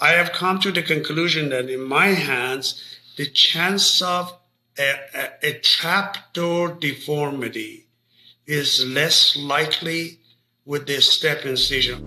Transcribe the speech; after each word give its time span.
I 0.00 0.10
have 0.12 0.30
come 0.30 0.60
to 0.60 0.70
the 0.70 0.82
conclusion 0.82 1.48
that 1.48 1.68
in 1.68 1.82
my 1.82 2.08
hands, 2.08 2.80
the 3.16 3.26
chance 3.26 4.00
of 4.00 4.32
a, 4.78 4.94
a, 5.12 5.48
a 5.48 5.52
trapdoor 5.58 6.74
deformity 6.74 7.88
is 8.46 8.86
less 8.86 9.36
likely 9.36 10.20
with 10.64 10.86
this 10.86 11.10
step 11.10 11.44
incision. 11.44 12.06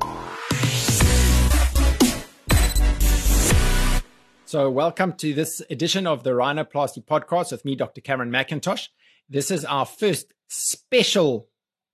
So, 4.46 4.70
welcome 4.70 5.12
to 5.18 5.34
this 5.34 5.62
edition 5.70 6.08
of 6.08 6.24
the 6.24 6.30
Rhinoplasty 6.30 7.06
podcast 7.06 7.52
with 7.52 7.66
me, 7.66 7.76
Dr. 7.76 8.00
Cameron 8.00 8.32
McIntosh. 8.32 8.88
This 9.30 9.52
is 9.52 9.66
our 9.66 9.86
first 9.86 10.34
special 10.48 11.50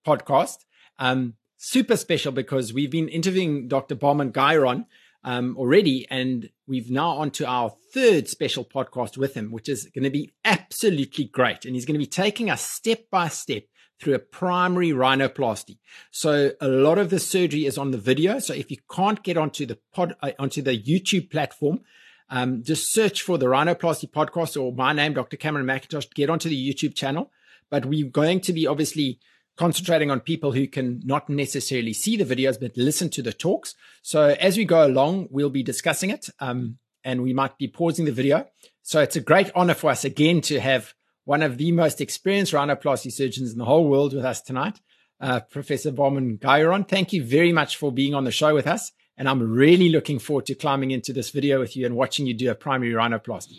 podcast. 0.06 0.58
Um, 1.00 1.34
super 1.58 1.98
special 1.98 2.32
because 2.32 2.72
we've 2.72 2.92
been 2.92 3.10
interviewing 3.10 3.68
Dr. 3.68 3.96
Bahman 3.96 4.32
Guyuron 4.32 4.86
um, 5.24 5.56
already, 5.58 6.08
and 6.10 6.50
we've 6.68 6.90
now 6.90 7.10
on 7.10 7.32
to 7.32 7.46
our 7.48 7.74
third 7.94 8.28
special 8.28 8.64
podcast 8.64 9.18
with 9.18 9.34
him, 9.34 9.52
which 9.52 9.70
is 9.70 9.90
going 9.94 10.04
to 10.04 10.10
be 10.10 10.34
absolutely 10.46 11.26
great. 11.26 11.66
And 11.66 11.76
he's 11.76 11.86
going 11.86 11.96
to 11.96 12.00
be 12.00 12.06
taking 12.06 12.50
us 12.50 12.62
step 12.62 13.10
by 13.12 13.28
step 13.28 13.64
through 14.00 14.14
a 14.14 14.20
primary 14.20 14.90
rhinoplasty. 14.90 15.80
So 16.12 16.52
a 16.62 16.68
lot 16.68 16.98
of 16.98 17.10
the 17.10 17.20
surgery 17.20 17.66
is 17.66 17.78
on 17.78 17.92
the 17.92 17.98
video. 17.98 18.40
So 18.40 18.54
if 18.54 18.70
you 18.70 18.78
can't 18.92 19.24
get 19.24 19.38
onto 19.38 19.66
the 19.66 19.80
pod, 19.94 20.16
uh, 20.22 20.32
onto 20.38 20.62
the 20.62 20.80
YouTube 20.80 21.32
platform, 21.32 21.82
um, 22.30 22.64
just 22.64 22.92
search 22.92 23.22
for 23.22 23.38
the 23.38 23.46
Rhinoplasty 23.46 24.12
podcast 24.12 24.62
or 24.62 24.74
my 24.74 24.94
name, 24.94 25.14
Dr. 25.14 25.38
Cameron 25.38 25.66
McIntosh, 25.66 26.14
get 26.14 26.30
onto 26.30 26.50
the 26.50 26.74
YouTube 26.74 26.94
channel. 26.94 27.32
But 27.70 27.86
we're 27.86 28.10
going 28.10 28.42
to 28.42 28.54
be 28.54 28.68
obviously 28.68 29.20
concentrating 29.58 30.10
on 30.10 30.22
people 30.22 30.52
who 30.52 30.68
can 30.68 31.02
not 31.04 31.28
necessarily 31.28 31.94
see 31.94 32.16
the 32.16 32.24
videos, 32.24 32.60
but 32.60 32.78
listen 32.78 33.10
to 33.10 33.22
the 33.22 33.34
talks. 33.34 33.76
So 34.02 34.36
as 34.40 34.56
we 34.56 34.66
go 34.66 34.86
along, 34.86 35.28
we'll 35.32 35.50
be 35.50 35.64
discussing 35.64 36.10
it 36.10 36.30
um, 36.40 36.78
and 37.04 37.22
we 37.24 37.34
might 37.34 37.58
be 37.58 37.68
pausing 37.68 38.06
the 38.06 38.12
video. 38.12 38.48
So 38.84 39.02
it's 39.02 39.16
a 39.16 39.22
great 39.22 39.52
honor 39.56 39.74
for 39.74 39.90
us 39.90 40.06
again 40.06 40.42
to 40.42 40.60
have 40.60 40.94
one 41.26 41.42
of 41.42 41.58
the 41.58 41.72
most 41.74 42.00
experienced 42.00 42.54
rhinoplasty 42.54 43.12
surgeons 43.12 43.52
in 43.52 43.58
the 43.58 43.66
whole 43.66 43.90
world 43.90 44.14
with 44.14 44.24
us 44.24 44.42
tonight, 44.42 44.80
uh, 45.20 45.42
Professor 45.42 45.92
Bahman 45.92 46.38
Guyuron. 46.38 46.88
Thank 46.88 47.12
you 47.12 47.24
very 47.24 47.52
much 47.52 47.76
for 47.76 47.92
being 47.92 48.14
on 48.16 48.24
the 48.24 48.32
show 48.32 48.54
with 48.54 48.68
us. 48.68 48.94
And 49.18 49.28
I'm 49.28 49.42
really 49.42 49.90
looking 49.90 50.20
forward 50.20 50.46
to 50.46 50.56
climbing 50.56 50.92
into 50.92 51.12
this 51.12 51.32
video 51.32 51.60
with 51.60 51.76
you 51.76 51.86
and 51.86 51.96
watching 51.96 52.28
you 52.28 52.36
do 52.36 52.52
a 52.52 52.56
primary 52.56 52.94
rhinoplasty. 52.94 53.58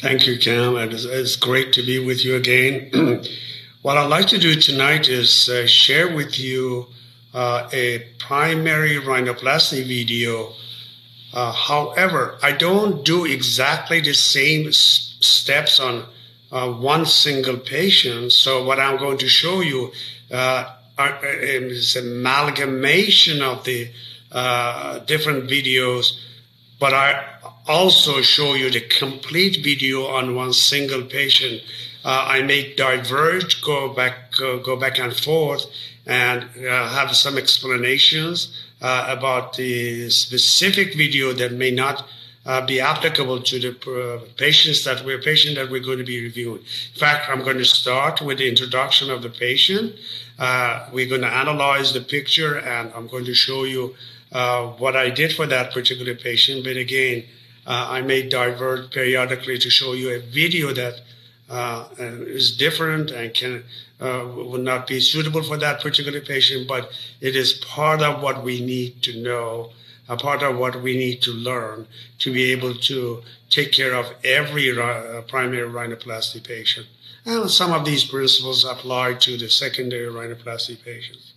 Thank 0.00 0.26
you, 0.26 0.38
Cam. 0.38 0.76
It 0.76 0.92
is, 0.92 1.04
it's 1.04 1.36
great 1.36 1.72
to 1.72 1.82
be 1.82 2.04
with 2.04 2.24
you 2.24 2.36
again. 2.36 2.90
what 3.86 3.96
I'd 3.96 4.10
like 4.10 4.26
to 4.26 4.38
do 4.38 4.56
tonight 4.56 5.08
is 5.08 5.48
uh, 5.48 5.64
share 5.64 6.12
with 6.12 6.40
you 6.40 6.88
uh, 7.32 7.68
a 7.72 8.00
primary 8.18 8.96
rhinoplasty 8.96 9.86
video. 9.86 10.54
Uh, 11.32 11.52
however, 11.52 12.36
I 12.42 12.50
don't 12.50 13.04
do 13.04 13.26
exactly 13.26 14.00
the 14.00 14.12
same 14.12 14.66
s- 14.66 15.16
steps 15.20 15.78
on 15.78 16.04
uh, 16.50 16.68
one 16.72 17.06
single 17.06 17.58
patient. 17.58 18.32
So 18.32 18.64
what 18.64 18.80
I'm 18.80 18.96
going 18.96 19.18
to 19.18 19.28
show 19.28 19.60
you 19.60 19.92
uh, 20.32 20.64
is 21.22 21.94
amalgamation 21.94 23.40
of 23.40 23.62
the 23.62 23.88
uh, 24.32 24.98
different 24.98 25.48
videos, 25.48 26.18
but 26.80 26.92
I 26.92 27.24
also 27.68 28.20
show 28.20 28.54
you 28.54 28.68
the 28.68 28.80
complete 28.80 29.62
video 29.62 30.06
on 30.06 30.34
one 30.34 30.52
single 30.52 31.04
patient. 31.04 31.62
Uh, 32.06 32.24
I 32.28 32.42
may 32.42 32.72
diverge, 32.72 33.60
go 33.62 33.92
back, 33.92 34.30
go, 34.38 34.76
back 34.76 35.00
and 35.00 35.12
forth, 35.12 35.66
and 36.06 36.44
uh, 36.64 36.88
have 36.90 37.16
some 37.16 37.36
explanations 37.36 38.56
uh, 38.80 39.06
about 39.08 39.54
the 39.54 40.08
specific 40.10 40.94
video 40.94 41.32
that 41.32 41.50
may 41.50 41.72
not 41.72 42.06
uh, 42.44 42.64
be 42.64 42.78
applicable 42.78 43.42
to 43.42 43.58
the 43.58 43.70
uh, 43.90 44.20
patients 44.36 44.84
that 44.84 45.04
we're 45.04 45.18
patient 45.18 45.56
that 45.56 45.68
we're 45.68 45.82
going 45.82 45.98
to 45.98 46.04
be 46.04 46.22
reviewing. 46.22 46.60
In 46.60 47.00
fact, 47.00 47.28
I'm 47.28 47.42
going 47.42 47.58
to 47.58 47.64
start 47.64 48.20
with 48.20 48.38
the 48.38 48.48
introduction 48.48 49.10
of 49.10 49.22
the 49.22 49.30
patient. 49.30 49.96
Uh, 50.38 50.86
we're 50.92 51.08
going 51.08 51.22
to 51.22 51.34
analyze 51.42 51.92
the 51.92 52.02
picture, 52.02 52.56
and 52.56 52.92
I'm 52.94 53.08
going 53.08 53.24
to 53.24 53.34
show 53.34 53.64
you 53.64 53.96
what 54.30 54.94
I 54.94 55.10
did 55.10 55.32
for 55.32 55.46
that 55.46 55.72
particular 55.72 56.14
patient. 56.14 56.62
But 56.62 56.76
again, 56.76 57.24
I 57.66 58.00
may 58.02 58.28
divert 58.28 58.92
periodically 58.92 59.58
to 59.58 59.70
show 59.70 59.94
you 59.94 60.10
a 60.10 60.20
video 60.20 60.72
that 60.72 61.00
uh, 61.48 61.88
is 61.98 62.56
different 62.56 63.10
and 63.10 63.32
can 63.34 63.64
would 64.00 64.60
not 64.60 64.86
be 64.86 65.00
suitable 65.00 65.42
for 65.42 65.56
that 65.56 65.80
particular 65.80 66.20
patient, 66.20 66.68
but 66.68 66.90
it 67.20 67.34
is 67.34 67.54
part 67.54 68.02
of 68.02 68.22
what 68.22 68.42
we 68.42 68.60
need 68.60 69.02
to 69.02 69.22
know 69.22 69.70
a 70.08 70.16
part 70.16 70.42
of 70.42 70.56
what 70.56 70.82
we 70.82 70.96
need 70.96 71.20
to 71.22 71.32
learn 71.32 71.86
to 72.18 72.32
be 72.32 72.52
able 72.52 72.74
to 72.74 73.22
take 73.50 73.72
care 73.72 73.94
of 73.94 74.06
every 74.22 74.78
uh, 74.78 75.20
primary 75.22 75.68
rhinoplasty 75.68 76.42
patient. 76.42 76.86
And 77.24 77.50
some 77.50 77.72
of 77.72 77.84
these 77.84 78.04
principles 78.04 78.64
apply 78.64 79.14
to 79.14 79.36
the 79.36 79.50
secondary 79.50 80.06
rhinoplasty 80.06 80.82
patients. 80.84 81.32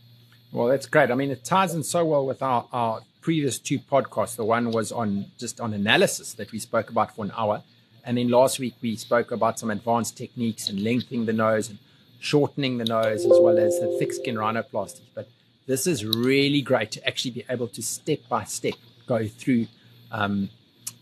Well, 0.51 0.67
that's 0.67 0.85
great. 0.85 1.09
I 1.09 1.15
mean, 1.15 1.31
it 1.31 1.43
ties 1.43 1.73
in 1.73 1.83
so 1.83 2.05
well 2.05 2.25
with 2.25 2.41
our, 2.41 2.67
our 2.71 3.01
previous 3.21 3.57
two 3.57 3.79
podcasts. 3.79 4.35
The 4.35 4.45
one 4.45 4.71
was 4.71 4.91
on 4.91 5.25
just 5.37 5.59
on 5.59 5.73
analysis 5.73 6.33
that 6.33 6.51
we 6.51 6.59
spoke 6.59 6.89
about 6.89 7.15
for 7.15 7.25
an 7.25 7.31
hour. 7.35 7.63
And 8.03 8.17
then 8.17 8.29
last 8.29 8.59
week 8.59 8.75
we 8.81 8.95
spoke 8.95 9.31
about 9.31 9.59
some 9.59 9.69
advanced 9.69 10.17
techniques 10.17 10.69
and 10.69 10.81
lengthening 10.81 11.25
the 11.25 11.33
nose 11.33 11.69
and 11.69 11.79
shortening 12.19 12.77
the 12.77 12.85
nose 12.85 13.25
as 13.25 13.37
well 13.39 13.57
as 13.57 13.79
the 13.79 13.95
thick 13.99 14.13
skin 14.13 14.35
rhinoplasty. 14.35 15.01
But 15.13 15.27
this 15.67 15.85
is 15.87 16.05
really 16.05 16.61
great 16.61 16.91
to 16.91 17.07
actually 17.07 17.31
be 17.31 17.45
able 17.49 17.67
to 17.69 17.81
step 17.81 18.19
by 18.27 18.43
step 18.43 18.73
go 19.07 19.27
through 19.27 19.67
um, 20.11 20.49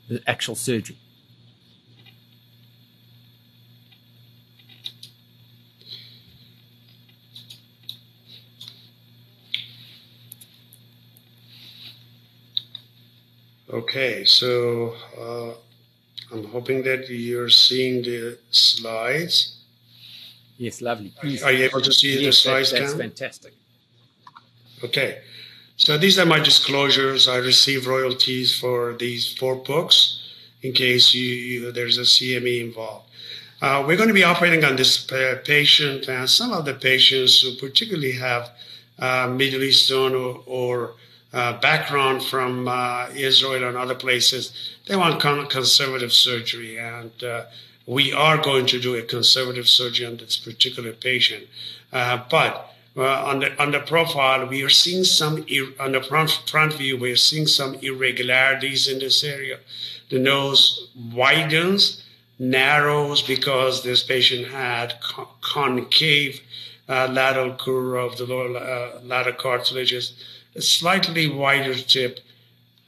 the 0.07 0.21
actual 0.27 0.55
surgery. 0.55 0.97
Okay, 13.69 14.23
so 14.23 14.95
uh, 15.19 15.53
I'm 16.31 16.45
hoping 16.45 16.83
that 16.83 17.09
you're 17.09 17.49
seeing 17.49 18.01
the 18.01 18.37
slides. 18.51 19.59
Yes, 20.57 20.81
lovely. 20.81 21.13
Please. 21.21 21.43
Are 21.43 21.51
you 21.51 21.63
able 21.65 21.81
to 21.81 21.93
see 21.93 22.15
yes, 22.15 22.25
the 22.25 22.31
slides? 22.31 22.71
That, 22.71 22.81
that's 22.81 22.93
fantastic. 22.93 23.53
Okay. 24.83 25.21
So 25.77 25.97
these 25.97 26.17
are 26.17 26.25
my 26.25 26.39
disclosures. 26.39 27.27
I 27.27 27.37
receive 27.37 27.87
royalties 27.87 28.59
for 28.59 28.93
these 28.93 29.33
four 29.37 29.55
books 29.55 30.19
in 30.63 30.73
case 30.73 31.13
you, 31.13 31.23
you 31.23 31.71
there's 31.71 31.97
a 31.97 32.01
CME 32.01 32.61
involved. 32.61 33.05
Uh, 33.61 33.83
we're 33.87 33.97
going 33.97 34.09
to 34.09 34.13
be 34.13 34.23
operating 34.23 34.63
on 34.63 34.75
this 34.75 35.03
patient 35.45 36.07
and 36.07 36.29
some 36.29 36.51
of 36.51 36.65
the 36.65 36.73
patients 36.73 37.41
who 37.41 37.55
particularly 37.55 38.13
have 38.13 38.51
uh, 38.99 39.27
Middle 39.27 39.63
Eastern 39.63 40.13
or, 40.13 40.43
or 40.45 40.93
uh, 41.33 41.59
background 41.59 42.23
from 42.23 42.67
uh, 42.67 43.09
Israel 43.15 43.67
and 43.67 43.77
other 43.77 43.95
places. 43.95 44.73
They 44.85 44.95
want 44.95 45.19
con- 45.19 45.47
conservative 45.47 46.13
surgery, 46.13 46.77
and 46.77 47.11
uh, 47.23 47.45
we 47.85 48.13
are 48.13 48.37
going 48.37 48.65
to 48.67 48.79
do 48.79 48.95
a 48.95 49.01
conservative 49.01 49.67
surgery 49.67 50.05
on 50.05 50.17
this 50.17 50.37
particular 50.37 50.93
patient. 50.93 51.47
Uh, 51.91 52.23
but 52.29 52.73
on 52.95 53.39
the 53.39 53.61
on 53.61 53.71
the 53.71 53.79
profile, 53.79 54.47
we 54.47 54.63
are 54.63 54.69
seeing 54.69 55.03
some 55.03 55.45
on 55.79 55.91
the 55.91 56.01
front 56.01 56.31
front 56.47 56.73
view. 56.73 56.97
We 56.97 57.11
are 57.11 57.15
seeing 57.15 57.45
some 57.45 57.75
irregularities 57.75 58.87
in 58.87 58.99
this 58.99 59.23
area. 59.23 59.59
The 60.09 60.19
nose 60.19 60.89
widens, 60.95 62.03
narrows 62.39 63.21
because 63.21 63.83
this 63.83 64.03
patient 64.03 64.47
had 64.47 64.95
concave 65.41 66.41
uh, 66.89 67.07
lateral 67.11 67.55
curve 67.55 67.95
of 67.95 68.17
the 68.17 68.25
lower 68.25 68.57
uh, 68.57 69.01
lateral 69.03 69.35
cartilages, 69.35 70.13
a 70.57 70.61
slightly 70.61 71.29
wider 71.29 71.75
tip, 71.75 72.19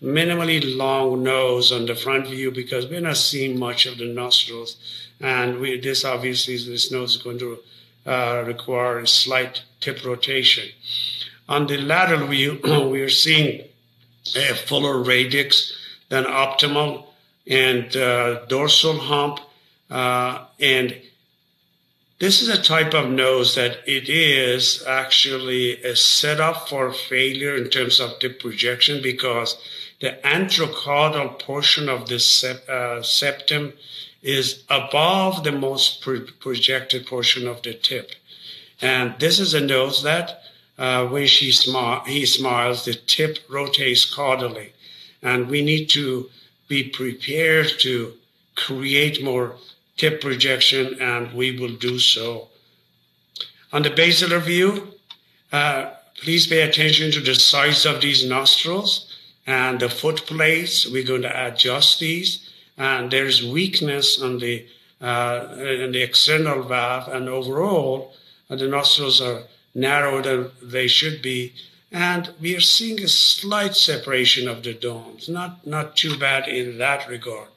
minimally 0.02 0.60
long 0.76 1.24
nose 1.24 1.72
on 1.72 1.86
the 1.86 1.96
front 1.96 2.28
view 2.28 2.52
because 2.52 2.88
we're 2.88 3.00
not 3.00 3.18
seeing 3.18 3.60
much 3.60 3.86
of 3.86 3.98
the 3.98 4.06
nostrils, 4.06 4.78
and 5.22 5.60
we, 5.60 5.80
this 5.80 6.04
obviously 6.04 6.58
this 6.58 6.92
nose 6.92 7.16
is 7.16 7.22
going 7.22 7.38
to 7.38 7.60
uh, 8.06 8.44
require 8.48 9.00
a 9.00 9.08
slight 9.08 9.62
tip 9.80 10.04
rotation. 10.04 10.68
On 11.48 11.68
the 11.68 11.78
lateral 11.78 12.28
view, 12.28 12.60
we 12.92 13.02
are 13.02 13.10
seeing 13.10 13.66
a 14.36 14.56
fuller 14.56 15.04
radix 15.04 15.74
than 16.10 16.24
optimal 16.24 17.06
and 17.48 17.96
uh, 17.96 18.46
dorsal 18.46 18.98
hump. 18.98 19.40
Uh, 19.90 20.46
and 20.60 20.96
this 22.20 22.42
is 22.42 22.50
a 22.50 22.62
type 22.62 22.94
of 22.94 23.10
nose 23.10 23.56
that 23.56 23.78
it 23.88 24.10
is 24.10 24.84
actually 24.86 25.82
a 25.84 25.96
setup 25.96 26.68
for 26.68 26.92
failure 26.92 27.56
in 27.56 27.70
terms 27.70 28.00
of 28.02 28.20
tip 28.20 28.42
projection 28.42 29.02
because 29.02 29.58
the 30.02 30.18
anterocaudal 30.24 31.40
portion 31.40 31.88
of 31.88 32.10
the 32.10 32.62
uh, 32.68 33.02
septum 33.02 33.74
is 34.22 34.64
above 34.70 35.46
the 35.46 35.52
most 35.52 36.02
pro- 36.02 36.26
projected 36.42 37.06
portion 37.08 37.48
of 37.48 37.62
the 37.62 37.74
tip. 37.74 38.12
And 38.82 39.16
this 39.20 39.40
is 39.40 39.54
a 39.54 39.62
nose 39.62 40.04
that 40.04 40.42
uh, 40.78 41.08
when 41.08 41.28
she 41.28 41.50
smi- 41.52 42.06
he 42.06 42.26
smiles, 42.26 42.86
the 42.86 42.94
tip 42.94 43.40
rotates 43.50 44.14
caudally. 44.14 44.72
And 45.22 45.50
we 45.50 45.62
need 45.62 45.88
to 45.92 46.30
be 46.68 46.84
prepared 46.84 47.68
to 47.80 48.14
create 48.56 49.24
more 49.24 49.56
tip 50.00 50.22
projection, 50.22 51.00
and 51.00 51.34
we 51.34 51.58
will 51.60 51.76
do 51.76 52.00
so. 52.00 52.48
On 53.72 53.84
the 53.84 53.92
basilar 53.92 54.40
view, 54.40 54.94
uh, 55.52 55.92
please 56.22 56.48
pay 56.48 56.62
attention 56.62 57.12
to 57.12 57.20
the 57.20 57.36
size 57.36 57.86
of 57.86 58.02
these 58.02 58.26
nostrils 58.26 58.92
and 59.46 59.80
the 59.80 59.90
foot 59.90 60.26
plates. 60.26 60.90
We're 60.90 61.12
going 61.12 61.22
to 61.24 61.48
adjust 61.48 62.00
these, 62.00 62.50
and 62.78 63.12
there's 63.12 63.46
weakness 63.46 64.22
on 64.22 64.40
the 64.40 64.66
uh, 65.02 65.56
in 65.58 65.94
the 65.94 66.02
external 66.02 66.64
valve, 66.64 67.08
and 67.08 67.30
overall, 67.30 68.14
uh, 68.50 68.56
the 68.58 68.68
nostrils 68.68 69.22
are 69.22 69.44
narrower 69.74 70.22
than 70.22 70.52
they 70.62 70.88
should 70.88 71.22
be. 71.22 71.54
And 71.92 72.34
we 72.42 72.56
are 72.56 72.62
seeing 72.62 73.02
a 73.02 73.08
slight 73.08 73.76
separation 73.76 74.48
of 74.48 74.62
the 74.62 74.74
domes, 74.74 75.30
not, 75.30 75.66
not 75.66 75.96
too 75.96 76.18
bad 76.18 76.48
in 76.48 76.78
that 76.80 77.08
regard. 77.08 77.50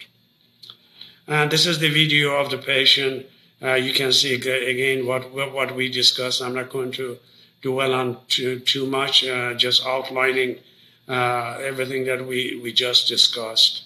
And 1.28 1.50
this 1.50 1.66
is 1.66 1.78
the 1.78 1.88
video 1.88 2.32
of 2.36 2.50
the 2.50 2.58
patient. 2.58 3.26
Uh, 3.62 3.74
you 3.74 3.92
can 3.92 4.12
see 4.12 4.34
again 4.34 5.06
what, 5.06 5.32
what 5.32 5.74
we 5.74 5.88
discussed. 5.88 6.42
I'm 6.42 6.54
not 6.54 6.70
going 6.70 6.90
to 6.92 7.18
dwell 7.62 7.94
on 7.94 8.18
too, 8.26 8.58
too 8.58 8.86
much, 8.86 9.24
uh, 9.24 9.54
just 9.54 9.86
outlining 9.86 10.58
uh, 11.08 11.58
everything 11.62 12.04
that 12.06 12.26
we, 12.26 12.60
we 12.62 12.72
just 12.72 13.06
discussed. 13.06 13.84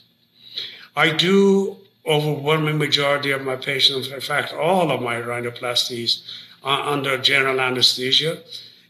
I 0.97 1.11
do 1.11 1.77
overwhelming 2.07 2.79
majority 2.79 3.33
of 3.33 3.43
my 3.43 3.57
patients, 3.57 4.09
in 4.09 4.21
fact, 4.21 4.55
all 4.55 4.91
of 4.91 5.03
my 5.03 5.17
rhinoplasties 5.17 6.23
are 6.63 6.89
under 6.89 7.19
general 7.19 7.61
anesthesia. 7.61 8.39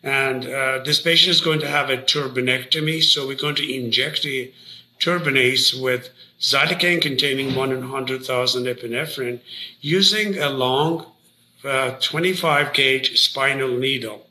And 0.04 0.46
uh, 0.46 0.84
this 0.84 1.00
patient 1.00 1.34
is 1.34 1.40
going 1.40 1.58
to 1.60 1.68
have 1.68 1.90
a 1.90 1.96
turbinectomy, 1.96 3.02
so 3.02 3.26
we're 3.26 3.36
going 3.36 3.56
to 3.56 3.74
inject 3.74 4.22
the 4.22 4.52
turbinates 5.00 5.80
with 5.80 6.10
xylocaine 6.40 7.00
containing 7.00 7.54
1 7.54 7.72
in 7.72 7.80
100,000 7.80 8.64
epinephrine 8.64 9.40
using 9.80 10.38
a 10.38 10.50
long 10.50 11.06
uh, 11.64 11.92
25 12.00 12.72
gauge 12.72 13.18
spinal 13.18 13.76
needle. 13.76 14.26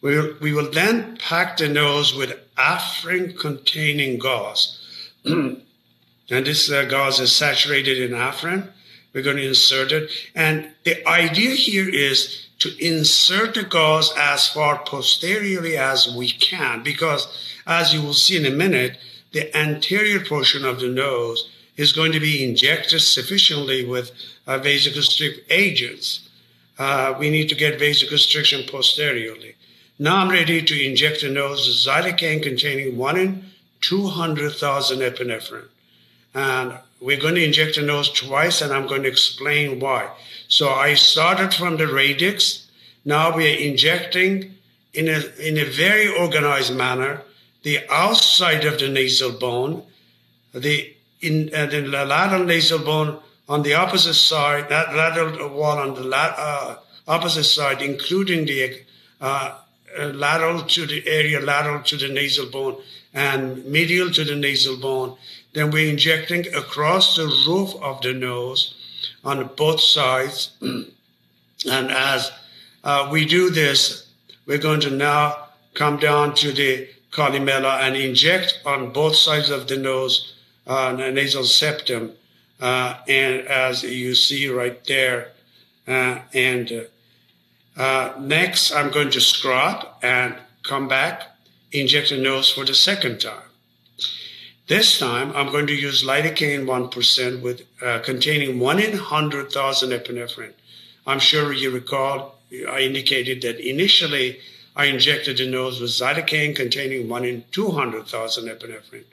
We 0.00 0.16
will, 0.16 0.34
we 0.40 0.52
will 0.52 0.70
then 0.70 1.16
pack 1.18 1.58
the 1.58 1.68
nose 1.68 2.14
with 2.14 2.38
Afrin 2.56 3.38
containing 3.38 4.18
gauze. 4.18 4.80
and 5.24 5.62
this 6.28 6.70
uh, 6.70 6.84
gauze 6.86 7.20
is 7.20 7.30
saturated 7.30 7.98
in 7.98 8.18
Afrin. 8.18 8.68
We're 9.12 9.22
going 9.22 9.36
to 9.36 9.46
insert 9.46 9.92
it. 9.92 10.10
And 10.34 10.70
the 10.84 11.06
idea 11.06 11.50
here 11.50 11.88
is 11.88 12.46
to 12.60 12.74
insert 12.84 13.54
the 13.54 13.62
gauze 13.62 14.12
as 14.16 14.48
far 14.48 14.82
posteriorly 14.84 15.76
as 15.76 16.12
we 16.12 16.30
can, 16.30 16.82
because 16.82 17.28
as 17.66 17.92
you 17.92 18.00
will 18.02 18.14
see 18.14 18.36
in 18.36 18.46
a 18.46 18.56
minute, 18.56 18.98
the 19.32 19.56
anterior 19.56 20.24
portion 20.24 20.64
of 20.64 20.80
the 20.80 20.88
nose 20.88 21.50
is 21.76 21.92
going 21.92 22.12
to 22.12 22.20
be 22.20 22.44
injected 22.44 23.00
sufficiently 23.00 23.84
with 23.84 24.12
uh, 24.46 24.58
vasoconstrictive 24.58 25.42
agents. 25.50 26.28
Uh, 26.78 27.14
we 27.18 27.30
need 27.30 27.48
to 27.48 27.54
get 27.54 27.80
vasoconstriction 27.80 28.70
posteriorly. 28.70 29.54
Now 29.98 30.16
I'm 30.18 30.30
ready 30.30 30.62
to 30.62 30.86
inject 30.86 31.22
the 31.22 31.30
nose 31.30 31.66
with 31.66 31.76
xylocaine 31.76 32.42
containing 32.42 32.96
1 32.96 33.16
in 33.18 33.44
200,000 33.80 34.98
epinephrine. 35.00 35.68
And 36.34 36.78
we're 37.00 37.20
going 37.20 37.34
to 37.34 37.44
inject 37.44 37.76
the 37.76 37.82
nose 37.82 38.10
twice, 38.10 38.62
and 38.62 38.72
I'm 38.72 38.86
going 38.86 39.02
to 39.02 39.08
explain 39.08 39.80
why. 39.80 40.08
So 40.48 40.70
I 40.70 40.94
started 40.94 41.52
from 41.52 41.76
the 41.76 41.86
radix. 41.86 42.70
Now 43.04 43.36
we 43.36 43.52
are 43.52 43.58
injecting 43.58 44.54
in 44.94 45.08
a, 45.08 45.22
in 45.38 45.58
a 45.58 45.64
very 45.64 46.08
organized 46.08 46.74
manner 46.74 47.22
the 47.62 47.80
outside 47.90 48.64
of 48.64 48.78
the 48.78 48.88
nasal 48.88 49.32
bone, 49.32 49.82
the, 50.52 50.94
in, 51.20 51.50
uh, 51.54 51.66
the 51.66 51.82
lateral 51.82 52.44
nasal 52.44 52.78
bone 52.78 53.18
on 53.48 53.62
the 53.62 53.74
opposite 53.74 54.14
side, 54.14 54.68
that 54.68 54.94
lateral 54.94 55.48
wall 55.48 55.78
on 55.78 55.94
the 55.94 56.02
la- 56.02 56.34
uh, 56.36 56.76
opposite 57.06 57.44
side, 57.44 57.82
including 57.82 58.46
the 58.46 58.80
uh, 59.20 59.58
uh 59.98 60.06
lateral 60.06 60.62
to 60.62 60.86
the 60.86 61.06
area 61.06 61.38
lateral 61.38 61.82
to 61.82 61.96
the 61.96 62.08
nasal 62.08 62.46
bone 62.46 62.76
and 63.12 63.64
medial 63.66 64.10
to 64.10 64.24
the 64.24 64.34
nasal 64.34 64.76
bone 64.78 65.16
then 65.52 65.70
we're 65.70 65.90
injecting 65.90 66.46
across 66.54 67.16
the 67.16 67.26
roof 67.46 67.74
of 67.82 68.00
the 68.00 68.12
nose 68.12 68.74
on 69.24 69.48
both 69.56 69.80
sides. 69.80 70.52
and 70.60 70.86
as 71.66 72.32
uh, 72.84 73.08
we 73.12 73.24
do 73.24 73.50
this, 73.50 74.06
we're 74.46 74.58
going 74.58 74.80
to 74.80 74.90
now 74.90 75.48
come 75.74 75.98
down 75.98 76.34
to 76.34 76.52
the 76.52 76.88
columella 77.12 77.80
and 77.80 77.96
inject 77.96 78.60
on 78.64 78.92
both 78.92 79.14
sides 79.14 79.50
of 79.50 79.68
the 79.68 79.76
nose, 79.76 80.34
uh, 80.66 80.92
nasal 80.92 81.44
septum. 81.44 82.12
Uh, 82.60 82.98
and 83.08 83.46
as 83.46 83.82
you 83.82 84.14
see 84.14 84.48
right 84.48 84.84
there, 84.86 85.32
uh, 85.86 86.18
and 86.32 86.86
uh, 87.76 88.12
next 88.18 88.72
I'm 88.72 88.90
going 88.90 89.10
to 89.10 89.20
scrub 89.20 89.86
and 90.02 90.36
come 90.62 90.88
back, 90.88 91.22
inject 91.72 92.10
the 92.10 92.18
nose 92.18 92.50
for 92.50 92.64
the 92.64 92.74
second 92.74 93.20
time. 93.20 93.48
This 94.68 94.98
time, 94.98 95.32
I'm 95.34 95.50
going 95.50 95.66
to 95.66 95.74
use 95.74 96.04
lidocaine 96.04 96.64
1% 96.64 97.42
with 97.42 97.62
uh, 97.82 97.98
containing 97.98 98.60
1 98.60 98.78
in 98.78 98.92
100,000 98.92 99.90
epinephrine. 99.90 100.52
I'm 101.06 101.18
sure 101.18 101.52
you 101.52 101.70
recall 101.70 102.38
I 102.70 102.80
indicated 102.80 103.42
that 103.42 103.58
initially 103.58 104.38
I 104.74 104.86
injected 104.86 105.36
the 105.36 105.48
nose 105.50 105.80
with 105.80 105.90
xylocaine 105.90 106.56
containing 106.56 107.08
1 107.08 107.24
in 107.24 107.44
200,000 107.50 108.48
epinephrine. 108.48 109.04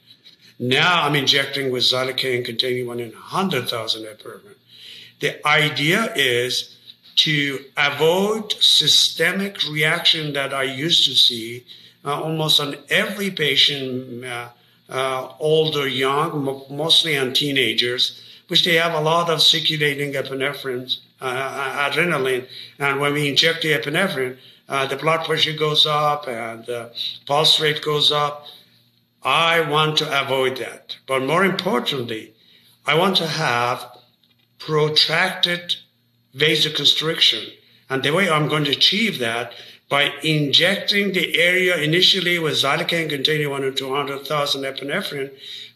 Now 0.57 1.03
I'm 1.03 1.15
injecting 1.15 1.71
with 1.71 1.83
xylocaine 1.83 2.45
containing 2.45 2.88
1 2.88 3.00
in 3.00 3.11
100,000 3.11 4.03
epinephrine. 4.03 4.56
The 5.19 5.45
idea 5.45 6.13
is 6.15 6.77
to 7.17 7.65
avoid 7.75 8.53
systemic 8.53 9.57
reaction 9.69 10.33
that 10.33 10.53
I 10.53 10.63
used 10.63 11.06
to 11.06 11.15
see 11.15 11.65
uh, 12.06 12.21
almost 12.21 12.61
on 12.61 12.77
every 12.89 13.29
patient 13.29 14.23
uh, 14.23 14.50
uh, 14.88 15.33
old 15.39 15.75
or 15.75 15.88
young, 15.88 16.65
mostly 16.69 17.17
on 17.17 17.33
teenagers, 17.33 18.23
which 18.47 18.63
they 18.63 18.75
have 18.75 18.94
a 18.94 19.01
lot 19.01 19.29
of 19.29 19.41
circulating 19.41 20.13
epinephrine, 20.13 20.97
uh, 21.21 21.25
uh, 21.25 21.89
adrenaline. 21.89 22.47
And 22.79 23.00
when 23.00 23.13
we 23.13 23.27
inject 23.27 23.61
the 23.61 23.73
epinephrine, 23.73 24.38
uh, 24.69 24.86
the 24.86 24.95
blood 24.95 25.25
pressure 25.25 25.54
goes 25.54 25.86
up 25.86 26.27
and 26.27 26.66
the 26.66 26.92
pulse 27.25 27.60
rate 27.60 27.81
goes 27.81 28.12
up. 28.12 28.45
I 29.24 29.62
want 29.62 29.98
to 29.98 30.21
avoid 30.21 30.57
that. 30.57 30.97
But 31.07 31.23
more 31.23 31.44
importantly, 31.44 32.33
I 32.85 32.95
want 32.95 33.18
to 33.18 33.28
have 33.28 33.85
protracted 34.59 35.76
vasoconstriction. 36.35 37.52
And 37.90 38.04
the 38.04 38.14
way 38.14 38.30
I'm 38.30 38.47
going 38.47 38.66
to 38.66 38.71
achieve 38.71 39.18
that 39.19 39.54
by 39.90 40.14
injecting 40.21 41.14
the 41.14 41.40
area 41.40 41.76
initially 41.78 42.38
with 42.38 42.54
xylocaine 42.54 43.09
containing 43.09 43.49
1 43.49 43.61
to 43.61 43.71
200,000 43.71 44.61
epinephrine 44.61 45.31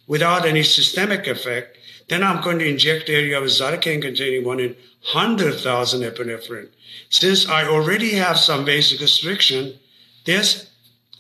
without 0.06 0.46
any 0.46 0.62
systemic 0.62 1.26
effect. 1.26 1.78
Then 2.14 2.24
I'm 2.24 2.44
going 2.44 2.60
to 2.60 2.70
inject 2.70 3.08
the 3.08 3.16
area 3.16 3.42
with 3.42 3.50
xylocaine 3.50 4.00
containing 4.00 4.44
1 4.44 4.60
in 4.60 4.76
100,000 5.14 6.02
epinephrine. 6.02 6.70
Since 7.10 7.50
I 7.50 7.66
already 7.66 8.12
have 8.12 8.38
some 8.38 8.68
vasoconstriction, 8.68 9.78
this 10.24 10.70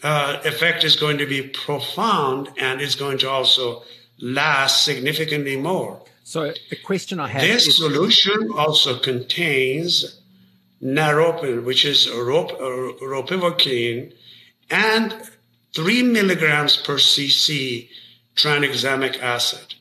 uh, 0.04 0.40
effect 0.46 0.84
is 0.84 0.96
going 0.96 1.18
to 1.18 1.26
be 1.26 1.42
profound 1.48 2.50
and 2.58 2.80
is 2.80 2.94
going 2.94 3.18
to 3.20 3.28
also 3.28 3.82
last 4.20 4.86
significantly 4.86 5.56
more. 5.58 6.00
So 6.26 6.54
the 6.70 6.76
question 6.76 7.20
I 7.20 7.28
have 7.30 7.42
this 7.42 7.66
is- 7.66 7.78
solution 7.78 8.52
also 8.56 9.00
contains 9.00 10.22
naropin, 10.80 11.64
which 11.64 11.86
is 11.86 12.08
rop, 12.08 12.52
uh, 12.52 12.94
ropivacaine, 13.14 14.14
and 14.70 15.16
3 15.74 16.04
milligrams 16.04 16.78
per 16.78 16.98
cc 16.98 17.90
tranexamic 18.36 19.20
acid. 19.20 19.73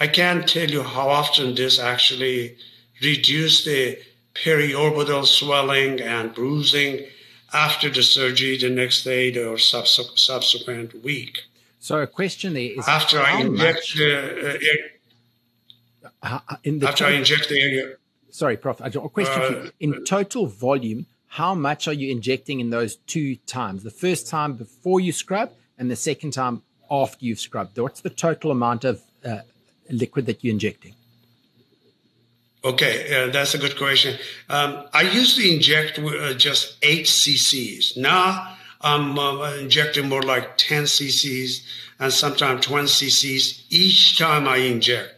I 0.00 0.06
can't 0.06 0.48
tell 0.48 0.70
you 0.70 0.82
how 0.82 1.08
often 1.08 1.54
this 1.54 1.78
actually 1.78 2.56
reduced 3.02 3.64
the 3.64 3.98
periorbital 4.34 5.26
swelling 5.26 6.00
and 6.00 6.34
bruising 6.34 7.06
after 7.52 7.88
the 7.90 8.02
surgery 8.02 8.58
the 8.58 8.70
next 8.70 9.04
day 9.04 9.36
or 9.36 9.58
subsequent 9.58 11.02
week. 11.02 11.40
So 11.80 11.98
a 12.00 12.06
question 12.06 12.54
there 12.54 12.72
is 12.78 12.86
after 12.86 13.20
I 13.20 13.40
inject 13.40 13.96
the, 13.96 14.80
uh, 16.22 16.38
uh, 16.50 16.56
in 16.64 16.78
the 16.78 16.88
after 16.88 17.06
I 17.06 17.12
inject 17.12 17.48
the 17.48 17.96
sorry, 18.30 18.56
Prof. 18.56 18.80
A 18.80 18.90
question 18.90 19.42
uh, 19.42 19.46
for 19.46 19.52
you. 19.52 19.72
In 19.80 20.04
total 20.04 20.46
volume, 20.46 21.06
how 21.28 21.54
much 21.54 21.88
are 21.88 21.92
you 21.92 22.10
injecting 22.10 22.60
in 22.60 22.70
those 22.70 22.96
two 22.96 23.36
times? 23.46 23.82
The 23.82 23.90
first 23.90 24.28
time 24.28 24.54
before 24.54 25.00
you 25.00 25.12
scrub 25.12 25.52
and 25.78 25.90
the 25.90 25.96
second 25.96 26.32
time 26.32 26.62
after 26.90 27.24
you've 27.24 27.40
scrubbed. 27.40 27.78
What's 27.78 28.00
the 28.00 28.10
total 28.10 28.50
amount 28.50 28.84
of 28.84 29.02
uh, 29.24 29.38
liquid 29.90 30.26
that 30.26 30.42
you're 30.42 30.52
injecting? 30.52 30.94
Okay, 32.64 33.14
uh, 33.14 33.30
that's 33.30 33.54
a 33.54 33.58
good 33.58 33.76
question. 33.76 34.18
Um, 34.48 34.84
I 34.92 35.02
used 35.02 35.36
to 35.36 35.48
inject 35.48 35.98
uh, 35.98 36.34
just 36.34 36.76
eight 36.82 37.06
cc's. 37.06 37.96
Now 37.96 38.56
I'm 38.80 39.18
uh, 39.18 39.54
injecting 39.54 40.08
more 40.08 40.22
like 40.22 40.56
10 40.56 40.84
cc's 40.84 41.64
and 42.00 42.12
sometimes 42.12 42.66
20 42.66 42.86
cc's 42.86 43.64
each 43.70 44.18
time 44.18 44.48
I 44.48 44.56
inject. 44.56 45.14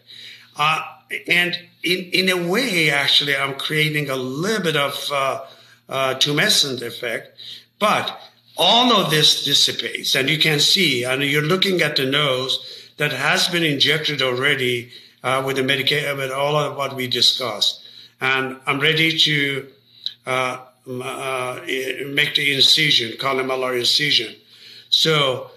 Uh, 0.56 0.82
and 1.26 1.58
in, 1.82 2.10
in 2.12 2.28
a 2.28 2.48
way, 2.48 2.90
actually, 2.90 3.36
I'm 3.36 3.54
creating 3.54 4.10
a 4.10 4.16
little 4.16 4.62
bit 4.62 4.76
of 4.76 5.10
uh, 5.12 5.44
uh, 5.88 6.14
tumescent 6.14 6.82
effect, 6.82 7.38
but 7.78 8.20
all 8.56 8.92
of 8.92 9.10
this 9.10 9.44
dissipates. 9.44 10.14
And 10.14 10.28
you 10.28 10.38
can 10.38 10.60
see, 10.60 11.04
and 11.04 11.22
you're 11.22 11.42
looking 11.42 11.80
at 11.80 11.96
the 11.96 12.04
nose 12.04 12.79
that 13.00 13.12
has 13.12 13.48
been 13.48 13.64
injected 13.64 14.20
already 14.20 14.90
uh, 15.22 15.42
with 15.46 15.56
the 15.56 15.62
medication, 15.62 16.18
with 16.18 16.30
all 16.30 16.54
of 16.54 16.76
what 16.76 16.94
we 16.94 17.06
discussed. 17.06 17.82
And 18.20 18.58
I'm 18.66 18.78
ready 18.78 19.16
to 19.16 19.66
uh, 20.26 20.58
uh, 20.86 21.60
make 22.08 22.34
the 22.34 22.52
incision, 22.54 23.12
columellar 23.12 23.78
incision. 23.78 24.36
So 24.90 25.50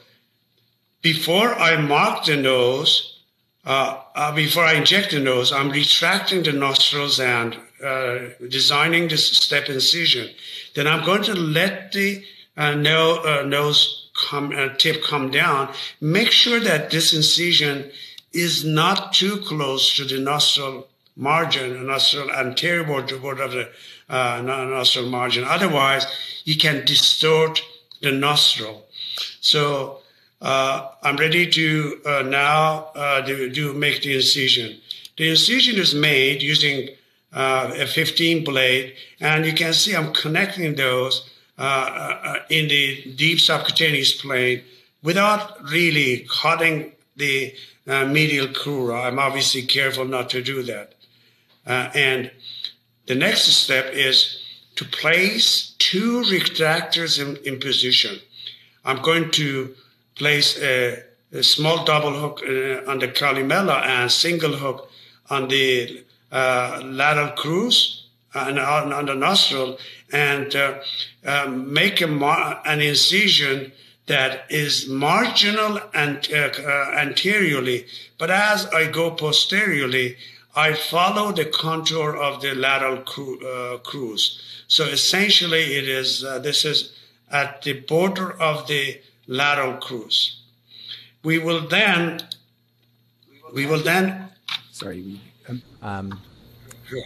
before 1.02 1.54
I 1.54 1.76
mark 1.76 2.24
the 2.24 2.38
nose, 2.38 3.20
uh, 3.66 4.00
uh, 4.16 4.34
before 4.34 4.64
I 4.64 4.76
inject 4.76 5.12
the 5.12 5.20
nose, 5.20 5.52
I'm 5.52 5.70
retracting 5.70 6.44
the 6.44 6.54
nostrils 6.54 7.20
and 7.20 7.58
uh, 7.84 8.20
designing 8.48 9.10
this 9.10 9.28
step 9.36 9.68
incision. 9.68 10.30
Then 10.76 10.88
I'm 10.88 11.04
going 11.04 11.24
to 11.24 11.34
let 11.34 11.92
the 11.92 12.24
no, 12.58 13.44
nose 13.46 14.03
come, 14.24 14.54
tip 14.78 15.04
come 15.04 15.32
down. 15.32 15.74
Make 16.02 16.32
sure 16.32 16.60
that 16.60 16.90
this 16.90 17.14
incision 17.14 17.92
is 18.32 18.64
not 18.66 19.14
too 19.14 19.38
close 19.38 19.96
to 19.96 20.06
the 20.06 20.20
nostril 20.20 20.88
margin, 21.16 21.74
the 21.74 21.80
nostril 21.80 22.32
anterior 22.32 22.84
border 22.84 23.44
of 23.44 23.52
the 23.52 23.70
uh, 24.10 24.42
nostril 24.42 25.10
margin. 25.10 25.44
Otherwise, 25.44 26.06
you 26.44 26.58
can 26.58 26.86
distort 26.86 27.62
the 28.02 28.12
nostril. 28.12 28.86
So 29.42 30.00
uh, 30.42 30.90
I'm 31.04 31.16
ready 31.18 31.48
to 31.50 32.02
uh, 32.06 32.22
now 32.24 32.92
uh, 32.96 33.22
do, 33.22 33.50
do, 33.50 33.74
make 33.74 34.02
the 34.02 34.16
incision. 34.16 34.80
The 35.18 35.30
incision 35.30 35.80
is 35.80 35.94
made 35.94 36.42
using 36.42 36.90
uh, 37.32 37.72
a 37.76 37.86
15 37.86 38.44
blade, 38.44 38.94
and 39.22 39.46
you 39.46 39.54
can 39.54 39.74
see 39.74 39.96
I'm 39.96 40.14
connecting 40.14 40.76
those 40.76 41.22
uh, 41.22 41.33
in 41.58 42.68
the 42.68 43.14
deep 43.16 43.40
subcutaneous 43.40 44.14
plane 44.22 44.64
without 45.04 45.64
really 45.70 46.28
cutting 46.42 46.92
the 47.16 47.54
uh, 47.88 48.06
medial 48.06 48.48
crura. 48.48 49.06
I'm 49.06 49.20
obviously 49.20 49.64
careful 49.64 50.06
not 50.06 50.30
to 50.32 50.42
do 50.42 50.64
that. 50.64 50.96
Uh, 51.66 51.90
and 51.94 52.32
the 53.06 53.16
next 53.16 53.42
step 53.44 53.94
is 53.94 54.42
to 54.76 54.86
place 54.86 55.76
two 55.78 56.24
retractors 56.24 57.22
in, 57.22 57.38
in 57.46 57.60
position. 57.60 58.20
I'm 58.86 59.02
going 59.02 59.32
to 59.32 59.76
place 60.16 60.60
a, 60.62 61.04
a 61.32 61.44
small 61.44 61.86
double 61.86 62.14
hook 62.14 62.42
uh, 62.44 62.90
on 62.90 63.00
the 63.00 63.08
columella 63.08 63.82
and 63.84 64.12
single 64.12 64.54
hook 64.54 64.90
on 65.30 65.48
the 65.48 66.04
uh, 66.32 66.82
lateral 66.84 67.30
crus 67.30 68.03
and 68.34 68.60
on, 68.60 68.94
on, 68.94 69.06
the 69.06 69.16
nostril 69.16 69.78
and 70.12 70.56
uh, 70.56 70.80
um, 71.26 71.72
make 71.72 72.02
a, 72.02 72.08
an 72.66 72.82
incision 72.82 73.72
that 74.08 74.46
is 74.50 74.88
marginal 74.88 75.80
and 75.94 76.28
uh, 76.34 76.50
uh, 76.60 76.92
anteriorly, 76.98 77.86
but 78.18 78.30
as 78.30 78.66
I 78.68 78.90
go 78.90 79.12
posteriorly, 79.12 80.18
I 80.56 80.74
follow 80.74 81.32
the 81.32 81.46
contour 81.46 82.16
of 82.16 82.42
the 82.42 82.54
lateral 82.54 82.98
cru- 82.98 83.40
uh, 83.40 83.78
crus. 83.80 84.40
So 84.68 84.86
essentially, 84.86 85.78
it 85.78 85.88
is 85.88 86.24
uh, 86.24 86.40
this 86.40 86.66
is 86.66 86.94
at 87.32 87.62
the 87.64 87.74
border 87.74 88.40
of 88.40 88.68
the 88.68 89.00
lateral 89.28 89.78
crus. 89.78 90.42
We 91.24 91.40
will 91.40 91.68
then, 91.68 92.22
we 93.54 93.66
will 93.66 93.82
then. 93.82 94.30
Sorry. 94.72 95.20
Um, 95.48 95.62
um, 95.82 96.20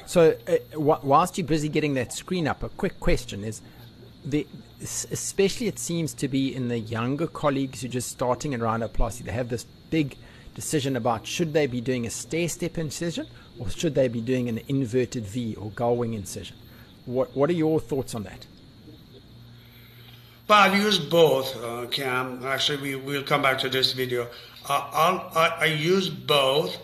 so, 0.06 0.38
uh, 0.48 0.80
whilst 0.80 1.38
you're 1.38 1.48
busy 1.48 1.70
getting 1.70 1.94
that 1.96 2.14
screen 2.14 2.48
up, 2.48 2.64
a 2.64 2.70
quick 2.70 3.00
question 3.00 3.44
is: 3.44 3.62
the 4.26 4.48
especially 4.82 5.68
it 5.68 5.80
seems 5.80 6.14
to 6.14 6.28
be 6.28 6.54
in 6.54 6.68
the 6.68 6.78
younger 6.78 7.28
colleagues 7.28 7.82
who 7.82 7.88
are 7.88 7.92
just 7.92 8.10
starting 8.10 8.54
in 8.54 8.62
rhinoplasty. 8.62 9.24
They 9.24 9.32
have 9.32 9.50
this 9.50 9.66
big 9.90 10.18
decision 10.54 10.96
about 10.96 11.26
should 11.26 11.54
they 11.54 11.68
be 11.68 11.82
doing 11.82 12.06
a 12.06 12.10
stair 12.10 12.50
step 12.50 12.78
incision 12.78 13.28
or 13.60 13.70
should 13.70 13.96
they 13.96 14.08
be 14.08 14.22
doing 14.22 14.50
an 14.50 14.60
inverted 14.68 15.26
V 15.26 15.56
or 15.56 15.72
gull 15.72 15.96
wing 15.98 16.14
incision. 16.14 16.58
What 17.06 17.36
What 17.36 17.50
are 17.50 17.54
your 17.54 17.80
thoughts 17.80 18.14
on 18.16 18.24
that? 18.24 18.46
Well, 20.48 20.60
I've 20.60 20.82
used 20.82 21.10
both, 21.10 21.62
uh, 21.62 21.88
Cam. 21.88 22.46
Actually, 22.46 22.78
we 22.78 22.96
will 22.96 23.24
come 23.24 23.42
back 23.42 23.60
to 23.60 23.70
this 23.70 23.92
video. 23.92 24.30
Uh, 24.68 25.28
I, 25.36 25.58
I 25.60 25.66
use 25.66 26.08
both, 26.10 26.78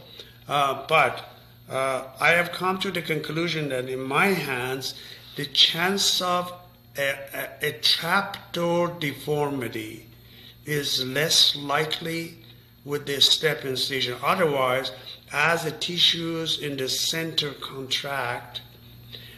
uh, 0.49 0.85
but 0.87 1.32
uh, 1.69 2.03
I 2.19 2.31
have 2.31 2.51
come 2.51 2.79
to 2.79 2.91
the 2.91 3.01
conclusion 3.01 3.69
that 3.69 3.89
in 3.89 4.01
my 4.01 4.27
hands, 4.27 4.95
the 5.35 5.45
chance 5.45 6.21
of 6.21 6.53
a, 6.97 7.15
a, 7.33 7.67
a 7.67 7.71
trapdoor 7.79 8.89
deformity 8.99 10.07
is 10.65 11.05
less 11.05 11.55
likely 11.55 12.37
with 12.85 13.05
the 13.05 13.19
step 13.21 13.65
incision. 13.65 14.17
Otherwise, 14.23 14.91
as 15.31 15.63
the 15.63 15.71
tissues 15.71 16.59
in 16.59 16.77
the 16.77 16.89
center 16.89 17.51
contract, 17.53 18.61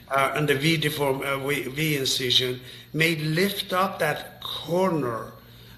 uh, 0.10 0.34
and 0.36 0.48
the 0.48 0.56
V 0.56 0.78
deform 0.78 1.22
uh, 1.22 1.38
v, 1.40 1.98
incision 1.98 2.60
may 2.94 3.16
lift 3.16 3.74
up 3.74 4.00
that 4.00 4.42
corner, 4.44 5.32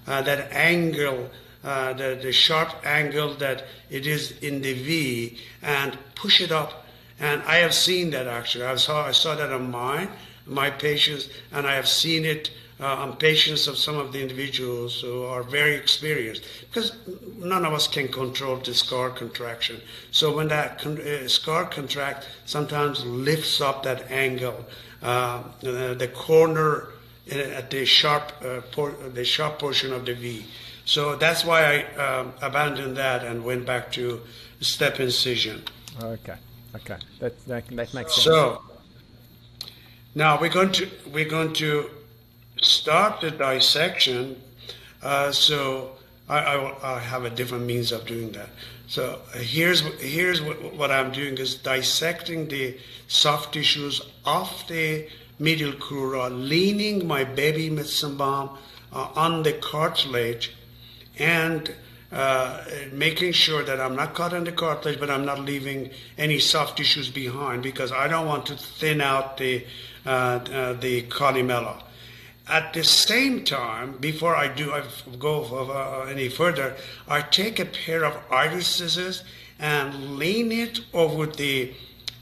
uh, 0.06 0.22
that 0.22 0.52
angle, 0.52 1.30
uh, 1.64 1.92
the, 1.92 2.18
the 2.22 2.32
sharp 2.32 2.74
angle 2.84 3.34
that 3.34 3.64
it 3.90 4.06
is 4.06 4.32
in 4.40 4.62
the 4.62 4.74
V, 4.74 5.38
and 5.62 5.98
push 6.14 6.40
it 6.40 6.52
up. 6.52 6.86
And 7.20 7.42
I 7.42 7.56
have 7.56 7.74
seen 7.74 8.10
that 8.10 8.26
actually. 8.26 8.64
I 8.64 8.76
saw 8.76 9.06
I 9.06 9.12
saw 9.12 9.34
that 9.34 9.52
on 9.52 9.70
mine 9.70 10.08
my 10.46 10.70
patients, 10.70 11.28
and 11.52 11.66
I 11.66 11.74
have 11.74 11.86
seen 11.86 12.24
it 12.24 12.50
uh, 12.80 12.86
on 12.86 13.16
patients 13.16 13.66
of 13.66 13.76
some 13.76 13.98
of 13.98 14.12
the 14.12 14.22
individuals 14.22 15.02
who 15.02 15.24
are 15.24 15.42
very 15.42 15.74
experienced, 15.74 16.44
because 16.60 16.96
none 17.36 17.66
of 17.66 17.72
us 17.72 17.88
can 17.88 18.08
control 18.08 18.56
the 18.56 18.72
scar 18.72 19.10
contraction. 19.10 19.80
So 20.10 20.34
when 20.34 20.48
that 20.48 20.78
con- 20.78 21.00
uh, 21.00 21.28
scar 21.28 21.66
contract 21.66 22.28
sometimes 22.46 23.04
lifts 23.04 23.60
up 23.60 23.82
that 23.82 24.10
angle, 24.10 24.64
uh, 25.02 25.42
the 25.60 26.10
corner 26.14 26.88
uh, 27.30 27.36
at 27.36 27.70
the 27.70 27.84
sharp, 27.84 28.32
uh, 28.42 28.60
por- 28.72 28.96
the 29.12 29.24
sharp 29.24 29.58
portion 29.58 29.92
of 29.92 30.06
the 30.06 30.14
V. 30.14 30.46
So 30.88 31.16
that's 31.16 31.44
why 31.44 31.60
I 31.64 32.02
um, 32.02 32.32
abandoned 32.40 32.96
that 32.96 33.22
and 33.22 33.44
went 33.44 33.66
back 33.66 33.92
to 33.92 34.22
step 34.62 35.00
incision. 35.00 35.62
Okay, 36.02 36.36
okay, 36.76 36.96
that 37.20 37.46
that, 37.46 37.66
that 37.68 37.92
makes 37.92 38.14
sense. 38.14 38.24
So 38.24 38.62
now 40.14 40.40
we're 40.40 40.48
going 40.48 40.72
to 40.72 40.88
we're 41.12 41.28
going 41.28 41.52
to 41.64 41.90
start 42.62 43.20
the 43.20 43.30
dissection. 43.30 44.40
Uh, 45.02 45.30
so 45.30 45.92
I, 46.26 46.38
I, 46.38 46.94
I, 46.96 46.98
have 47.00 47.26
a 47.26 47.30
different 47.30 47.66
means 47.66 47.92
of 47.92 48.06
doing 48.06 48.32
that. 48.32 48.48
So 48.86 49.20
here's 49.34 49.80
here's 50.00 50.40
what, 50.40 50.72
what, 50.72 50.90
I'm 50.90 51.12
doing 51.12 51.36
is 51.36 51.54
dissecting 51.56 52.48
the 52.48 52.78
soft 53.08 53.52
tissues 53.52 54.00
off 54.24 54.66
the 54.66 55.06
medial 55.38 55.72
crura, 55.72 56.30
leaning 56.30 57.06
my 57.06 57.24
baby 57.24 57.68
Metzenbaum 57.68 58.56
uh, 58.90 59.10
on 59.14 59.42
the 59.42 59.52
cartilage, 59.52 60.54
and 61.18 61.74
uh, 62.10 62.64
making 62.92 63.32
sure 63.32 63.62
that 63.62 63.80
I'm 63.80 63.94
not 63.94 64.14
cutting 64.14 64.44
the 64.44 64.52
cartilage, 64.52 64.98
but 64.98 65.10
I'm 65.10 65.26
not 65.26 65.40
leaving 65.40 65.90
any 66.16 66.38
soft 66.38 66.78
tissues 66.78 67.10
behind 67.10 67.62
because 67.62 67.92
I 67.92 68.08
don't 68.08 68.26
want 68.26 68.46
to 68.46 68.56
thin 68.56 69.00
out 69.00 69.36
the 69.36 69.66
uh, 70.06 70.08
uh, 70.08 70.72
the 70.74 71.02
columella. 71.02 71.82
At 72.48 72.72
the 72.72 72.82
same 72.82 73.44
time, 73.44 73.98
before 73.98 74.34
I 74.34 74.48
do 74.48 74.72
I 74.72 74.84
go 75.18 75.44
uh, 75.44 76.06
any 76.08 76.30
further, 76.30 76.76
I 77.06 77.20
take 77.20 77.58
a 77.58 77.66
pair 77.66 78.04
of 78.04 78.16
iris 78.30 78.68
scissors 78.68 79.22
and 79.58 80.16
lean 80.16 80.50
it 80.50 80.80
over 80.94 81.26
the 81.26 81.74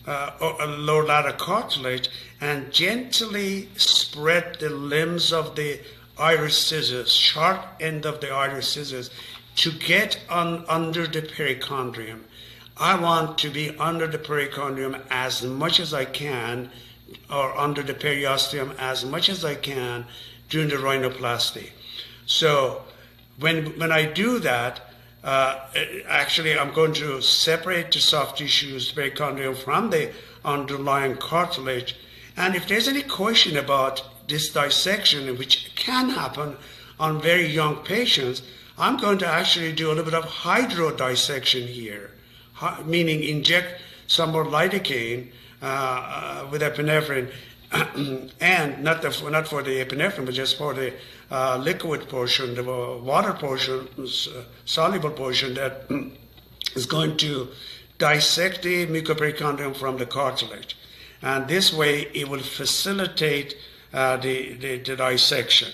uh, 0.06 0.76
lower 0.78 1.04
lateral 1.04 1.34
cartilage 1.34 2.08
and 2.40 2.72
gently 2.72 3.68
spread 3.76 4.56
the 4.58 4.70
limbs 4.70 5.32
of 5.32 5.54
the 5.54 5.80
iris 6.18 6.58
scissors, 6.58 7.12
sharp 7.12 7.64
end 7.80 8.06
of 8.06 8.20
the 8.20 8.30
iris 8.30 8.68
scissors, 8.68 9.10
to 9.56 9.70
get 9.72 10.20
on 10.28 10.64
under 10.68 11.06
the 11.06 11.22
perichondrium. 11.22 12.20
I 12.76 13.00
want 13.00 13.38
to 13.38 13.50
be 13.50 13.76
under 13.78 14.06
the 14.06 14.18
perichondrium 14.18 15.00
as 15.10 15.42
much 15.42 15.80
as 15.80 15.94
I 15.94 16.04
can 16.04 16.70
or 17.30 17.56
under 17.56 17.82
the 17.82 17.94
periosteum 17.94 18.74
as 18.78 19.04
much 19.04 19.28
as 19.28 19.44
I 19.44 19.54
can 19.54 20.06
during 20.48 20.68
the 20.68 20.76
rhinoplasty. 20.76 21.70
So 22.26 22.82
when 23.38 23.78
when 23.78 23.92
I 23.92 24.04
do 24.04 24.38
that, 24.40 24.80
uh, 25.24 25.58
actually, 26.06 26.56
I'm 26.56 26.72
going 26.72 26.92
to 26.94 27.20
separate 27.20 27.90
the 27.92 28.00
soft 28.00 28.38
tissues, 28.38 28.92
the 28.92 29.00
perichondrium, 29.00 29.56
from 29.56 29.90
the 29.90 30.12
underlying 30.44 31.16
cartilage. 31.16 31.96
And 32.36 32.54
if 32.54 32.68
there's 32.68 32.86
any 32.86 33.02
question 33.02 33.56
about 33.56 34.02
this 34.28 34.50
dissection, 34.50 35.36
which 35.38 35.72
can 35.74 36.10
happen 36.10 36.56
on 36.98 37.20
very 37.20 37.46
young 37.46 37.76
patients, 37.76 38.42
I'm 38.78 38.96
going 38.96 39.18
to 39.18 39.26
actually 39.26 39.72
do 39.72 39.88
a 39.88 39.92
little 39.94 40.04
bit 40.04 40.14
of 40.14 40.24
hydrodissection 40.24 41.66
here, 41.66 42.10
meaning 42.84 43.22
inject 43.22 43.80
some 44.06 44.32
more 44.32 44.44
lidocaine 44.44 45.30
uh, 45.62 45.66
uh, 45.66 46.48
with 46.50 46.62
epinephrine, 46.62 47.30
and 48.40 48.82
not, 48.82 49.02
the, 49.02 49.30
not 49.30 49.48
for 49.48 49.62
the 49.62 49.84
epinephrine, 49.84 50.26
but 50.26 50.34
just 50.34 50.58
for 50.58 50.74
the 50.74 50.92
uh, 51.30 51.56
liquid 51.56 52.08
portion, 52.08 52.54
the 52.54 52.62
water 52.62 53.32
portion, 53.32 53.88
uh, 53.98 54.06
soluble 54.64 55.10
portion 55.10 55.54
that 55.54 55.86
is 56.74 56.86
going 56.86 57.16
to 57.16 57.48
dissect 57.98 58.62
the 58.62 58.86
mucoperichondrium 58.86 59.74
from 59.74 59.96
the 59.96 60.06
cartilage. 60.06 60.76
And 61.22 61.48
this 61.48 61.72
way 61.72 62.02
it 62.14 62.28
will 62.28 62.42
facilitate 62.42 63.56
uh, 63.92 64.16
the, 64.16 64.54
the, 64.54 64.78
the 64.78 64.96
dissection. 64.96 65.72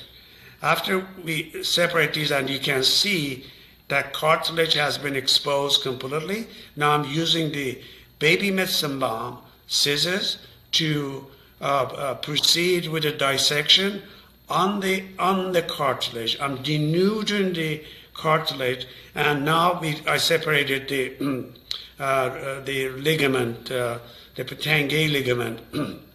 After 0.63 1.07
we 1.25 1.63
separate 1.65 2.15
these 2.15 2.31
and 2.31 2.49
you 2.49 2.61
can 2.61 2.85
see 2.85 3.47
that 3.89 4.13
cartilage 4.13 4.75
has 4.75 4.97
been 4.97 5.17
exposed 5.17 5.83
completely, 5.83 6.47
now 6.77 6.93
I'm 6.93 7.05
using 7.05 7.51
the 7.53 7.81
baby 8.19 8.51
Metzenbaum 8.51 9.39
scissors 9.67 10.39
to 10.73 11.27
uh, 11.61 11.65
uh, 11.65 12.15
proceed 12.17 12.89
with 12.89 13.03
the 13.03 13.13
dissection 13.13 14.03
on 14.49 14.81
the 14.81 15.05
on 15.19 15.53
the 15.53 15.63
cartilage. 15.63 16.39
I'm 16.41 16.59
denuding 16.59 17.55
the 17.55 17.85
cartilage, 18.15 18.87
and 19.15 19.45
now 19.45 19.81
we 19.81 20.01
I 20.07 20.19
separated 20.19 20.89
the 20.89 21.03
uh, 22.01 22.03
uh, 22.03 22.61
the 22.65 22.91
ligament, 22.91 23.71
uh, 23.71 23.99
the 24.37 24.45
Pitanguy 24.45 25.11
ligament. 25.11 25.61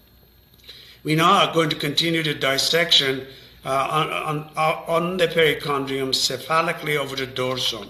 we 1.08 1.16
now 1.16 1.48
are 1.48 1.54
going 1.54 1.70
to 1.70 1.76
continue 1.78 2.22
the 2.22 2.34
dissection 2.34 3.26
uh, 3.64 3.88
on, 3.90 4.10
on, 4.58 4.84
on 4.88 5.16
the 5.16 5.26
perichondrium 5.26 6.10
cephalically 6.14 6.98
over 6.98 7.16
the 7.16 7.26
dorsum. 7.26 7.88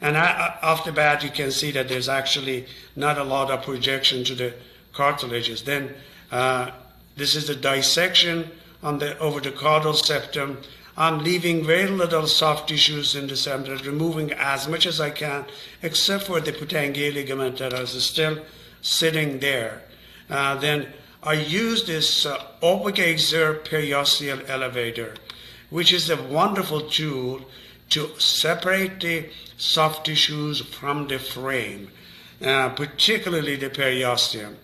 And 0.00 0.16
I, 0.16 0.56
after 0.62 0.92
that, 0.92 1.24
you 1.24 1.30
can 1.30 1.50
see 1.50 1.72
that 1.72 1.88
there's 1.88 2.08
actually 2.08 2.66
not 2.94 3.18
a 3.18 3.24
lot 3.24 3.50
of 3.50 3.64
projection 3.64 4.22
to 4.26 4.36
the 4.36 4.54
cartilages. 4.92 5.64
Then 5.64 5.94
uh, 6.30 6.70
this 7.16 7.34
is 7.34 7.48
the 7.48 7.56
dissection 7.56 8.48
on 8.84 9.00
the 9.00 9.18
over 9.18 9.40
the 9.40 9.50
caudal 9.50 9.94
septum. 9.94 10.58
I'm 10.96 11.24
leaving 11.24 11.64
very 11.64 11.90
little 11.90 12.28
soft 12.28 12.68
tissues 12.68 13.16
in 13.16 13.26
the 13.26 13.36
septum, 13.36 13.78
removing 13.78 14.30
as 14.32 14.68
much 14.68 14.86
as 14.86 15.00
I 15.00 15.10
can, 15.10 15.44
except 15.82 16.28
for 16.28 16.38
the 16.38 16.52
Pitanguy 16.52 17.12
ligament 17.12 17.58
that 17.58 17.72
is 17.72 18.00
still 18.04 18.38
sitting 18.80 19.40
there. 19.40 19.82
Uh, 20.30 20.54
then 20.54 20.92
I 21.26 21.32
use 21.32 21.86
this 21.86 22.26
uh, 22.26 22.38
Obwegeser 22.62 23.64
periosteal 23.64 24.46
elevator, 24.46 25.14
which 25.70 25.90
is 25.90 26.10
a 26.10 26.22
wonderful 26.22 26.82
tool 26.82 27.40
to 27.90 28.10
separate 28.20 29.00
the 29.00 29.30
soft 29.56 30.04
tissues 30.04 30.60
from 30.60 31.08
the 31.08 31.18
frame, 31.18 31.90
uh, 32.44 32.68
particularly 32.68 33.56
the 33.56 33.70
periosteum. 33.70 34.56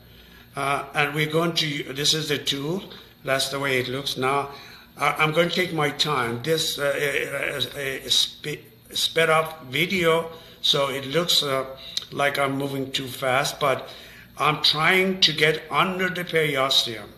Uh, 0.55 0.85
and 0.95 1.15
we're 1.15 1.33
going 1.33 1.55
to, 1.55 1.95
this 1.95 2.13
is 2.13 2.29
the 2.29 2.37
tool, 2.37 2.83
that's 3.25 3.49
the 3.49 3.59
way 3.59 3.79
it 3.81 3.89
looks. 3.89 4.19
Now, 4.19 4.51
I'm 4.99 5.33
going 5.33 5.49
to 5.49 5.55
take 5.55 5.73
my 5.73 5.89
time. 5.89 6.43
This 6.43 6.79
uh, 6.79 6.93
is 6.95 7.75
a 7.75 8.11
sped 8.95 9.31
up 9.31 9.65
video, 9.65 10.31
so 10.61 10.91
it 10.91 11.07
looks 11.07 11.43
uh, 11.43 11.65
like 12.13 12.39
I'm 12.39 12.59
moving 12.59 12.93
too 12.93 13.07
fast, 13.07 13.59
but 13.59 13.89
I'm 14.41 14.63
trying 14.63 15.21
to 15.21 15.33
get 15.33 15.63
under 15.71 16.09
the 16.09 16.25
periosteum. 16.25 17.09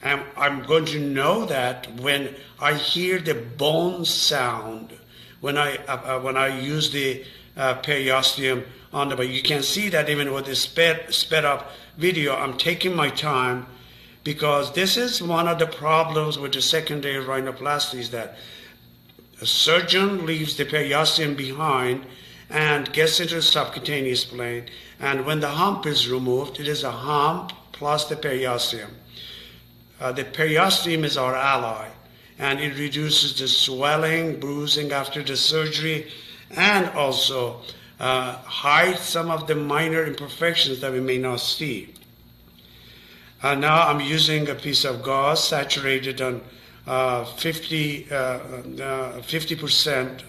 And 0.00 0.22
I'm 0.36 0.62
going 0.62 0.84
to 0.86 1.00
know 1.00 1.44
that 1.46 1.92
when 2.00 2.36
I 2.60 2.74
hear 2.74 3.18
the 3.18 3.34
bone 3.34 4.04
sound, 4.04 4.96
when 5.40 5.58
I, 5.58 5.76
uh, 5.86 6.18
uh 6.18 6.20
when 6.20 6.36
I 6.36 6.60
use 6.60 6.92
the 6.92 7.24
uh, 7.56 7.74
periosteum 7.82 8.64
on 8.92 9.08
the, 9.08 9.16
but 9.16 9.28
you 9.28 9.42
can 9.42 9.62
see 9.62 9.88
that 9.88 10.08
even 10.08 10.32
with 10.32 10.46
the 10.46 10.54
sped, 10.54 11.12
sped 11.12 11.44
up 11.44 11.72
video, 11.96 12.36
I'm 12.36 12.56
taking 12.56 12.94
my 12.94 13.10
time 13.10 13.66
because 14.22 14.72
this 14.72 14.96
is 14.96 15.20
one 15.20 15.48
of 15.48 15.58
the 15.58 15.66
problems 15.66 16.38
with 16.38 16.52
the 16.52 16.62
secondary 16.62 17.24
rhinoplasty 17.24 18.08
that 18.10 18.36
a 19.40 19.46
surgeon 19.46 20.26
leaves 20.26 20.56
the 20.56 20.64
periosteum 20.64 21.36
behind 21.36 22.06
and 22.50 22.92
gets 22.92 23.20
into 23.20 23.36
the 23.36 23.42
subcutaneous 23.42 24.24
plane. 24.24 24.66
And 25.00 25.24
when 25.24 25.40
the 25.40 25.48
hump 25.48 25.86
is 25.86 26.08
removed, 26.08 26.58
it 26.58 26.68
is 26.68 26.82
a 26.82 26.90
hump 26.90 27.52
plus 27.72 28.06
the 28.06 28.16
periosteum. 28.16 28.90
Uh, 30.00 30.12
the 30.12 30.24
periosteum 30.24 31.04
is 31.04 31.16
our 31.16 31.34
ally, 31.34 31.88
and 32.38 32.60
it 32.60 32.78
reduces 32.78 33.38
the 33.38 33.48
swelling, 33.48 34.38
bruising 34.40 34.92
after 34.92 35.22
the 35.22 35.36
surgery, 35.36 36.10
and 36.50 36.88
also 36.90 37.60
uh, 38.00 38.36
hides 38.38 39.00
some 39.00 39.30
of 39.30 39.46
the 39.46 39.54
minor 39.54 40.04
imperfections 40.04 40.80
that 40.80 40.92
we 40.92 41.00
may 41.00 41.18
not 41.18 41.40
see. 41.40 41.94
Uh, 43.42 43.54
now 43.54 43.88
I'm 43.88 44.00
using 44.00 44.48
a 44.48 44.54
piece 44.54 44.84
of 44.84 45.02
gauze 45.02 45.42
saturated 45.42 46.20
on 46.20 46.40
uh, 46.86 47.24
50 47.24 48.10
uh, 48.10 48.14
uh, 48.14 49.22
percent 49.60 50.24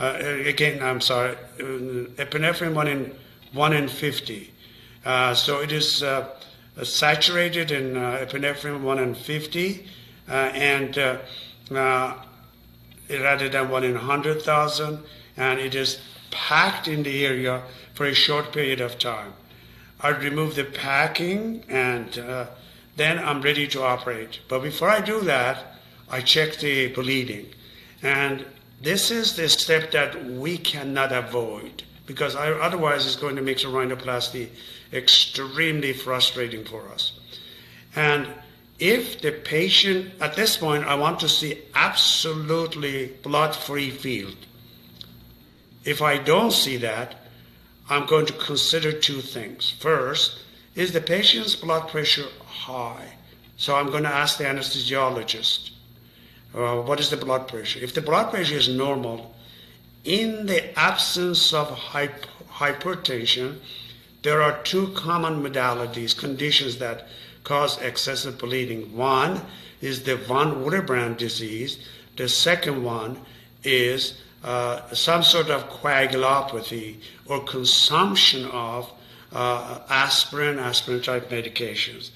uh, 0.00 0.18
again, 0.44 0.82
I'm 0.82 1.00
sorry, 1.00 1.32
uh, 1.60 1.64
epinephrine 2.16 2.74
one 2.74 2.88
in 2.88 3.14
one 3.52 3.72
in 3.72 3.88
50. 3.88 4.52
Uh, 5.04 5.34
so 5.34 5.60
it 5.60 5.70
is 5.70 6.02
uh, 6.02 6.28
saturated 6.82 7.70
in 7.70 7.94
epinephrine 7.94 8.80
one 8.80 8.98
in 8.98 9.14
50, 9.14 9.86
and 10.26 10.96
rather 13.10 13.48
than 13.48 13.68
one 13.68 13.84
in 13.84 13.94
100,000, 13.94 14.98
and 15.36 15.60
it 15.60 15.74
is 15.74 16.00
packed 16.30 16.88
in 16.88 17.02
the 17.02 17.24
area 17.24 17.62
for 17.94 18.06
a 18.06 18.14
short 18.14 18.52
period 18.52 18.80
of 18.80 18.98
time. 18.98 19.32
I 20.00 20.08
remove 20.08 20.56
the 20.56 20.64
packing 20.64 21.64
and 21.68 22.18
uh, 22.18 22.46
then 22.96 23.18
I'm 23.18 23.40
ready 23.40 23.66
to 23.68 23.82
operate. 23.82 24.40
But 24.48 24.62
before 24.62 24.90
I 24.90 25.00
do 25.00 25.20
that, 25.22 25.64
I 26.10 26.20
check 26.20 26.56
the 26.56 26.88
bleeding. 26.88 27.46
And 28.02 28.44
this 28.80 29.10
is 29.10 29.36
the 29.36 29.48
step 29.48 29.92
that 29.92 30.24
we 30.24 30.58
cannot 30.58 31.12
avoid 31.12 31.82
because 32.06 32.36
otherwise 32.36 33.06
it's 33.06 33.16
going 33.16 33.36
to 33.36 33.42
make 33.42 33.58
rhinoplasty 33.58 34.50
extremely 34.92 35.92
frustrating 35.92 36.64
for 36.64 36.88
us. 36.88 37.12
And 37.96 38.28
if 38.78 39.20
the 39.20 39.32
patient, 39.32 40.12
at 40.20 40.36
this 40.36 40.56
point, 40.56 40.84
I 40.84 40.96
want 40.96 41.20
to 41.20 41.28
see 41.28 41.62
absolutely 41.74 43.14
blood-free 43.22 43.90
field. 43.90 44.36
If 45.84 46.02
I 46.02 46.18
don't 46.18 46.52
see 46.52 46.76
that, 46.78 47.14
I'm 47.88 48.06
going 48.06 48.26
to 48.26 48.32
consider 48.32 48.92
two 48.92 49.20
things. 49.20 49.74
First, 49.78 50.40
is 50.74 50.92
the 50.92 51.00
patient's 51.00 51.54
blood 51.54 51.88
pressure 51.88 52.26
high? 52.46 53.14
So 53.56 53.76
I'm 53.76 53.90
going 53.90 54.02
to 54.02 54.08
ask 54.08 54.38
the 54.38 54.44
anesthesiologist, 54.44 55.70
uh, 56.54 56.80
what 56.80 57.00
is 57.00 57.10
the 57.10 57.16
blood 57.16 57.48
pressure? 57.48 57.80
If 57.80 57.94
the 57.94 58.00
blood 58.00 58.30
pressure 58.30 58.56
is 58.56 58.68
normal, 58.68 59.34
in 60.04 60.46
the 60.46 60.78
absence 60.78 61.52
of 61.52 61.68
hyp- 61.68 62.26
hypertension, 62.52 63.58
there 64.22 64.42
are 64.42 64.62
two 64.62 64.88
common 64.88 65.42
modalities, 65.42 66.16
conditions 66.16 66.78
that 66.78 67.08
cause 67.42 67.80
excessive 67.80 68.38
bleeding. 68.38 68.96
One 68.96 69.42
is 69.80 70.04
the 70.04 70.16
von 70.16 70.64
Willebrand 70.64 71.18
disease. 71.18 71.78
The 72.16 72.28
second 72.28 72.82
one 72.84 73.18
is 73.62 74.18
uh, 74.42 74.92
some 74.92 75.22
sort 75.22 75.50
of 75.50 75.68
coagulopathy 75.68 76.96
or 77.26 77.42
consumption 77.44 78.46
of 78.46 78.90
uh, 79.32 79.80
aspirin, 79.88 80.58
aspirin 80.58 81.02
type 81.02 81.28
medications. 81.30 82.10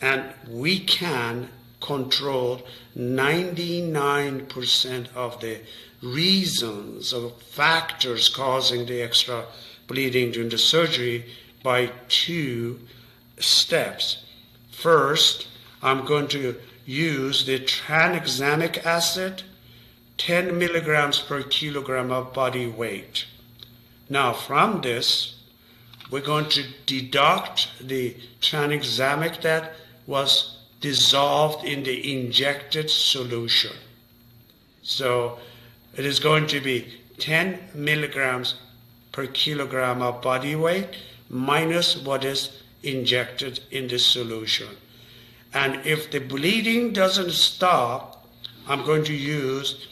And 0.00 0.24
we 0.48 0.80
can 0.80 1.48
control 1.86 2.60
99% 2.96 5.06
of 5.14 5.40
the 5.40 5.60
reasons 6.02 7.12
or 7.12 7.30
factors 7.50 8.28
causing 8.28 8.86
the 8.86 9.00
extra 9.00 9.44
bleeding 9.86 10.32
during 10.32 10.48
the 10.48 10.58
surgery 10.58 11.24
by 11.62 11.92
two 12.08 12.80
steps. 13.38 14.24
First, 14.72 15.46
I'm 15.82 16.04
going 16.04 16.26
to 16.28 16.56
use 16.84 17.46
the 17.46 17.60
tranexamic 17.60 18.84
acid 18.84 19.44
10 20.18 20.58
milligrams 20.58 21.20
per 21.20 21.42
kilogram 21.42 22.10
of 22.10 22.32
body 22.32 22.66
weight. 22.66 23.26
Now, 24.08 24.32
from 24.32 24.80
this, 24.80 25.36
we're 26.10 26.20
going 26.20 26.48
to 26.50 26.64
deduct 26.86 27.68
the 27.80 28.16
tranexamic 28.40 29.42
that 29.42 29.74
was 30.06 30.55
dissolved 30.80 31.64
in 31.64 31.82
the 31.82 32.12
injected 32.12 32.90
solution. 32.90 33.72
So 34.82 35.38
it 35.96 36.04
is 36.04 36.20
going 36.20 36.46
to 36.48 36.60
be 36.60 36.94
10 37.18 37.70
milligrams 37.74 38.54
per 39.12 39.26
kilogram 39.26 40.02
of 40.02 40.20
body 40.20 40.54
weight 40.54 40.96
minus 41.30 41.96
what 41.96 42.24
is 42.24 42.62
injected 42.82 43.60
in 43.70 43.88
the 43.88 43.98
solution. 43.98 44.68
And 45.54 45.84
if 45.86 46.10
the 46.10 46.18
bleeding 46.18 46.92
doesn't 46.92 47.32
stop, 47.32 48.26
I'm 48.68 48.84
going 48.84 49.04
to 49.04 49.14
use 49.14 49.88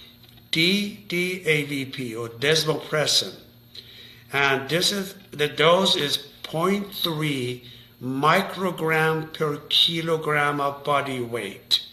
DDAVP 0.53 2.17
or 2.19 2.29
desmopressin. 2.29 3.35
And 4.33 4.69
this 4.69 4.93
is 4.93 5.15
the 5.31 5.49
dose 5.49 5.97
is 5.97 6.19
0.3 6.43 7.63
microgram 8.05 9.33
per 9.33 9.57
kilogram 9.69 10.61
of 10.61 10.85
body 10.85 11.21
weight. 11.21 11.87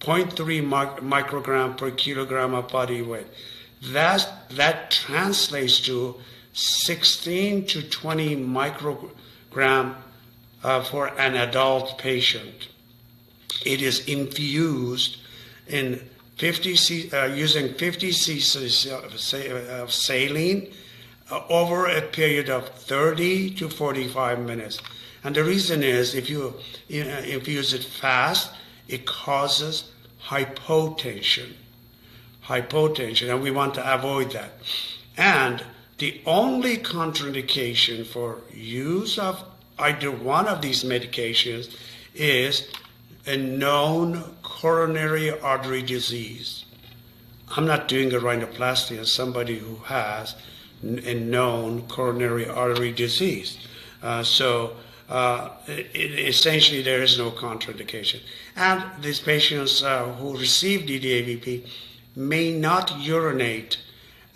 0.3 0.00 0.62
microgram 1.00 1.76
per 1.76 1.90
kilogram 1.92 2.54
of 2.54 2.68
body 2.68 3.02
weight. 3.02 3.26
That, 3.82 4.28
that 4.50 4.90
translates 4.90 5.80
to 5.80 6.16
16 6.52 7.66
to 7.66 7.88
20 7.88 8.36
microgram 8.36 9.94
uh, 10.64 10.82
for 10.82 11.08
an 11.20 11.36
adult 11.36 11.98
patient. 11.98 12.68
It 13.64 13.80
is 13.80 14.06
infused 14.06 15.18
in 15.68 16.08
50 16.36 16.76
c, 16.76 17.10
uh, 17.12 17.26
using 17.26 17.74
50 17.74 18.10
cc 18.10 18.90
of 19.80 19.92
saline 19.92 20.72
over 21.48 21.86
a 21.86 22.02
period 22.02 22.48
of 22.48 22.68
30 22.68 23.54
to 23.56 23.68
45 23.68 24.40
minutes. 24.40 24.80
And 25.24 25.34
the 25.34 25.44
reason 25.44 25.82
is 25.82 26.14
if 26.14 26.30
you 26.30 26.54
infuse 26.88 27.74
it 27.74 27.84
fast, 27.84 28.52
it 28.88 29.06
causes 29.06 29.90
hypotension. 30.24 31.52
Hypotension, 32.44 33.30
and 33.30 33.42
we 33.42 33.50
want 33.50 33.74
to 33.74 33.94
avoid 33.94 34.32
that. 34.32 34.52
And 35.16 35.62
the 35.98 36.20
only 36.24 36.76
contraindication 36.76 38.06
for 38.06 38.40
use 38.54 39.18
of 39.18 39.44
either 39.78 40.10
one 40.10 40.46
of 40.46 40.62
these 40.62 40.84
medications 40.84 41.76
is 42.14 42.68
a 43.26 43.36
known 43.36 44.22
coronary 44.42 45.30
artery 45.40 45.82
disease. 45.82 46.64
I'm 47.50 47.66
not 47.66 47.88
doing 47.88 48.12
a 48.12 48.18
rhinoplasty 48.18 48.98
as 48.98 49.10
somebody 49.10 49.58
who 49.58 49.76
has 49.84 50.34
a 50.82 51.14
known 51.14 51.82
coronary 51.88 52.48
artery 52.48 52.92
disease. 52.92 53.58
Uh, 54.02 54.22
so 54.22 54.76
uh, 55.08 55.50
it, 55.66 56.18
essentially 56.18 56.82
there 56.82 57.02
is 57.02 57.18
no 57.18 57.30
contraindication. 57.30 58.20
And 58.56 58.82
these 59.02 59.20
patients 59.20 59.82
uh, 59.82 60.04
who 60.14 60.36
receive 60.36 60.82
DDAVP 60.82 61.66
may 62.16 62.52
not 62.52 62.98
urinate 63.00 63.78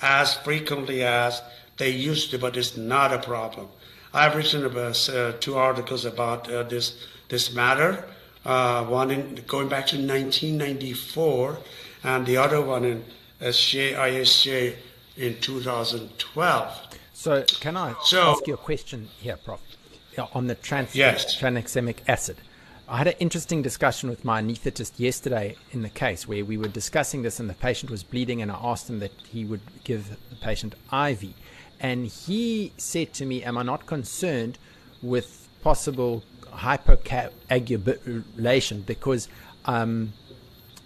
as 0.01 0.35
frequently 0.35 1.03
as 1.03 1.43
they 1.77 1.91
used 1.91 2.31
to, 2.31 2.39
but 2.39 2.57
it's 2.57 2.77
not 2.77 3.13
a 3.13 3.19
problem. 3.19 3.69
I've 4.15 4.35
written 4.35 4.65
about 4.65 5.09
uh, 5.09 5.33
two 5.41 5.57
articles 5.57 6.05
about 6.05 6.51
uh, 6.51 6.63
this 6.65 6.99
this 7.29 7.55
matter. 7.55 8.05
Uh, 8.45 8.85
one 8.85 9.11
in, 9.11 9.37
going 9.47 9.69
back 9.69 9.87
to 9.87 9.97
1994, 9.97 11.59
and 12.05 12.27
the 12.27 12.37
other 12.37 12.61
one 12.61 12.85
in 12.85 13.05
SJ, 13.41 13.95
ISJ 13.95 14.75
in 15.17 15.39
2012. 15.41 16.81
So, 17.15 17.45
can 17.61 17.77
I 17.77 17.95
so, 18.05 18.33
ask 18.33 18.47
you 18.47 18.55
a 18.55 18.57
question 18.57 19.09
here, 19.21 19.37
Prof? 19.37 19.61
On 20.35 20.47
the 20.47 20.55
trans- 20.55 20.95
yes. 20.95 21.41
tranexamic 21.41 21.99
acid. 22.07 22.37
I 22.89 22.99
had 22.99 23.07
an 23.07 23.15
interesting 23.21 23.63
discussion 23.63 24.11
with 24.11 24.25
my 24.25 24.43
anaesthetist 24.43 24.99
yesterday 24.99 25.57
in 25.71 25.83
the 25.83 25.89
case 25.89 26.27
where 26.29 26.45
we 26.45 26.59
were 26.59 26.69
discussing 26.69 27.23
this, 27.23 27.41
and 27.41 27.49
the 27.49 27.55
patient 27.55 27.91
was 27.91 28.03
bleeding, 28.03 28.43
and 28.43 28.53
I 28.53 28.59
asked 28.63 28.91
him 28.91 28.99
that 28.99 29.13
he 29.31 29.45
would 29.45 29.63
give 29.85 30.17
the 30.29 30.37
patient 30.37 30.75
IV. 30.93 31.33
And 31.81 32.07
he 32.07 32.73
said 32.77 33.15
to 33.15 33.25
me, 33.25 33.43
Am 33.43 33.57
I 33.57 33.63
not 33.63 33.87
concerned 33.87 34.59
with 35.01 35.49
possible 35.63 36.23
hypercoagulation 36.53 38.85
because 38.85 39.29
um, 39.65 40.13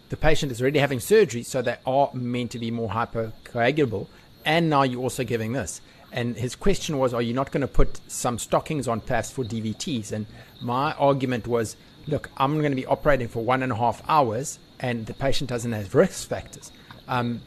the 0.08 0.16
patient 0.16 0.52
is 0.52 0.62
already 0.62 0.78
having 0.78 1.00
surgery, 1.00 1.42
so 1.42 1.60
they 1.62 1.78
are 1.84 2.10
meant 2.14 2.52
to 2.52 2.58
be 2.58 2.70
more 2.70 2.90
hypercoagulable, 2.90 4.06
and 4.44 4.70
now 4.70 4.84
you're 4.84 5.02
also 5.02 5.24
giving 5.24 5.52
this. 5.52 5.80
And 6.16 6.34
his 6.34 6.56
question 6.56 6.96
was, 6.96 7.12
Are 7.12 7.20
you 7.20 7.34
not 7.34 7.52
going 7.52 7.60
to 7.60 7.68
put 7.68 8.00
some 8.08 8.38
stockings 8.38 8.88
on 8.88 9.02
PAS 9.02 9.30
for 9.30 9.44
DVTs? 9.44 10.12
And 10.12 10.26
my 10.62 10.92
argument 10.94 11.46
was, 11.46 11.76
Look, 12.06 12.30
I'm 12.38 12.58
going 12.58 12.72
to 12.72 12.76
be 12.76 12.86
operating 12.86 13.28
for 13.28 13.44
one 13.44 13.62
and 13.62 13.70
a 13.70 13.76
half 13.76 14.02
hours, 14.08 14.58
and 14.80 15.04
the 15.04 15.12
patient 15.12 15.50
doesn't 15.50 15.72
have 15.72 15.94
risk 15.94 16.28
factors. 16.28 16.72
Um, 17.06 17.42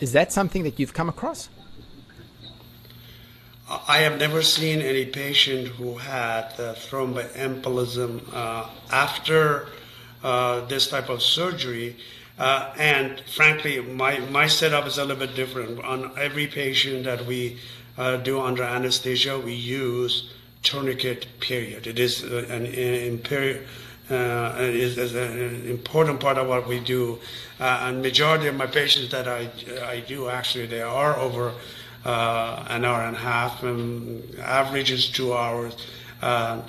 is 0.00 0.12
that 0.12 0.32
something 0.32 0.62
that 0.62 0.80
you've 0.80 0.94
come 0.94 1.08
across? 1.08 1.50
I 3.68 3.98
have 3.98 4.18
never 4.18 4.42
seen 4.42 4.80
any 4.80 5.04
patient 5.04 5.68
who 5.68 5.98
had 5.98 6.52
thromboembolism 6.54 8.22
uh, 8.32 8.66
after 8.90 9.66
uh, 10.24 10.64
this 10.66 10.88
type 10.88 11.10
of 11.10 11.20
surgery. 11.20 11.96
Uh, 12.38 12.72
and 12.78 13.20
frankly, 13.34 13.80
my, 13.80 14.20
my 14.30 14.46
setup 14.46 14.86
is 14.86 14.96
a 14.96 15.04
little 15.04 15.26
bit 15.26 15.36
different. 15.36 15.84
On 15.84 16.12
every 16.16 16.46
patient 16.46 17.04
that 17.04 17.26
we 17.26 17.58
uh, 17.98 18.16
do 18.16 18.40
under 18.40 18.62
anesthesia, 18.62 19.38
we 19.38 19.52
use 19.52 20.32
tourniquet 20.62 21.26
period. 21.40 21.86
It 21.86 21.98
is 21.98 22.24
uh, 22.24 22.46
an, 22.48 22.64
uh, 24.10 24.56
is, 24.60 24.96
is, 24.96 25.14
an 25.14 25.68
important 25.68 26.20
part 26.20 26.38
of 26.38 26.48
what 26.48 26.66
we 26.66 26.80
do. 26.80 27.18
and 27.58 28.00
majority 28.00 28.46
of 28.46 28.54
my 28.54 28.66
patients 28.66 29.10
that 29.10 29.28
I, 29.28 29.50
I 29.84 30.00
do, 30.00 30.28
actually, 30.30 30.66
they 30.66 30.80
are 30.80 31.18
over 31.18 31.52
uh, 32.04 32.64
an 32.68 32.84
hour 32.84 33.02
and 33.02 33.16
a 33.16 33.18
half, 33.18 33.62
and 33.62 34.34
average 34.38 34.90
is 34.90 35.10
two 35.10 35.34
hours. 35.34 35.76
Uh, 36.22 36.62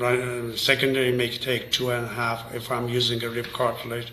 uh, 0.00 0.56
secondary 0.56 1.12
may 1.12 1.30
take 1.30 1.70
two 1.70 1.90
and 1.90 2.04
a 2.04 2.08
half 2.08 2.54
if 2.54 2.70
I'm 2.70 2.88
using 2.88 3.22
a 3.22 3.30
rib 3.30 3.46
cartilage. 3.52 4.12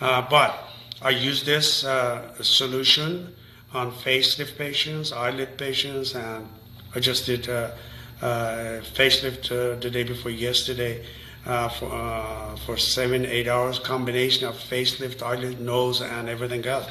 Uh, 0.00 0.26
but 0.28 0.68
I 1.00 1.10
use 1.10 1.44
this 1.44 1.84
uh, 1.84 2.42
solution 2.42 3.34
on 3.74 3.92
facelift 3.92 4.56
patients, 4.56 5.12
eyelid 5.12 5.56
patients, 5.56 6.14
and 6.14 6.48
I 6.94 7.00
just 7.00 7.26
did 7.26 7.48
a, 7.48 7.74
facelift 8.20 9.48
the 9.80 9.90
day 9.90 10.04
before 10.04 10.30
yesterday. 10.30 11.04
Uh, 11.44 11.68
for, 11.68 11.90
uh, 11.92 12.54
for 12.64 12.76
seven, 12.76 13.26
eight 13.26 13.48
hours, 13.48 13.80
combination 13.80 14.46
of 14.46 14.54
facelift, 14.54 15.22
eyelid, 15.24 15.60
nose, 15.60 16.00
and 16.00 16.28
everything 16.28 16.64
else. 16.64 16.86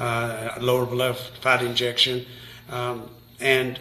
Uh, 0.00 0.52
lower 0.60 0.84
blood 0.84 1.16
fat 1.16 1.62
injection. 1.62 2.26
Um, 2.68 3.08
and 3.38 3.78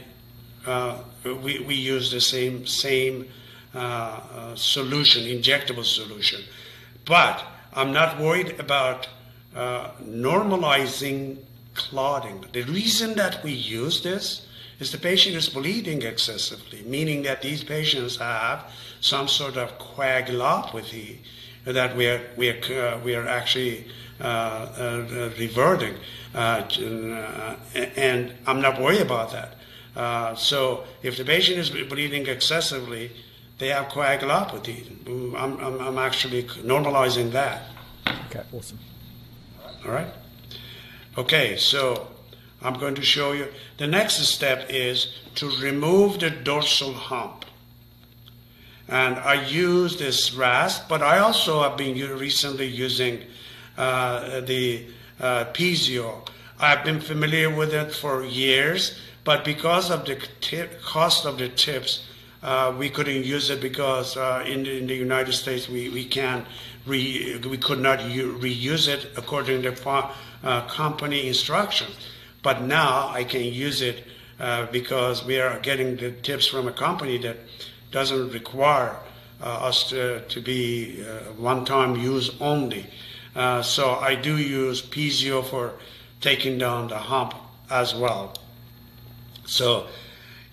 uh, 0.68 1.00
we, 1.24 1.60
we 1.60 1.74
use 1.74 2.12
the 2.12 2.22
same, 2.22 2.68
same 2.68 3.28
uh, 3.74 3.78
uh, 3.78 4.56
solution, 4.56 5.24
injectable 5.24 5.86
solution. 5.86 6.42
But 7.06 7.44
I'm 7.74 7.92
not 7.92 8.20
worried 8.20 8.60
about 8.60 9.08
uh, 9.56 9.92
normalizing 10.04 11.38
clotting. 11.74 12.46
The 12.52 12.64
reason 12.64 13.16
that 13.16 13.44
we 13.44 13.52
use 13.52 14.02
this 14.02 14.48
is 14.80 14.92
the 14.92 14.98
patient 14.98 15.36
is 15.36 15.48
bleeding 15.48 16.02
excessively, 16.02 16.84
meaning 16.86 17.24
that 17.24 17.42
these 17.42 17.64
patients 17.64 18.18
have 18.18 18.66
some 19.00 19.28
sort 19.28 19.58
of 19.58 19.78
coagulopathy 19.78 21.18
that 21.66 21.96
we 21.96 22.08
are, 22.08 22.22
we 22.36 22.50
are, 22.50 22.60
uh, 22.74 23.00
we 23.04 23.14
are 23.14 23.28
actually 23.28 23.86
uh, 24.20 24.24
uh, 24.24 25.30
reverting. 25.38 25.96
Uh, 26.34 26.64
and 27.96 28.34
I'm 28.48 28.62
not 28.62 28.82
worried 28.82 29.02
about 29.02 29.32
that. 29.32 29.56
Uh, 29.96 30.36
so 30.36 30.86
if 31.04 31.18
the 31.18 31.26
patient 31.26 31.60
is 31.60 31.70
bleeding 31.70 32.28
excessively, 32.28 33.12
they 33.60 33.68
have 33.68 33.90
coagulopathy. 33.90 35.36
I'm, 35.36 35.58
I'm, 35.60 35.80
I'm 35.80 35.98
actually 35.98 36.44
normalizing 36.44 37.32
that. 37.32 37.66
Okay, 38.28 38.42
awesome. 38.52 38.80
All 39.86 39.92
right. 39.92 40.08
Okay, 41.18 41.58
so 41.58 42.08
I'm 42.62 42.76
going 42.76 42.96
to 42.96 43.02
show 43.02 43.34
you. 43.34 43.48
The 43.78 43.88
next 43.88 44.16
step 44.20 44.68
is 44.70 45.20
to 45.36 45.50
remove 45.62 46.22
the 46.22 46.30
dorsal 46.30 46.94
hump. 46.94 47.44
And 48.88 49.16
I 49.18 49.46
use 49.46 50.00
this 50.00 50.34
rasp, 50.34 50.88
but 50.88 51.02
I 51.02 51.20
also 51.20 51.64
have 51.64 51.78
been 51.78 51.98
recently 52.18 52.68
using 52.68 53.24
uh, 53.78 54.40
the 54.42 54.86
uh, 55.20 55.46
Piezo. 55.54 56.28
I've 56.60 56.86
been 56.86 57.02
familiar 57.02 57.54
with 57.54 57.74
it 57.74 57.94
for 57.94 58.24
years, 58.24 58.98
but 59.26 59.44
because 59.44 59.92
of 59.92 60.06
the 60.06 60.18
cost 60.82 61.26
of 61.26 61.38
the 61.38 61.50
tips, 61.50 62.06
uh, 62.44 62.74
we 62.78 62.90
couldn't 62.90 63.24
use 63.24 63.50
it 63.50 63.62
because 63.62 64.18
uh, 64.18 64.44
in, 64.48 64.64
the, 64.64 64.78
in, 64.78 64.88
the, 64.88 64.96
United 64.96 65.34
States 65.34 65.70
we, 65.70 65.90
we 65.90 66.06
can 66.06 66.46
re, 66.86 67.40
we 67.48 67.58
could 67.58 67.80
not 67.80 68.04
u- 68.06 68.38
reuse 68.40 68.88
it 68.88 69.12
according 69.16 69.62
to 69.62 70.14
uh, 70.44 70.68
company 70.68 71.28
instructions. 71.28 71.96
But 72.42 72.64
now 72.64 73.10
I 73.10 73.24
can 73.24 73.44
use 73.44 73.82
it 73.82 74.04
uh, 74.40 74.66
because 74.72 75.24
we 75.24 75.40
are 75.40 75.60
getting 75.60 75.98
the 75.98 76.12
tips 76.12 76.48
from 76.48 76.68
a 76.68 76.72
company 76.72 77.20
that 77.20 77.38
doesn't 77.92 78.32
require 78.32 78.96
uh, 79.40 79.46
us 79.46 79.90
to, 79.90 80.22
to 80.22 80.42
be 80.42 81.06
uh, 81.06 81.32
one-time 81.34 81.96
use 81.96 82.32
only. 82.42 82.88
So 83.62 83.92
I 83.92 84.16
do 84.16 84.38
use 84.38 84.82
Piezo 84.82 85.46
for 85.46 85.74
taking 86.22 86.58
down 86.58 86.88
the 86.88 86.98
hump 86.98 87.34
as 87.70 87.96
well. 87.96 88.34
So, 89.46 89.88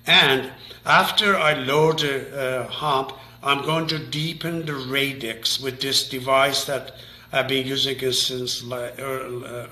and 0.07 0.51
after 0.89 1.37
I 1.37 1.53
load 1.53 1.99
the 1.99 2.63
uh, 2.63 2.67
hump, 2.67 3.13
I'm 3.43 3.63
going 3.63 3.87
to 3.89 3.99
deepen 3.99 4.65
the 4.65 4.75
radix 4.75 5.61
with 5.61 5.81
this 5.81 6.09
device 6.09 6.65
that 6.65 6.95
I've 7.31 7.47
been 7.47 7.67
using 7.67 7.99
since 8.11 8.63
the 8.63 8.95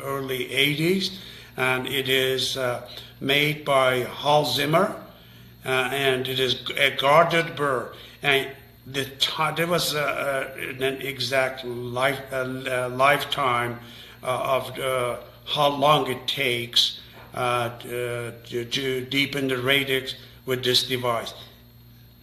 early 0.04 0.44
80s, 0.44 1.16
and 1.56 1.86
it 1.86 2.10
is 2.10 2.58
uh, 2.58 2.86
made 3.18 3.64
by 3.64 4.00
Hal 4.00 4.44
Zimmer, 4.44 4.94
uh, 5.64 5.68
and 5.68 6.28
it 6.28 6.38
is 6.38 6.62
a 6.76 6.90
guarded 6.90 7.56
burr. 7.56 7.94
And 8.22 8.48
the 8.86 9.06
t- 9.06 9.50
there 9.56 9.66
was 9.66 9.94
a, 9.94 10.52
a, 10.58 10.84
an 10.84 11.00
exact 11.00 11.64
life, 11.64 12.20
a, 12.30 12.88
lifetime 12.90 13.80
uh, 14.22 14.26
of 14.26 14.78
uh, 14.78 15.16
how 15.46 15.68
long 15.68 16.10
it 16.10 16.28
takes 16.28 17.00
uh, 17.32 17.70
to, 17.78 18.64
to 18.66 19.04
deepen 19.06 19.48
the 19.48 19.56
radix 19.56 20.14
with 20.46 20.64
this 20.64 20.84
device. 20.84 21.34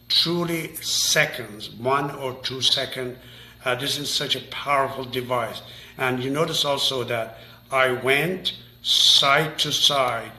Truly 0.09 0.75
seconds, 0.77 1.69
one 1.69 2.12
or 2.12 2.33
two 2.41 2.62
seconds. 2.62 3.17
Uh, 3.63 3.75
this 3.75 3.97
is 3.97 4.09
such 4.09 4.36
a 4.36 4.41
powerful 4.49 5.05
device. 5.05 5.62
And 5.97 6.23
you 6.23 6.29
notice 6.29 6.65
also 6.65 7.03
that 7.03 7.38
I 7.71 7.91
went 7.91 8.53
side 8.81 9.59
to 9.59 9.71
side. 9.71 10.31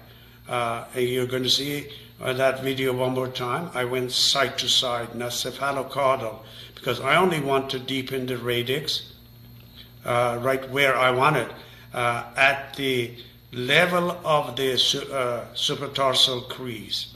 Uh, 0.48 0.84
you're 0.94 1.26
going 1.26 1.42
to 1.42 1.50
see 1.50 1.88
uh, 2.20 2.32
that 2.34 2.62
video 2.62 2.92
one 2.92 3.14
more 3.14 3.28
time. 3.28 3.70
I 3.74 3.84
went 3.84 4.12
side 4.12 4.58
to 4.58 4.68
side, 4.68 5.14
not 5.14 5.32
cephalocaudal, 5.32 6.40
because 6.74 7.00
I 7.00 7.16
only 7.16 7.40
want 7.40 7.70
to 7.70 7.78
deepen 7.78 8.26
the 8.26 8.36
radix 8.36 9.14
uh, 10.04 10.38
right 10.42 10.68
where 10.70 10.96
I 10.96 11.10
want 11.10 11.36
it, 11.36 11.50
uh, 11.92 12.24
at 12.36 12.74
the 12.76 13.16
level 13.52 14.10
of 14.24 14.56
the 14.56 14.72
uh, 14.72 15.46
supratarsal 15.54 16.48
crease. 16.48 17.13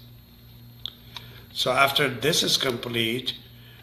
So 1.59 1.73
after 1.73 2.09
this 2.09 2.45
is 2.45 2.57
complete, 2.57 3.35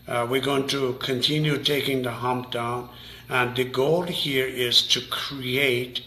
uh, 0.07 0.25
we're 0.29 0.39
going 0.39 0.67
to 0.67 0.93
continue 0.93 1.61
taking 1.61 2.03
the 2.03 2.11
hump 2.11 2.51
down, 2.51 2.87
and 3.27 3.53
the 3.53 3.65
goal 3.65 4.03
here 4.03 4.45
is 4.45 4.81
to 4.93 5.01
create 5.01 6.01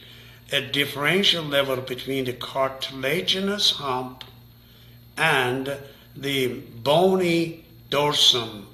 a 0.50 0.62
differential 0.62 1.44
level 1.44 1.76
between 1.76 2.24
the 2.24 2.33
cartilaginous 2.33 3.72
hump 3.72 4.24
and 5.18 5.76
the 6.16 6.54
bony 6.83 7.66
dorsum 7.90 8.64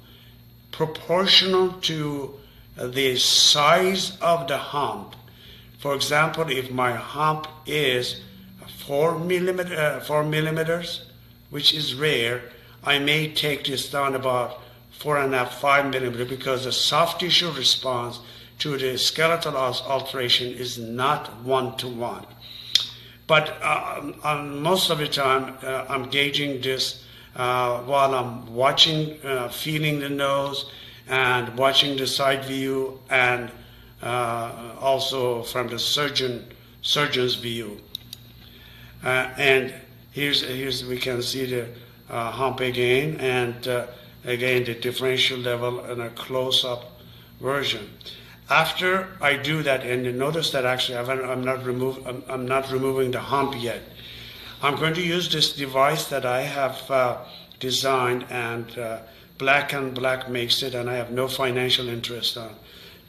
proportional 0.71 1.73
to 1.81 2.39
the 2.77 3.17
size 3.17 4.17
of 4.21 4.47
the 4.47 4.57
hump. 4.57 5.17
For 5.79 5.95
example, 5.95 6.49
if 6.49 6.71
my 6.71 6.93
hump 6.93 7.49
is 7.65 8.21
four 8.87 9.19
millimeter, 9.19 9.75
uh, 9.75 9.99
four 9.99 10.23
millimeters, 10.23 11.07
which 11.49 11.73
is 11.73 11.93
rare, 11.93 12.41
I 12.85 12.99
may 12.99 13.33
take 13.33 13.65
this 13.65 13.89
down 13.89 14.15
about 14.15 14.61
four 14.91 15.17
and 15.17 15.33
a 15.33 15.39
half, 15.39 15.59
five 15.59 15.89
millimeter 15.89 16.25
because 16.25 16.65
the 16.65 16.71
soft 16.71 17.19
tissue 17.19 17.51
response 17.51 18.19
to 18.59 18.77
the 18.77 18.97
skeletal 18.97 19.57
alteration 19.57 20.53
is 20.53 20.77
not 20.77 21.41
one 21.41 21.75
to 21.77 21.87
one. 21.87 22.25
But 23.27 23.57
uh, 23.61 24.37
most 24.43 24.89
of 24.89 24.99
the 24.99 25.07
time, 25.07 25.57
uh, 25.63 25.85
I'm 25.89 26.09
gauging 26.09 26.61
this 26.61 27.03
uh, 27.35 27.79
while 27.79 28.13
I'm 28.13 28.53
watching, 28.53 29.19
uh, 29.25 29.49
feeling 29.49 29.99
the 29.99 30.09
nose, 30.09 30.71
and 31.07 31.57
watching 31.57 31.97
the 31.97 32.07
side 32.07 32.45
view, 32.45 32.99
and 33.09 33.51
uh, 34.01 34.75
also 34.79 35.43
from 35.43 35.67
the 35.67 35.79
surgeon 35.79 36.45
surgeon's 36.81 37.35
view. 37.35 37.81
Uh, 39.03 39.29
and 39.37 39.73
here's 40.11 40.43
here's 40.43 40.85
we 40.85 40.97
can 40.97 41.21
see 41.21 41.45
the 41.45 41.67
hump 42.09 42.59
again, 42.59 43.17
and 43.19 43.67
again 44.25 44.63
the 44.63 44.75
differential 44.75 45.37
level 45.37 45.83
in 45.85 46.01
a 46.01 46.09
close-up 46.09 46.91
version. 47.39 47.89
After 48.49 49.07
I 49.21 49.37
do 49.37 49.63
that, 49.63 49.83
and 49.83 50.17
notice 50.19 50.51
that 50.51 50.65
actually 50.65 50.97
I'm 50.97 51.43
not, 51.43 51.65
remove, 51.65 52.05
I'm, 52.05 52.23
I'm 52.29 52.47
not 52.47 52.71
removing 52.71 53.11
the 53.11 53.19
hump 53.19 53.55
yet. 53.57 53.81
I'm 54.61 54.75
going 54.75 54.93
to 54.93 55.01
use 55.01 55.31
this 55.31 55.53
device 55.53 56.05
that 56.09 56.25
I 56.25 56.41
have 56.41 56.91
uh, 56.91 57.17
designed 57.59 58.25
and 58.29 58.77
uh, 58.77 58.99
Black 59.37 59.73
and 59.73 59.93
Black 59.93 60.29
makes 60.29 60.63
it, 60.63 60.75
and 60.75 60.89
I 60.89 60.95
have 60.95 61.11
no 61.11 61.27
financial 61.27 61.89
interest 61.89 62.37
on, 62.37 62.55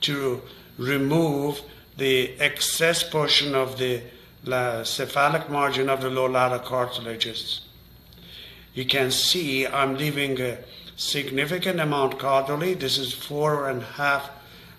to 0.03 0.43
remove 0.79 1.61
the 1.97 2.39
excess 2.41 3.03
portion 3.03 3.55
of 3.55 3.79
the 3.79 4.03
cephalic 4.85 5.49
margin 5.49 5.89
of 5.89 6.01
the 6.01 6.11
low 6.11 6.27
lateral 6.27 6.61
cartilages. 6.61 7.66
You 8.77 8.85
can 8.85 9.11
see 9.11 9.67
I'm 9.67 9.97
leaving 9.97 10.39
a 10.39 10.59
significant 10.97 11.81
amount 11.81 12.19
caudally. 12.19 12.79
This 12.79 12.99
is 12.99 13.11
four 13.11 13.71
and 13.71 13.81
a 13.81 13.87
half 13.87 14.31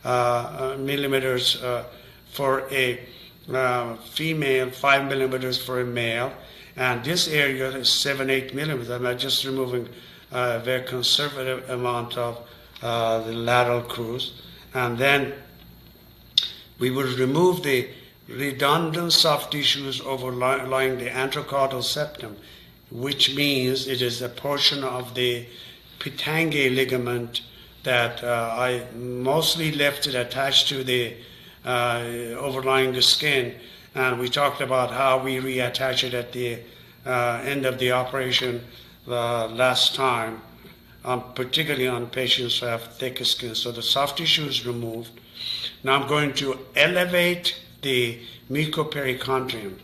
uh, 0.06 0.08
uh, 0.08 0.78
millimeters 0.78 1.62
uh, 1.64 1.84
for 2.32 2.72
a 2.72 3.00
female, 4.12 4.70
five 4.70 5.08
millimeters 5.08 5.58
for 5.58 5.82
a 5.82 5.84
male, 5.84 6.32
and 6.76 7.04
this 7.04 7.28
area 7.28 7.72
is 7.72 7.90
seven, 7.90 8.30
eight 8.30 8.54
millimeters. 8.54 8.92
I'm 8.92 9.18
just 9.18 9.44
removing 9.44 9.90
a 10.32 10.60
very 10.60 10.84
conservative 10.84 11.68
amount 11.68 12.20
of 12.20 12.48
the 12.82 13.34
lateral 13.34 13.82
crus, 13.82 14.34
and 14.76 14.96
then 14.96 15.34
we 16.78 16.92
will 16.92 17.18
remove 17.18 17.64
the 17.64 17.90
redundant 18.28 19.12
soft 19.12 19.54
tissues 19.54 20.02
overlying 20.02 21.00
the 21.00 21.10
anterocaudal 21.10 21.82
septum, 21.82 22.38
which 22.92 23.36
means 23.36 23.88
it 23.88 24.02
is 24.02 24.22
a 24.22 24.30
portion 24.30 24.84
of 24.84 25.14
the 25.16 25.46
Pitanguy 26.00 26.74
ligament 26.76 27.42
that 27.84 28.24
uh, 28.24 28.54
I 28.54 28.86
mostly 28.96 29.72
left 29.72 30.08
it 30.08 30.16
attached 30.16 30.68
to 30.70 30.84
the 30.84 31.16
uh, 31.66 32.00
overlying 32.38 32.94
the 32.94 33.02
skin. 33.02 33.56
And 33.96 34.20
we 34.20 34.30
talked 34.30 34.62
about 34.62 34.92
how 34.92 35.24
we 35.24 35.38
reattach 35.38 36.04
it 36.04 36.14
at 36.14 36.32
the 36.32 36.60
uh, 37.06 37.42
end 37.44 37.66
of 37.66 37.80
the 37.80 37.92
operation 37.92 38.64
the 39.06 39.48
last 39.48 39.96
time, 39.96 40.42
um, 41.04 41.24
particularly 41.34 41.88
on 41.88 42.08
patients 42.08 42.60
who 42.60 42.66
have 42.68 42.94
thicker 42.96 43.26
skin. 43.26 43.56
So 43.56 43.72
the 43.72 43.82
soft 43.82 44.18
tissue 44.18 44.46
is 44.46 44.66
removed. 44.66 45.12
Now 45.84 46.00
I'm 46.00 46.08
going 46.08 46.34
to 46.36 46.60
elevate 46.76 47.60
the 47.82 48.20
mucoperichondrium. 48.50 49.80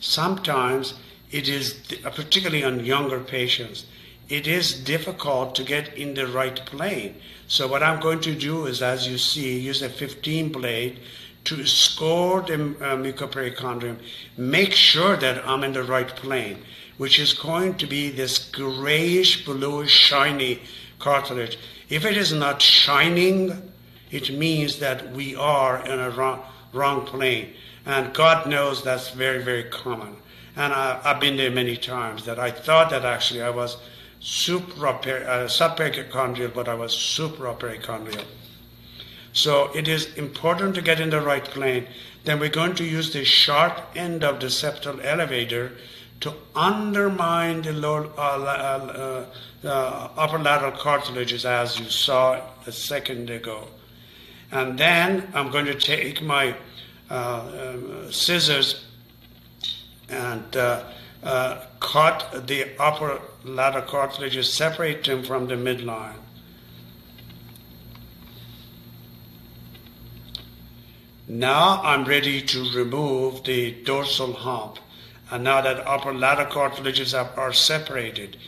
Sometimes 0.00 0.94
it 1.30 1.48
is, 1.48 1.74
particularly 2.02 2.64
on 2.64 2.84
younger 2.84 3.20
patients, 3.20 3.86
it 4.28 4.46
is 4.46 4.72
difficult 4.72 5.54
to 5.54 5.62
get 5.64 5.94
in 5.96 6.14
the 6.14 6.26
right 6.26 6.56
plane. 6.66 7.16
So 7.46 7.66
what 7.66 7.82
I'm 7.82 8.00
going 8.00 8.20
to 8.20 8.34
do 8.34 8.66
is, 8.66 8.82
as 8.82 9.08
you 9.08 9.16
see, 9.18 9.58
use 9.58 9.82
a 9.82 9.88
15 9.88 10.52
blade 10.52 11.00
to 11.44 11.64
score 11.64 12.42
the 12.42 12.54
uh, 12.54 12.96
mucoperichondrium, 12.96 13.96
make 14.36 14.72
sure 14.72 15.16
that 15.16 15.46
I'm 15.48 15.64
in 15.64 15.72
the 15.72 15.82
right 15.82 16.08
plane, 16.08 16.58
which 16.98 17.18
is 17.18 17.32
going 17.32 17.76
to 17.76 17.86
be 17.86 18.10
this 18.10 18.38
grayish, 18.50 19.46
bluish, 19.46 19.90
shiny 19.90 20.60
cartilage. 20.98 21.58
If 21.88 22.04
it 22.04 22.16
is 22.18 22.32
not 22.32 22.60
shining, 22.60 23.72
it 24.10 24.30
means 24.36 24.78
that 24.80 25.12
we 25.12 25.34
are 25.36 25.84
in 25.86 25.98
a 25.98 26.10
wrong, 26.10 26.42
wrong 26.74 27.06
plane. 27.06 27.54
And 27.86 28.12
God 28.12 28.46
knows 28.46 28.84
that's 28.84 29.10
very, 29.10 29.42
very 29.42 29.64
common. 29.64 30.16
And 30.58 30.72
I, 30.72 31.00
I've 31.04 31.20
been 31.20 31.36
there 31.36 31.52
many 31.52 31.76
times 31.76 32.24
that 32.24 32.40
I 32.40 32.50
thought 32.50 32.90
that 32.90 33.04
actually 33.04 33.42
I 33.42 33.50
was 33.50 33.76
supra, 34.18 34.90
uh, 34.90 35.46
subperichondrial, 35.46 36.52
but 36.52 36.68
I 36.68 36.74
was 36.74 36.92
supraperichondrial. 36.92 38.24
So 39.32 39.70
it 39.72 39.86
is 39.86 40.12
important 40.14 40.74
to 40.74 40.82
get 40.82 40.98
in 40.98 41.10
the 41.10 41.20
right 41.20 41.44
plane. 41.44 41.86
Then 42.24 42.40
we're 42.40 42.48
going 42.48 42.74
to 42.74 42.84
use 42.84 43.12
the 43.12 43.24
sharp 43.24 43.80
end 43.94 44.24
of 44.24 44.40
the 44.40 44.48
septal 44.48 45.02
elevator 45.04 45.72
to 46.22 46.32
undermine 46.56 47.62
the 47.62 47.72
lower, 47.72 48.10
uh, 48.18 48.42
uh, 48.42 49.26
uh, 49.64 50.08
upper 50.16 50.40
lateral 50.40 50.72
cartilages 50.72 51.44
as 51.44 51.78
you 51.78 51.88
saw 51.88 52.42
a 52.66 52.72
second 52.72 53.30
ago. 53.30 53.68
And 54.50 54.76
then 54.76 55.30
I'm 55.34 55.52
going 55.52 55.66
to 55.66 55.76
take 55.76 56.20
my 56.20 56.56
uh, 57.08 58.10
scissors 58.10 58.87
and 60.08 60.56
uh, 60.56 60.84
uh, 61.22 61.62
cut 61.80 62.46
the 62.46 62.66
upper 62.78 63.20
lateral 63.44 63.84
cartilages, 63.84 64.52
separate 64.52 65.04
them 65.04 65.22
from 65.22 65.46
the 65.48 65.54
midline. 65.54 66.14
Now 71.26 71.82
I'm 71.82 72.04
ready 72.04 72.40
to 72.40 72.70
remove 72.70 73.44
the 73.44 73.72
dorsal 73.84 74.32
hump. 74.32 74.78
And 75.30 75.44
now 75.44 75.60
that 75.60 75.86
upper 75.86 76.14
lateral 76.14 76.46
cartilages 76.46 77.12
are, 77.12 77.30
are 77.36 77.52
separated, 77.52 78.38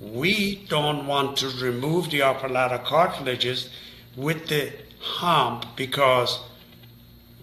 we 0.00 0.66
don't 0.68 1.06
want 1.06 1.36
to 1.38 1.48
remove 1.48 2.10
the 2.10 2.22
upper 2.22 2.48
lateral 2.48 2.80
cartilages 2.80 3.70
with 4.16 4.48
the 4.48 4.72
hump 4.98 5.64
because 5.76 6.40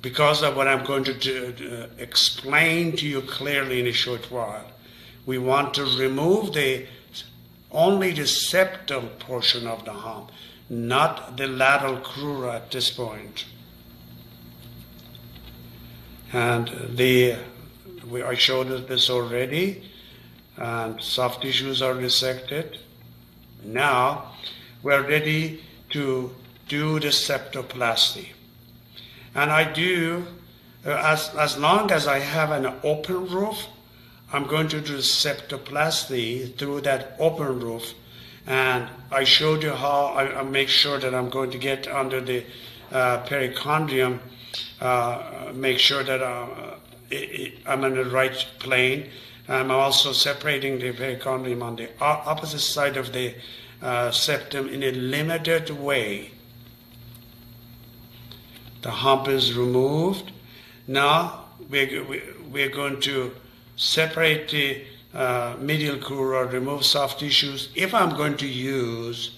because 0.02 0.42
of 0.42 0.56
what 0.56 0.68
I'm 0.68 0.84
going 0.84 1.04
to 1.04 1.14
do, 1.14 1.54
uh, 1.72 2.02
explain 2.02 2.96
to 2.98 3.08
you 3.08 3.22
clearly 3.22 3.80
in 3.80 3.88
a 3.88 3.92
short 3.92 4.32
while, 4.32 4.66
we 5.26 5.38
want 5.38 5.74
to 5.76 5.84
remove 5.84 6.54
the 6.54 6.88
only 7.72 8.12
the 8.12 8.24
septal 8.24 9.20
portion 9.20 9.68
of 9.68 9.86
the 9.86 9.94
hump, 9.94 10.32
not 10.70 11.38
the 11.38 11.48
lateral 11.48 11.98
crura 11.98 12.56
at 12.56 12.72
this 12.72 12.90
point. 12.90 13.46
And 16.34 16.70
the 16.96 17.38
we, 18.10 18.24
I 18.24 18.36
showed 18.36 18.88
this 18.88 19.10
already, 19.10 19.84
and 20.58 21.02
soft 21.02 21.42
tissues 21.42 21.82
are 21.82 21.94
resected. 21.94 22.78
Now 23.64 24.34
we're 24.82 25.08
ready 25.08 25.64
to 25.92 26.34
do 26.68 27.00
the 27.00 27.08
septoplasty. 27.08 28.30
And 29.34 29.50
I 29.52 29.72
do, 29.72 30.26
uh, 30.86 30.90
as, 30.92 31.34
as 31.36 31.58
long 31.58 31.92
as 31.92 32.08
I 32.08 32.20
have 32.20 32.52
an 32.52 32.74
open 32.84 33.28
roof, 33.28 33.68
I'm 34.34 34.46
going 34.46 34.68
to 34.70 34.82
do 34.82 34.98
septoplasty 34.98 36.58
through 36.58 36.82
that 36.82 37.16
open 37.20 37.60
roof. 37.60 37.94
And 38.48 38.90
I 39.12 39.24
showed 39.24 39.64
you 39.64 39.72
how 39.72 40.08
I, 40.16 40.40
I 40.40 40.44
make 40.44 40.70
sure 40.70 41.00
that 41.00 41.14
I'm 41.14 41.30
going 41.30 41.52
to 41.52 41.58
get 41.58 41.88
under 41.88 42.20
the 42.20 42.44
uh, 42.92 43.24
perichondrium, 43.26 44.20
uh, 44.82 45.52
make 45.54 45.80
sure 45.80 46.04
that 46.04 46.22
uh, 46.22 46.76
it, 47.10 47.16
it, 47.16 47.54
I'm 47.66 47.84
in 47.84 47.96
the 47.96 48.06
right 48.06 48.46
plane. 48.60 49.10
I'm 49.48 49.72
also 49.72 50.12
separating 50.12 50.80
the 50.80 50.92
perichondrium 50.94 51.62
on 51.62 51.76
the 51.76 51.90
opposite 52.02 52.60
side 52.60 52.98
of 52.98 53.14
the 53.14 53.36
uh, 53.82 54.12
septum 54.12 54.70
in 54.70 54.84
a 54.84 54.92
limited 54.92 55.70
way 55.70 56.32
the 58.82 58.92
hump 58.92 59.28
is 59.28 59.54
removed. 59.54 60.32
Now 60.88 61.46
we're, 61.70 62.04
we're 62.50 62.70
going 62.70 63.00
to 63.02 63.34
separate 63.76 64.50
the 64.50 64.84
uh, 65.14 65.56
medial 65.60 65.98
crura, 65.98 66.52
remove 66.52 66.86
soft 66.86 67.20
tissues. 67.20 67.70
If 67.76 67.94
I'm 67.94 68.16
going 68.16 68.38
to 68.38 68.48
use 68.48 69.38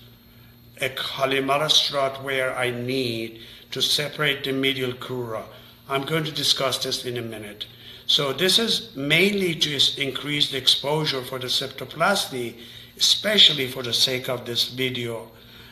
a 0.81 0.89
Columella 0.89 2.23
where 2.23 2.55
I 2.55 2.71
need 2.71 3.41
to 3.71 3.81
separate 3.81 4.43
the 4.43 4.51
medial 4.51 4.93
crura, 4.93 5.43
I'm 5.89 6.03
going 6.03 6.23
to 6.25 6.31
discuss 6.31 6.83
this 6.83 7.05
in 7.05 7.17
a 7.17 7.21
minute. 7.21 7.65
So 8.05 8.33
this 8.33 8.59
is 8.59 8.95
mainly 8.95 9.55
to 9.55 10.01
increase 10.01 10.51
the 10.51 10.57
exposure 10.57 11.21
for 11.21 11.39
the 11.39 11.47
septoplasty, 11.47 12.55
especially 12.97 13.67
for 13.67 13.81
the 13.81 13.93
sake 13.93 14.29
of 14.29 14.45
this 14.45 14.69
video. 14.69 15.31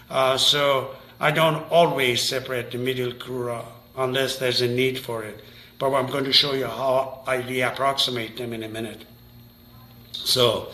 Uh, 0.09 0.37
so 0.37 0.95
I 1.21 1.29
don't 1.29 1.69
always 1.69 2.19
separate 2.19 2.71
the 2.71 2.79
medial 2.79 3.11
crura 3.11 3.63
unless 3.95 4.37
there's 4.37 4.61
a 4.61 4.67
need 4.67 4.97
for 4.97 5.23
it. 5.23 5.39
But 5.77 5.93
I'm 5.93 6.07
going 6.07 6.23
to 6.23 6.33
show 6.33 6.53
you 6.53 6.65
how 6.65 7.21
I 7.27 7.43
reapproximate 7.43 8.37
them 8.37 8.53
in 8.53 8.63
a 8.63 8.67
minute. 8.67 9.05
So 10.13 10.71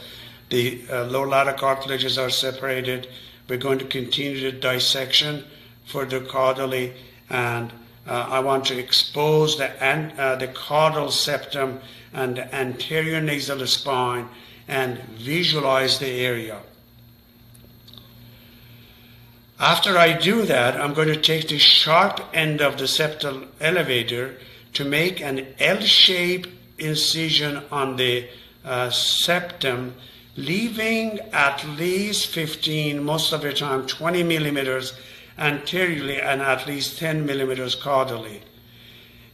the 0.50 0.84
uh, 0.90 1.04
lateral 1.04 1.58
cartilages 1.58 2.18
are 2.18 2.30
separated. 2.30 3.10
We're 3.50 3.58
going 3.58 3.80
to 3.80 3.86
continue 3.86 4.40
the 4.40 4.58
dissection 4.58 5.44
for 5.86 6.06
the 6.06 6.22
caudally 6.22 6.94
and 7.30 7.74
uh, 8.08 8.28
I 8.30 8.40
want 8.40 8.64
to 8.68 8.80
expose 8.80 9.58
the, 9.58 9.70
uh, 9.84 10.36
the 10.38 10.48
caudal 10.48 11.12
septum 11.12 11.82
and 12.14 12.38
the 12.38 12.56
anterior 12.56 13.20
nasal 13.20 13.68
spine 13.68 14.30
and 14.70 14.98
visualize 15.18 16.00
the 16.00 16.26
area. 16.26 16.62
After 19.60 19.98
I 19.98 20.14
do 20.14 20.44
that, 20.44 20.80
I'm 20.80 20.94
going 20.94 21.08
to 21.08 21.20
take 21.20 21.48
the 21.48 21.58
sharp 21.58 22.22
end 22.32 22.62
of 22.62 22.78
the 22.78 22.84
septal 22.84 23.48
elevator 23.60 24.38
to 24.74 24.86
make 24.86 25.20
an 25.20 25.48
L-shaped 25.58 26.48
incision 26.78 27.64
on 27.72 27.96
the 27.96 28.30
uh, 28.64 28.92
septum, 28.92 29.96
leaving 30.36 31.20
at 31.34 31.68
least 31.70 32.28
15, 32.28 33.04
most 33.04 33.34
of 33.34 33.42
the 33.42 33.52
time 33.52 33.88
20 33.88 34.22
millimeters 34.22 34.94
anteriorly 35.40 36.22
and 36.22 36.40
at 36.40 36.68
least 36.68 37.00
10 37.00 37.26
millimeters 37.26 37.76
caudally. 37.76 38.42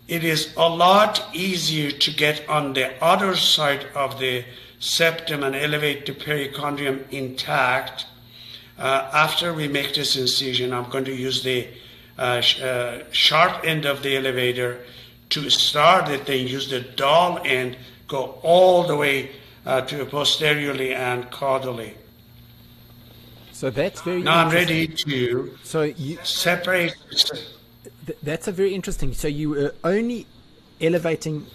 It 0.07 0.23
is 0.23 0.53
a 0.55 0.69
lot 0.69 1.21
easier 1.33 1.91
to 1.91 2.11
get 2.11 2.47
on 2.47 2.73
the 2.73 2.93
other 3.03 3.35
side 3.35 3.87
of 3.93 4.19
the 4.19 4.45
septum 4.79 5.43
and 5.43 5.53
elevate 5.53 6.05
the 6.05 6.13
perichondrium 6.13 7.09
intact 7.11 8.05
uh, 8.77 9.09
after 9.13 9.53
we 9.53 9.67
make 9.67 9.93
this 9.93 10.15
incision, 10.15 10.73
I'm 10.73 10.89
going 10.89 11.05
to 11.05 11.15
use 11.15 11.43
the 11.43 11.67
uh, 12.17 12.41
sh 12.41 12.61
uh, 12.61 13.03
sharp 13.11 13.63
end 13.63 13.85
of 13.85 14.03
the 14.03 14.17
elevator 14.17 14.79
to 15.29 15.49
start 15.49 16.09
it, 16.09 16.25
then 16.25 16.47
use 16.47 16.69
the 16.69 16.81
dull 16.81 17.39
end, 17.43 17.77
go 18.07 18.39
all 18.43 18.83
the 18.83 18.95
way 18.95 19.31
uh, 19.65 19.81
to 19.81 20.05
posteriorly 20.05 20.93
and 20.93 21.25
caudally. 21.31 21.93
So 23.51 23.69
that's 23.69 24.01
very. 24.01 24.21
Now 24.21 24.45
I'm 24.45 24.51
ready 24.51 24.87
to 24.87 25.57
so 25.63 25.83
you, 25.83 26.17
separate. 26.23 26.95
Th 28.05 28.17
that's 28.21 28.47
a 28.47 28.51
very 28.51 28.73
interesting. 28.73 29.13
So 29.13 29.27
you 29.27 29.49
were 29.51 29.73
only 29.83 30.25
elevating 30.81 31.45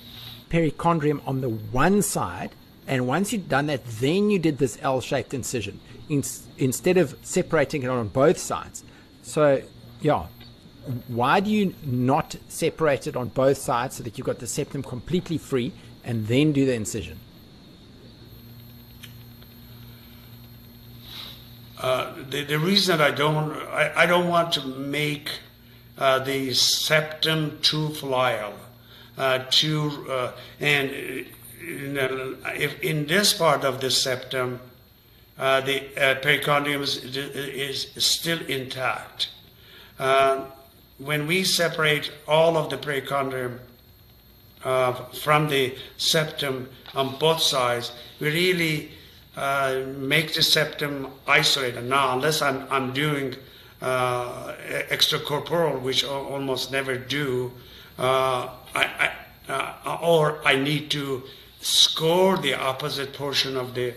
perichondrium 0.51 1.21
on 1.27 1.41
the 1.41 1.51
one 1.51 2.01
side, 2.01 2.55
and 2.87 3.07
once 3.07 3.33
you'd 3.33 3.49
done 3.49 3.67
that, 3.67 3.85
then 4.01 4.31
you 4.31 4.39
did 4.39 4.59
this 4.59 4.79
L-shaped 4.81 5.35
incision 5.35 5.81
in, 6.09 6.23
instead 6.57 6.97
of 6.97 7.17
separating 7.23 7.83
it 7.83 7.89
on 7.89 8.09
both 8.09 8.39
sides. 8.39 8.85
So, 9.23 9.63
yeah, 10.01 10.27
why 11.09 11.41
do 11.41 11.51
you 11.51 11.75
not 11.85 12.37
separate 12.49 13.07
it 13.07 13.17
on 13.17 13.29
both 13.29 13.59
sides 13.59 13.97
so 13.97 14.03
that 14.05 14.17
you've 14.17 14.27
got 14.27 14.39
the 14.39 14.47
septum 14.47 14.83
completely 14.83 15.39
free 15.39 15.73
and 16.05 16.27
then 16.27 16.53
do 16.53 16.65
the 16.65 16.75
incision? 16.75 17.19
Uh, 21.81 22.13
the, 22.31 22.43
the 22.45 22.59
reason 22.59 23.01
I 23.01 23.13
don't 23.13 23.53
I, 23.53 24.03
I 24.03 24.07
don't 24.07 24.29
want 24.29 24.53
to 24.55 24.67
make 24.67 25.31
uh, 25.97 26.19
the 26.19 26.53
septum 26.53 27.59
too 27.63 27.91
fluid, 27.91 28.53
uh, 29.17 29.45
too 29.51 30.07
uh, 30.11 30.33
and 30.59 30.91
uh, 30.91 32.35
if 32.57 32.81
in 32.81 33.07
this 33.07 33.33
part 33.33 33.65
of 33.65 33.81
the 33.81 33.93
septum 33.93 34.61
uh, 35.39 35.61
the 35.61 35.87
uh, 35.97 36.21
perichondrium 36.21 36.81
is, 36.81 36.97
is, 37.05 37.93
still 37.97 38.41
intact. 38.47 39.29
Uh, 39.99 40.47
when 40.99 41.29
we 41.29 41.45
separate 41.45 42.11
all 42.27 42.57
of 42.57 42.71
the 42.71 42.77
perichondrium 42.77 43.61
uh, 44.65 44.93
from 45.23 45.49
the 45.49 45.77
septum 45.97 46.69
on 46.95 47.17
both 47.21 47.41
sides, 47.41 47.93
we 48.19 48.31
really 48.31 48.91
make 49.97 50.35
the 50.35 50.43
septum 50.43 51.07
isolated. 51.29 51.85
Now, 51.85 52.15
unless 52.15 52.43
I'm, 52.43 52.67
I'm 52.69 52.93
doing 52.93 53.37
extracorporeal, 53.81 55.81
which 55.81 56.05
I 56.05 56.09
almost 56.09 56.73
never 56.73 56.97
do, 56.97 57.53
I, 57.97 58.51
I, 58.75 59.13
or 60.03 60.41
I 60.45 60.57
need 60.57 60.91
to 60.91 61.23
score 61.61 62.37
the 62.37 62.55
opposite 62.55 63.13
portion 63.13 63.57
of 63.57 63.75
the 63.75 63.95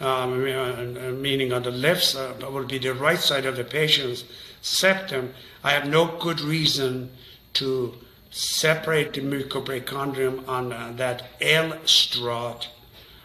um, 0.00 0.44
uh, 0.44 1.10
meaning 1.12 1.52
on 1.52 1.62
the 1.62 1.70
left 1.70 2.04
side 2.04 2.42
will 2.42 2.64
be 2.64 2.78
the 2.78 2.94
right 2.94 3.18
side 3.18 3.46
of 3.46 3.56
the 3.56 3.64
patient's 3.64 4.24
septum, 4.62 5.34
I 5.64 5.70
have 5.72 5.88
no 5.88 6.16
good 6.18 6.40
reason 6.40 7.10
to 7.54 7.94
separate 8.30 9.14
the 9.14 9.20
mucoperichondrium 9.20 10.46
on 10.48 10.72
uh, 10.72 10.92
that 10.96 11.24
L 11.40 11.76
strut 11.84 12.68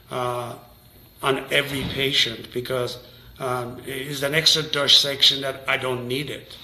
uh, 0.10 0.56
on 1.22 1.46
every 1.52 1.84
patient 1.84 2.52
because 2.54 2.98
um, 3.40 3.80
it 3.80 4.08
is 4.08 4.24
an 4.24 4.34
extra 4.34 4.64
dissection 4.64 5.42
that 5.42 5.62
I 5.68 5.78
don't 5.78 6.08
need 6.08 6.30
it. 6.30 6.58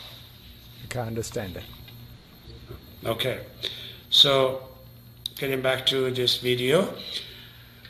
I 0.95 1.00
understand 1.00 1.56
that. 1.56 1.63
Okay, 3.06 3.41
so 4.10 4.67
getting 5.36 5.62
back 5.62 5.86
to 5.88 6.12
this 6.12 6.38
video. 6.38 6.93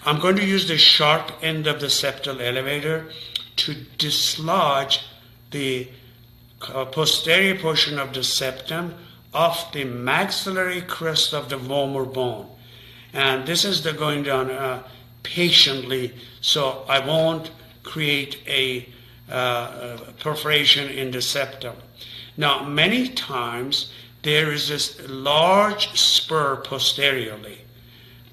I'm 0.06 0.20
going 0.20 0.38
to 0.38 0.46
use 0.46 0.68
the 0.68 0.78
sharp 0.78 1.32
end 1.42 1.68
of 1.68 1.82
the 1.82 1.88
septal 1.88 2.42
elevator 2.42 3.10
to 3.58 3.76
dislodge 3.98 5.02
the 5.52 5.90
uh, 6.62 6.86
posterior 6.86 7.56
portion 7.58 8.00
of 8.00 8.14
the 8.14 8.24
septum 8.24 8.96
off 9.34 9.72
the 9.74 9.84
maxillary 9.84 10.82
crest 10.82 11.34
of 11.34 11.50
the 11.50 11.58
vomer 11.58 12.12
bone. 12.12 12.48
And 13.14 13.46
this 13.46 13.66
is 13.66 13.84
the 13.84 13.94
going 13.94 14.24
down 14.24 14.50
uh, 14.52 14.84
patiently 15.24 16.14
so 16.42 16.86
I 16.88 17.06
won't 17.06 17.52
create 17.84 18.42
a 18.48 18.88
uh, 19.30 19.98
perforation 20.20 20.90
in 20.90 21.12
the 21.12 21.22
septum. 21.22 21.76
Now, 22.38 22.64
many 22.64 23.10
times 23.10 23.92
there 24.24 24.52
is 24.52 24.70
this 24.70 25.00
large 25.08 25.98
spur 25.98 26.58
posteriorly, 26.58 27.60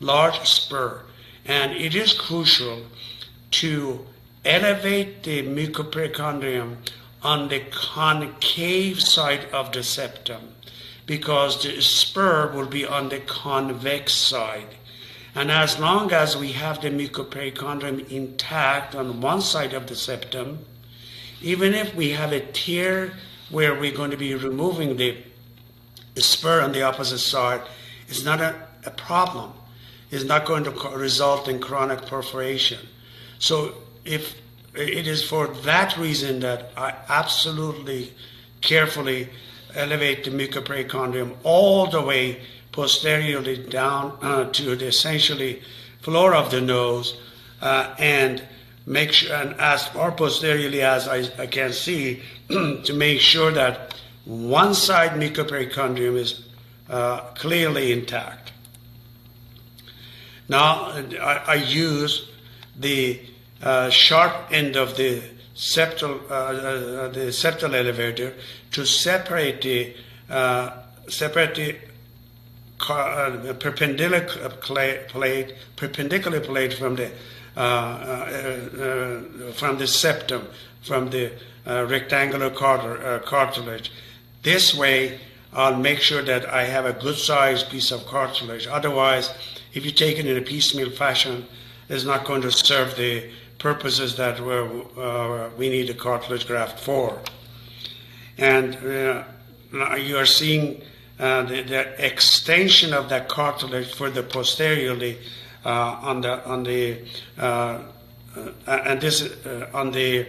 large 0.01 0.49
spur. 0.49 1.03
And 1.47 1.73
it 1.73 1.95
is 1.95 2.13
crucial 2.13 2.83
to 3.53 4.07
elevate 4.45 5.23
the 5.23 5.43
mucoperichondrium 5.43 6.77
on 7.23 7.49
the 7.49 7.61
concave 7.71 9.01
side 9.01 9.47
of 9.53 9.73
the 9.73 9.83
septum 9.83 10.55
because 11.07 11.63
the 11.63 11.81
spur 11.81 12.53
will 12.53 12.67
be 12.67 12.85
on 12.85 13.09
the 13.09 13.21
convex 13.21 14.13
side. 14.13 14.75
And 15.35 15.51
as 15.51 15.79
long 15.79 16.13
as 16.13 16.37
we 16.37 16.53
have 16.53 16.81
the 16.81 16.91
mucoperichondrium 16.91 18.11
intact 18.11 18.95
on 18.95 19.21
one 19.21 19.41
side 19.41 19.73
of 19.73 19.87
the 19.87 19.95
septum, 19.95 20.65
even 21.43 21.75
if 21.75 21.95
we 21.95 22.11
have 22.11 22.33
a 22.33 22.41
tear 22.41 23.13
where 23.51 23.79
we're 23.79 23.95
going 23.95 24.11
to 24.11 24.17
be 24.17 24.35
removing 24.35 24.97
the 24.97 25.17
spur 26.17 26.61
on 26.61 26.73
the 26.73 26.83
opposite 26.83 27.19
side, 27.19 27.63
it's 28.09 28.25
not 28.25 28.41
a, 28.41 28.67
a 28.85 28.91
problem. 28.91 29.53
It's 30.11 30.25
not 30.25 30.47
going 30.47 30.65
to 30.65 30.71
result 30.71 31.49
in 31.49 31.61
chronic 31.61 32.07
perforation. 32.07 32.87
So 33.39 33.75
if 34.05 34.37
it 34.75 35.07
is 35.07 35.25
for 35.29 35.49
that 35.49 35.97
reason 35.97 36.41
that 36.41 36.71
I 36.77 36.95
absolutely 37.09 38.13
carefully 38.61 39.29
elevate 39.75 40.25
the 40.25 40.31
mucoperichondrium 40.31 41.37
all 41.43 41.87
the 41.87 42.03
way 42.03 42.41
posteriorly 42.73 43.57
down 43.69 44.19
uh, 44.23 44.51
to 44.53 44.77
the 44.77 44.87
essentially 44.87 45.63
floor 46.01 46.35
of 46.35 46.51
the 46.51 46.61
nose 46.61 47.19
uh, 47.61 47.95
and 47.99 48.43
make 48.87 49.13
sure 49.13 49.35
and 49.35 49.59
as 49.59 49.87
far 49.89 50.13
posteriorly 50.13 50.83
as 50.83 51.09
I, 51.09 51.29
I 51.39 51.47
can 51.47 51.73
see 51.73 52.23
to 52.49 52.93
make 52.95 53.21
sure 53.21 53.51
that 53.51 53.95
one 54.25 54.75
side 54.75 55.13
mucoperichondrium 55.13 56.17
is 56.17 56.45
uh, 56.89 57.21
clearly 57.35 57.93
intact. 57.93 58.53
Now 60.49 60.93
I, 61.21 61.43
I 61.47 61.55
use 61.55 62.31
the 62.79 63.21
uh, 63.63 63.91
sharp 63.91 64.49
end 64.51 64.77
of 64.77 64.97
the 64.97 65.23
septal, 65.57 66.21
uh, 66.31 66.35
uh, 66.35 67.09
the 67.09 67.31
septal 67.33 67.75
elevator 67.75 68.35
to 68.73 68.85
separate 68.85 69.63
the 69.63 69.95
uh, 70.29 70.71
separate 71.09 71.55
the 71.55 71.77
uh, 72.89 73.55
perpendicular 73.59 74.21
plate, 74.61 75.55
perpendicular 75.77 76.41
plate 76.41 76.75
from 76.75 76.97
the 76.97 77.11
from 79.55 79.79
the 79.79 79.87
septum, 79.87 80.47
from 80.83 81.09
the 81.09 81.33
rectangular 81.65 82.51
cartilage. 82.51 83.91
This 84.43 84.75
way, 84.75 85.19
I'll 85.55 85.79
make 85.79 86.01
sure 86.01 86.21
that 86.23 86.45
I 86.45 86.65
have 86.65 86.85
a 86.85 86.93
good 86.93 87.17
sized 87.17 87.71
piece 87.71 87.91
of 87.91 88.05
cartilage. 88.05 88.67
Otherwise, 88.67 89.31
if 89.77 89.85
you 89.85 89.93
take 89.93 90.19
it 90.19 90.27
in 90.27 90.39
a 90.39 90.41
piecemeal 90.41 90.91
fashion, 90.91 91.47
it's 91.91 92.05
not 92.05 92.25
going 92.25 92.41
to 92.41 92.51
serve 92.51 92.97
the 92.97 93.29
purposes 93.59 94.17
that 94.17 94.41
uh, 94.41 95.51
we 95.59 95.69
need 95.69 95.91
a 95.91 95.95
cartilage 95.95 96.47
graft 96.47 96.81
for. 96.81 97.21
And 98.39 98.75
uh, 98.75 99.25
you 99.97 100.17
are 100.17 100.25
seeing 100.25 100.81
uh, 101.19 101.43
the, 101.43 101.63
the, 101.63 102.05
extension 102.05 102.95
of 102.95 103.11
that 103.11 103.29
cartilage 103.29 103.95
further 103.95 104.23
posteriorly 104.23 105.19
uh, 105.67 105.99
on 106.03 106.23
the 106.23 106.45
on 106.47 106.63
the 106.63 106.99
uh, 107.39 107.83
uh, 108.35 108.51
and 108.67 109.01
this 109.01 109.31
on 109.75 109.93
the 109.93 110.27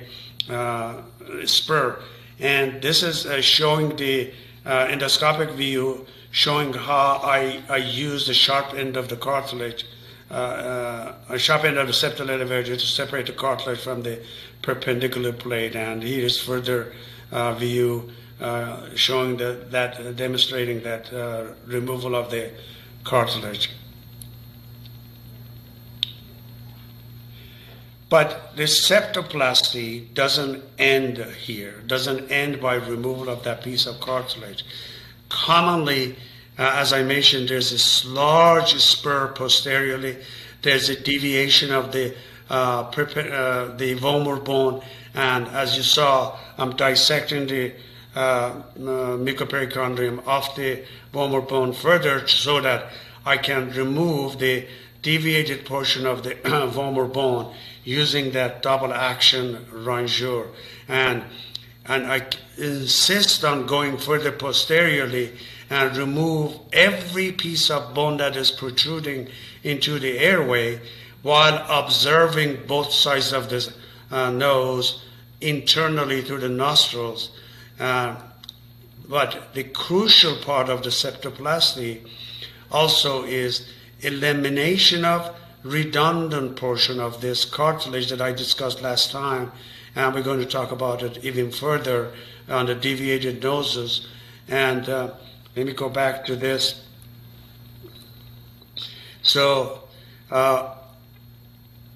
spur, 1.45 1.99
and 2.39 2.81
this 2.81 3.03
is 3.03 3.45
showing 3.45 3.95
the 3.95 4.33
endoscopic 4.65 5.53
view 5.55 6.05
showing 6.37 6.71
how 6.71 7.19
I, 7.23 7.63
I 7.67 7.77
use 7.77 8.27
the 8.27 8.33
sharp 8.35 8.75
end 8.75 8.95
of 8.95 9.09
the 9.09 9.17
cartilage 9.17 9.85
uh, 10.29 10.33
uh, 10.33 11.15
a 11.29 11.39
sharp 11.39 11.63
end 11.63 11.77
of 11.77 11.87
the 11.87 11.93
septal 11.93 12.29
elevator 12.29 12.75
to 12.75 12.85
separate 12.85 13.25
the 13.25 13.31
cartilage 13.31 13.79
from 13.79 14.03
the 14.03 14.21
perpendicular 14.61 15.31
plate. 15.31 15.75
And 15.75 16.03
here 16.03 16.25
is 16.25 16.39
further 16.39 16.93
uh, 17.31 17.53
view 17.53 18.11
uh, 18.41 18.93
showing 18.93 19.37
that, 19.37 19.71
that 19.71 19.99
uh, 19.99 20.11
demonstrating 20.11 20.83
that 20.83 21.11
uh, 21.13 21.53
removal 21.65 22.13
of 22.13 22.29
the 22.29 22.51
cartilage. 23.03 23.71
But 28.09 28.55
the 28.57 28.63
septoplasty 28.63 30.13
doesn't 30.13 30.63
end 30.77 31.17
here, 31.17 31.81
doesn't 31.87 32.29
end 32.29 32.61
by 32.61 32.75
removal 32.75 33.29
of 33.29 33.43
that 33.43 33.63
piece 33.63 33.85
of 33.85 33.99
cartilage. 34.01 34.63
Commonly, 35.29 36.15
uh, 36.57 36.73
as 36.75 36.93
I 36.93 37.03
mentioned, 37.03 37.49
there's 37.49 37.71
this 37.71 38.05
large 38.05 38.75
spur 38.75 39.27
posteriorly. 39.29 40.17
There's 40.61 40.89
a 40.89 40.99
deviation 40.99 41.71
of 41.71 41.91
the 41.91 42.15
uh, 42.49 42.89
uh, 42.89 43.75
the 43.75 43.95
vomer 43.95 44.43
bone, 44.43 44.81
and 45.13 45.47
as 45.49 45.75
you 45.75 45.83
saw, 45.83 46.37
I'm 46.57 46.75
dissecting 46.77 47.47
the 47.47 47.73
uh, 48.15 48.19
uh, 48.19 48.63
mucoperichondrium 49.17 50.25
off 50.25 50.55
the 50.55 50.83
vomer 51.13 51.47
bone 51.47 51.73
further 51.73 52.27
so 52.27 52.61
that 52.61 52.91
I 53.25 53.37
can 53.37 53.69
remove 53.71 54.39
the 54.39 54.65
deviated 55.01 55.65
portion 55.65 56.05
of 56.05 56.23
the 56.23 56.31
vomer 56.75 57.11
bone 57.11 57.53
using 57.83 58.31
that 58.31 58.61
double 58.61 58.93
action 58.93 59.65
rongeur. 59.71 60.47
And, 60.87 61.23
and 61.87 62.05
I 62.05 62.27
insist 62.57 63.43
on 63.43 63.65
going 63.65 63.97
further 63.97 64.31
posteriorly 64.31 65.33
and 65.69 65.95
remove 65.97 66.59
every 66.73 67.31
piece 67.31 67.69
of 67.69 67.93
bone 67.93 68.17
that 68.17 68.35
is 68.35 68.51
protruding 68.51 69.29
into 69.63 69.99
the 69.99 70.17
airway 70.19 70.79
while 71.21 71.65
observing 71.69 72.65
both 72.67 72.91
sides 72.91 73.33
of 73.33 73.49
the 73.49 73.73
uh, 74.11 74.29
nose 74.31 75.03
internally 75.41 76.21
through 76.21 76.39
the 76.39 76.49
nostrils. 76.49 77.31
Uh, 77.79 78.15
but 79.07 79.53
the 79.53 79.63
crucial 79.63 80.35
part 80.37 80.69
of 80.69 80.83
the 80.83 80.89
septoplasty 80.89 82.01
also 82.71 83.23
is 83.23 83.67
elimination 84.01 85.05
of 85.05 85.35
redundant 85.63 86.55
portion 86.55 86.99
of 86.99 87.21
this 87.21 87.45
cartilage 87.45 88.09
that 88.09 88.21
I 88.21 88.31
discussed 88.31 88.81
last 88.81 89.11
time, 89.11 89.51
and 89.97 90.13
we're 90.13 90.21
going 90.21 90.39
to 90.39 90.45
talk 90.45 90.71
about 90.71 91.01
it 91.01 91.25
even 91.25 91.51
further 91.51 92.11
on 92.47 92.67
the 92.67 92.75
deviated 92.75 93.41
noses. 93.41 94.07
And 94.47 94.87
uh, 94.87 95.13
let 95.55 95.65
me 95.65 95.73
go 95.73 95.89
back 95.89 96.23
to 96.25 96.35
this. 96.35 96.85
So, 99.23 99.81
uh, 100.29 100.75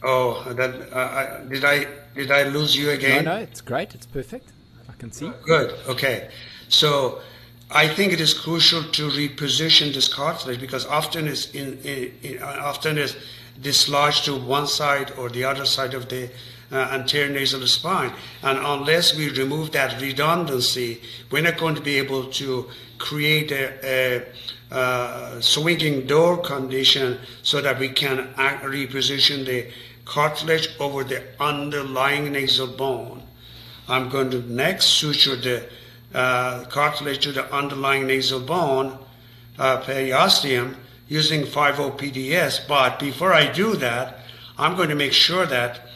oh, 0.01 0.51
that, 0.51 0.91
uh, 0.91 1.43
did 1.43 1.63
I 1.63 1.87
did 2.15 2.31
I 2.31 2.43
lose 2.43 2.75
you 2.75 2.89
again? 2.89 3.23
No, 3.23 3.35
no, 3.35 3.41
it's 3.41 3.61
great. 3.61 3.93
It's 3.93 4.07
perfect. 4.07 4.51
I 4.89 4.93
can 4.93 5.11
see. 5.11 5.31
Good. 5.43 5.75
Okay. 5.87 6.29
So, 6.69 7.21
I 7.69 7.87
think 7.87 8.13
it 8.13 8.19
is 8.19 8.33
crucial 8.33 8.83
to 8.83 9.09
reposition 9.09 9.93
this 9.93 10.07
cartilage 10.07 10.59
because 10.59 10.87
often 10.87 11.27
it's 11.27 11.51
in, 11.51 11.77
in, 11.83 12.11
in 12.23 12.41
often 12.41 12.97
is 12.97 13.15
dislodged 13.61 14.25
to 14.25 14.35
one 14.35 14.65
side 14.65 15.11
or 15.19 15.29
the 15.29 15.43
other 15.43 15.65
side 15.65 15.93
of 15.93 16.09
the 16.09 16.31
uh, 16.72 17.03
tear 17.03 17.30
nasal 17.30 17.65
spine. 17.67 18.13
And 18.41 18.57
unless 18.57 19.15
we 19.15 19.30
remove 19.30 19.72
that 19.72 20.01
redundancy, 20.01 21.01
we're 21.30 21.43
not 21.43 21.57
going 21.57 21.76
to 21.76 21.82
be 21.82 21.97
able 21.97 22.26
to 22.32 22.69
create 22.97 23.51
a, 23.51 24.26
a, 24.72 24.76
a 24.76 25.41
swinging 25.41 26.07
door 26.07 26.38
condition 26.38 27.19
so 27.43 27.61
that 27.61 27.80
we 27.80 27.89
can 27.89 28.34
reposition 28.38 29.45
the 29.45 29.67
cartilage 30.05 30.69
over 30.80 31.03
the 31.03 31.24
underlying 31.39 32.32
nasal 32.32 32.67
bone. 32.67 33.24
I'm 33.88 34.09
going 34.09 34.32
to 34.32 34.41
next 34.41 34.86
suture 34.86 35.36
the 35.36 35.67
uh, 36.13 36.65
cartilage 36.65 37.19
to 37.24 37.32
the 37.32 37.53
underlying 37.53 38.07
nasal 38.07 38.39
bone, 38.39 38.97
uh, 39.57 39.82
periosteum, 39.82 40.76
using 41.07 41.43
5-PDS. 41.43 42.67
But 42.67 42.99
before 42.99 43.34
I 43.34 43.51
do 43.51 43.76
that, 43.78 44.19
I'm 44.57 44.76
going 44.76 44.89
to 44.89 44.95
make 44.95 45.13
sure 45.13 45.45
that 45.45 45.90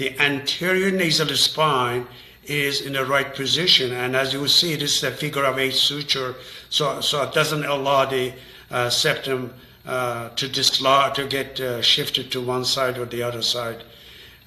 the 0.00 0.18
anterior 0.18 0.90
nasal 0.90 1.28
spine 1.36 2.06
is 2.44 2.80
in 2.80 2.94
the 2.94 3.04
right 3.04 3.34
position. 3.34 3.92
And 3.92 4.16
as 4.16 4.32
you 4.32 4.48
see, 4.48 4.74
this 4.74 4.96
is 4.96 5.04
a 5.04 5.10
figure 5.10 5.44
of 5.44 5.58
eight 5.58 5.74
suture, 5.74 6.36
so, 6.70 7.02
so 7.02 7.22
it 7.24 7.34
doesn't 7.34 7.66
allow 7.66 8.06
the 8.06 8.32
uh, 8.70 8.88
septum 8.88 9.52
uh, 9.84 10.30
to 10.30 10.48
dislodge, 10.48 11.16
to 11.16 11.26
get 11.26 11.60
uh, 11.60 11.82
shifted 11.82 12.32
to 12.32 12.40
one 12.40 12.64
side 12.64 12.96
or 12.96 13.04
the 13.04 13.22
other 13.22 13.42
side. 13.42 13.84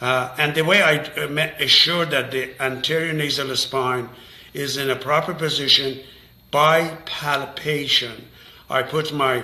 Uh, 0.02 0.34
and 0.40 0.56
the 0.56 0.66
way 0.66 0.82
I 0.82 0.98
uh, 0.98 1.50
assure 1.60 2.08
that 2.08 2.32
the 2.32 2.60
anterior 2.60 3.14
nasal 3.14 3.56
spine 3.56 4.10
is 4.56 4.78
in 4.78 4.90
a 4.90 4.96
proper 4.96 5.36
position 5.36 6.00
by 6.50 6.98
palpation, 7.06 8.26
I 8.72 8.82
put 8.82 9.14
my 9.14 9.44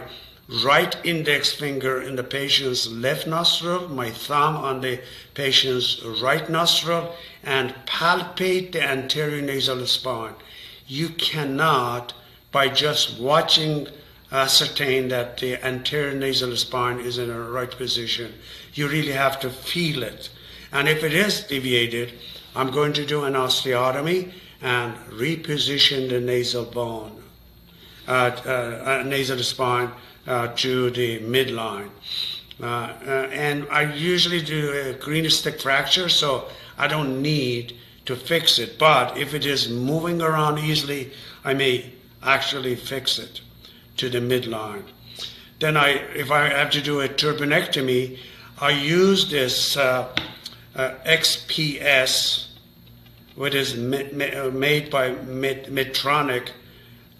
right 0.50 0.96
index 1.04 1.52
finger 1.52 2.02
in 2.02 2.16
the 2.16 2.24
patient's 2.24 2.88
left 2.88 3.28
nostril, 3.28 3.88
my 3.88 4.10
thumb 4.10 4.56
on 4.58 4.82
the 4.82 5.00
patient's 5.36 6.04
right 6.04 6.50
nostril, 6.50 7.16
and 7.44 7.74
palpate 7.86 8.72
the 8.72 8.82
anterior 8.82 9.42
nasal 9.42 9.86
spine. 9.86 10.34
You 10.88 11.10
cannot, 11.10 12.14
by 12.52 12.70
just 12.70 13.20
watching, 13.20 13.88
ascertain 14.32 15.10
that 15.10 15.38
the 15.38 15.64
anterior 15.64 16.16
nasal 16.16 16.56
spine 16.56 17.00
is 17.00 17.20
in 17.20 17.30
a 17.30 17.40
right 17.40 17.72
position. 17.72 18.34
You 18.74 18.88
really 18.88 19.12
have 19.12 19.40
to 19.42 19.50
feel 19.50 20.02
it. 20.02 20.30
And 20.72 20.88
if 20.88 21.04
it 21.04 21.14
is 21.14 21.44
deviated, 21.44 22.14
I'm 22.56 22.72
going 22.72 22.94
to 22.94 23.06
do 23.06 23.24
an 23.24 23.34
osteotomy 23.34 24.32
and 24.62 24.96
reposition 25.12 26.10
the 26.10 26.20
nasal 26.20 26.66
bone. 26.66 27.24
uh, 28.08 29.04
nasal 29.06 29.38
spine 29.40 29.92
to 30.30 30.92
the 30.92 31.20
midline. 31.22 31.90
and 32.60 33.68
I 33.72 33.94
usually 33.94 34.42
do 34.42 34.72
a 34.72 34.94
green 34.94 35.30
stick 35.30 35.60
fracture, 35.60 36.08
so 36.08 36.48
I 36.78 36.88
don't 36.88 37.22
need 37.22 37.76
to 38.06 38.16
fix 38.16 38.60
it. 38.60 38.78
But 38.80 39.18
if 39.18 39.34
it 39.34 39.46
is 39.46 39.70
moving 39.70 40.22
around 40.22 40.60
easily, 40.60 41.12
I 41.44 41.54
may 41.54 41.94
actually 42.24 42.76
fix 42.76 43.20
it 43.20 43.42
to 43.98 44.10
the 44.10 44.20
midline. 44.20 44.84
Then 45.60 45.76
I, 45.76 45.90
if 46.16 46.32
I 46.32 46.50
have 46.50 46.72
to 46.72 46.82
do 46.82 47.02
a 47.02 47.10
turbinectomy, 47.10 48.18
I 48.62 48.72
use 48.72 49.30
this 49.30 49.78
uh, 49.78 50.08
uh, 50.76 50.92
XPS, 51.06 52.48
which 53.36 53.56
is 53.56 53.74
uh, 53.74 54.52
made 54.54 54.90
by 54.90 55.12
Medtronic, 55.12 56.50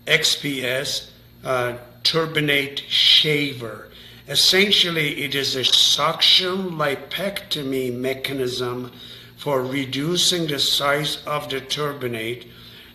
XPS 0.06 1.10
uh, 1.44 1.78
turbinate 2.04 2.80
shaver. 2.88 3.90
Essentially, 4.28 5.24
it 5.24 5.36
is 5.36 5.56
a 5.56 5.64
suction 5.64 6.72
lipectomy 6.72 7.94
mechanism 7.94 8.92
for 9.38 9.64
reducing 9.64 10.48
the 10.48 10.60
size 10.60 11.24
of 11.26 11.50
the 11.50 11.62
turbinate 11.62 12.48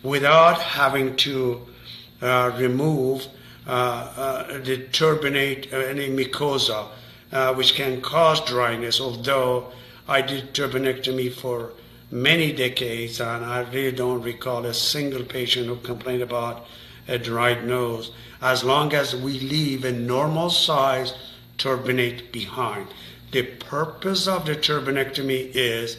without 0.03 0.61
having 0.61 1.15
to 1.17 1.61
uh, 2.21 2.51
remove 2.57 3.27
uh, 3.67 3.69
uh, 3.69 4.59
the 4.59 4.77
turbinate, 4.91 5.73
uh, 5.73 5.77
any 5.77 6.07
mucosa, 6.07 6.87
uh, 7.31 7.53
which 7.53 7.73
can 7.73 7.99
cause 8.01 8.39
dryness, 8.41 9.01
although 9.01 9.71
I 10.07 10.21
did 10.21 10.53
turbinectomy 10.53 11.33
for 11.33 11.71
many 12.11 12.51
decades 12.51 13.19
and 13.19 13.43
I 13.43 13.61
really 13.71 13.91
don't 13.91 14.21
recall 14.21 14.65
a 14.65 14.73
single 14.73 15.23
patient 15.23 15.65
who 15.65 15.77
complained 15.77 16.21
about 16.21 16.67
a 17.07 17.17
dried 17.17 17.65
nose 17.65 18.11
as 18.45 18.63
long 18.63 18.93
as 18.93 19.15
we 19.15 19.39
leave 19.39 19.83
a 19.83 19.91
normal 19.91 20.51
size 20.51 21.15
turbinate 21.57 22.31
behind. 22.31 22.87
The 23.31 23.41
purpose 23.41 24.27
of 24.27 24.45
the 24.45 24.55
turbinectomy 24.55 25.49
is 25.55 25.97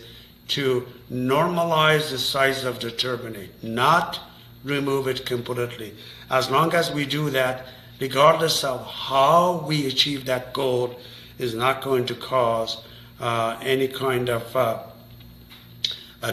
to 0.55 0.86
normalize 1.11 2.11
the 2.11 2.18
size 2.18 2.64
of 2.64 2.78
the 2.78 2.92
turbinate, 2.92 3.51
not 3.64 4.20
remove 4.62 5.09
it 5.09 5.26
completely. 5.26 5.92
As 6.30 6.49
long 6.49 6.72
as 6.72 6.92
we 6.92 7.05
do 7.05 7.30
that, 7.30 7.66
regardless 7.99 8.62
of 8.62 8.86
how 8.86 9.64
we 9.66 9.88
achieve 9.88 10.24
that 10.26 10.53
goal, 10.53 11.01
is 11.38 11.53
not 11.53 11.82
going 11.82 12.07
to 12.07 12.14
cause 12.14 12.80
uh, 13.18 13.59
any 13.61 13.88
kind 13.88 14.30
of 14.30 14.55
uh, 14.55 14.84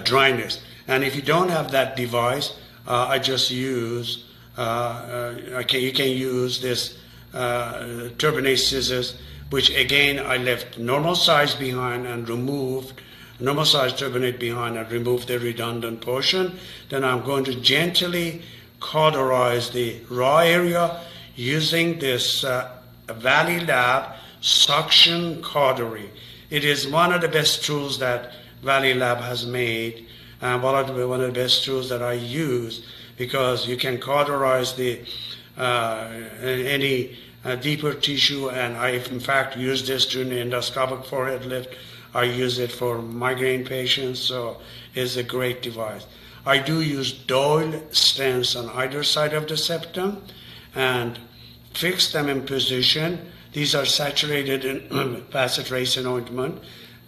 dryness. 0.04 0.62
And 0.88 1.04
if 1.04 1.16
you 1.16 1.24
don't 1.24 1.50
have 1.50 1.72
that 1.72 1.96
device, 1.96 2.56
uh, 2.86 3.08
I 3.10 3.18
just 3.18 3.50
use, 3.50 4.26
uh, 4.58 4.62
uh, 4.62 5.60
okay, 5.62 5.80
you 5.80 5.92
can 5.92 6.10
use 6.10 6.62
this 6.62 6.98
uh, 7.34 8.10
turbinate 8.18 8.60
scissors, 8.60 9.18
which 9.50 9.70
again 9.76 10.20
I 10.20 10.38
left 10.38 10.78
normal 10.78 11.16
size 11.16 11.56
behind 11.56 12.06
and 12.06 12.28
removed 12.30 13.02
normal 13.40 13.66
size 13.66 13.94
turbinate 13.94 14.40
behind 14.40 14.78
and 14.78 14.90
remove 14.92 15.26
the 15.26 15.40
redundant 15.40 16.02
portion. 16.02 16.58
Then 16.90 17.04
I'm 17.04 17.24
going 17.24 17.44
to 17.46 17.56
gently 17.56 18.42
cauterize 18.80 19.72
the 19.72 20.00
raw 20.10 20.40
area 20.40 21.02
using 21.36 22.00
this 22.00 22.44
uh, 22.44 22.72
Valleylab 23.08 24.16
suction 24.42 25.42
cautery. 25.42 26.10
It 26.50 26.64
is 26.64 26.88
one 26.88 27.12
of 27.12 27.22
the 27.22 27.28
best 27.28 27.64
tools 27.66 28.00
that 28.00 28.34
Valleylab 28.64 29.22
has 29.22 29.46
made 29.46 30.06
and 30.42 30.62
one 30.62 30.76
of 30.76 30.96
the, 30.96 31.08
one 31.08 31.22
of 31.22 31.34
the 31.34 31.40
best 31.40 31.64
tools 31.64 31.90
that 31.90 32.02
I 32.02 32.14
use 32.14 32.86
because 33.18 33.68
you 33.68 33.78
can 33.78 33.98
cauterize 34.00 34.74
the 34.74 35.02
uh, 35.58 36.10
any 36.42 37.18
uh, 37.46 37.56
deeper 37.56 37.94
tissue 37.94 38.50
and 38.50 38.76
I 38.76 38.90
in 38.90 39.20
fact 39.20 39.56
use 39.56 39.86
this 39.88 40.06
during 40.06 40.30
the 40.30 40.36
endoscopic 40.36 41.06
forehead 41.06 41.46
lift 41.46 41.76
I 42.14 42.24
use 42.24 42.60
it 42.60 42.72
for 42.72 43.02
migraine 43.02 43.66
patients, 43.66 44.20
so 44.20 44.62
it's 44.94 45.18
a 45.18 45.24
great 45.24 45.64
device. 45.64 46.06
I 46.46 46.60
do 46.60 46.82
use 46.82 47.12
Doyle 47.12 47.82
stents 47.90 48.60
on 48.60 48.70
either 48.78 49.04
side 49.04 49.34
of 49.34 49.48
the 49.48 49.58
septum 49.58 50.22
and 50.76 51.18
fix 51.74 52.12
them 52.12 52.30
in 52.30 52.44
position. 52.44 53.32
These 53.54 53.74
are 53.74 53.86
saturated 53.86 54.64
in 54.64 54.82
bacitracin 55.32 56.06
ointment, 56.06 56.62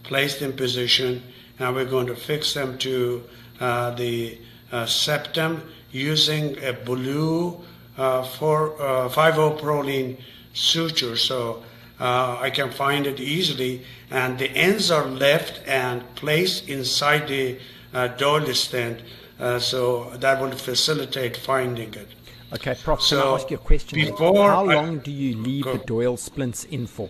placed 0.03 0.41
in 0.41 0.53
position, 0.53 1.21
and 1.59 1.75
we're 1.75 1.85
going 1.85 2.07
to 2.07 2.15
fix 2.15 2.53
them 2.53 2.77
to 2.79 3.23
uh, 3.59 3.91
the 3.91 4.39
septum 4.85 5.61
using 5.91 6.61
a 6.63 6.73
blue 6.73 7.63
uh, 7.97 8.23
4, 8.23 8.81
uh, 8.81 9.09
5-O 9.09 10.17
suture. 10.53 11.15
So 11.15 11.63
uh, 11.99 12.37
I 12.41 12.49
can 12.49 12.71
find 12.71 13.07
it 13.07 13.19
easily. 13.19 13.85
And 14.11 14.37
the 14.37 14.49
ends 14.51 14.91
are 14.91 15.05
left 15.05 15.61
and 15.67 16.03
placed 16.15 16.67
inside 16.67 17.27
the 17.27 17.57
uh, 17.93 18.07
Doyle 18.07 18.53
stent, 18.53 19.01
uh, 19.39 19.59
so 19.59 20.11
that 20.17 20.41
will 20.41 20.51
facilitate 20.51 21.37
finding 21.37 21.93
it. 21.93 22.09
Okay, 22.53 22.75
Prof, 22.83 23.01
so 23.01 23.21
can 23.21 23.27
I 23.27 23.33
ask 23.33 23.51
you 23.51 23.57
a 23.57 23.59
question? 23.59 23.99
Before 23.99 24.49
How 24.49 24.65
long 24.65 24.99
I, 24.99 25.03
do 25.03 25.11
you 25.11 25.37
leave 25.37 25.63
go. 25.63 25.77
the 25.77 25.83
Doyle 25.85 26.17
splints 26.17 26.65
in 26.65 26.87
for? 26.87 27.09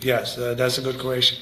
Yes, 0.00 0.38
uh, 0.38 0.54
that's 0.54 0.78
a 0.78 0.82
good 0.82 0.98
question. 0.98 1.38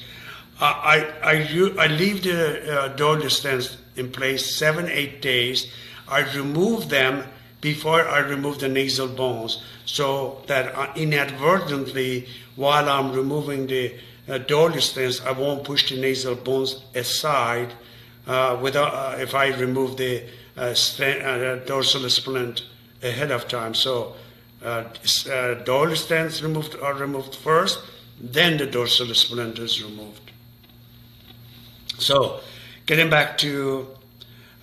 I, 0.59 1.13
I, 1.21 1.83
I 1.83 1.87
leave 1.87 2.23
the 2.23 2.81
uh, 2.81 2.87
Doyle 2.89 3.21
stents 3.23 3.77
in 3.95 4.11
place 4.11 4.55
seven, 4.55 4.89
eight 4.89 5.21
days. 5.21 5.71
I 6.07 6.21
remove 6.35 6.89
them 6.89 7.25
before 7.61 8.07
I 8.07 8.19
remove 8.19 8.59
the 8.59 8.67
nasal 8.67 9.07
bones 9.07 9.63
so 9.85 10.41
that 10.47 10.73
uh, 10.75 10.91
inadvertently, 10.95 12.27
while 12.55 12.89
I'm 12.89 13.13
removing 13.13 13.67
the 13.67 13.95
uh, 14.27 14.39
Doyle 14.39 14.71
stents, 14.71 15.25
I 15.25 15.31
won't 15.31 15.63
push 15.63 15.89
the 15.89 15.99
nasal 15.99 16.35
bones 16.35 16.83
aside 16.95 17.73
uh, 18.25 18.57
without, 18.61 18.93
uh, 18.93 19.17
if 19.19 19.35
I 19.35 19.47
remove 19.47 19.97
the 19.97 20.23
uh, 20.57 20.73
uh, 21.01 21.55
dorsal 21.65 22.09
splint 22.09 22.63
ahead 23.03 23.31
of 23.31 23.47
time. 23.47 23.75
So 23.75 24.15
uh, 24.63 24.85
stents 25.03 26.41
removed 26.41 26.75
are 26.81 26.95
removed 26.95 27.35
first, 27.35 27.79
then 28.19 28.57
the 28.57 28.65
dorsal 28.65 29.13
splint 29.13 29.59
is 29.59 29.83
removed. 29.83 30.26
So 31.97 32.41
getting 32.85 33.09
back 33.09 33.37
to 33.39 33.87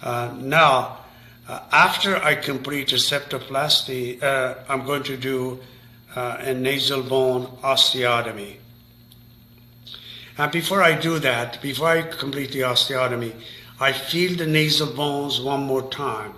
now, 0.02 0.98
uh, 1.46 1.60
after 1.72 2.16
I 2.16 2.34
complete 2.34 2.92
a 2.92 2.96
septoplasty, 2.96 4.22
uh, 4.22 4.54
I'm 4.68 4.84
going 4.86 5.02
to 5.04 5.16
do 5.16 5.60
uh, 6.16 6.38
a 6.40 6.54
nasal 6.54 7.02
bone 7.02 7.46
osteotomy. 7.62 8.56
And 10.38 10.50
before 10.50 10.82
I 10.82 10.98
do 10.98 11.18
that, 11.18 11.60
before 11.60 11.88
I 11.88 12.02
complete 12.02 12.52
the 12.52 12.60
osteotomy, 12.60 13.34
I 13.78 13.92
feel 13.92 14.36
the 14.36 14.46
nasal 14.46 14.86
bones 14.94 15.40
one 15.40 15.64
more 15.64 15.82
time. 15.90 16.32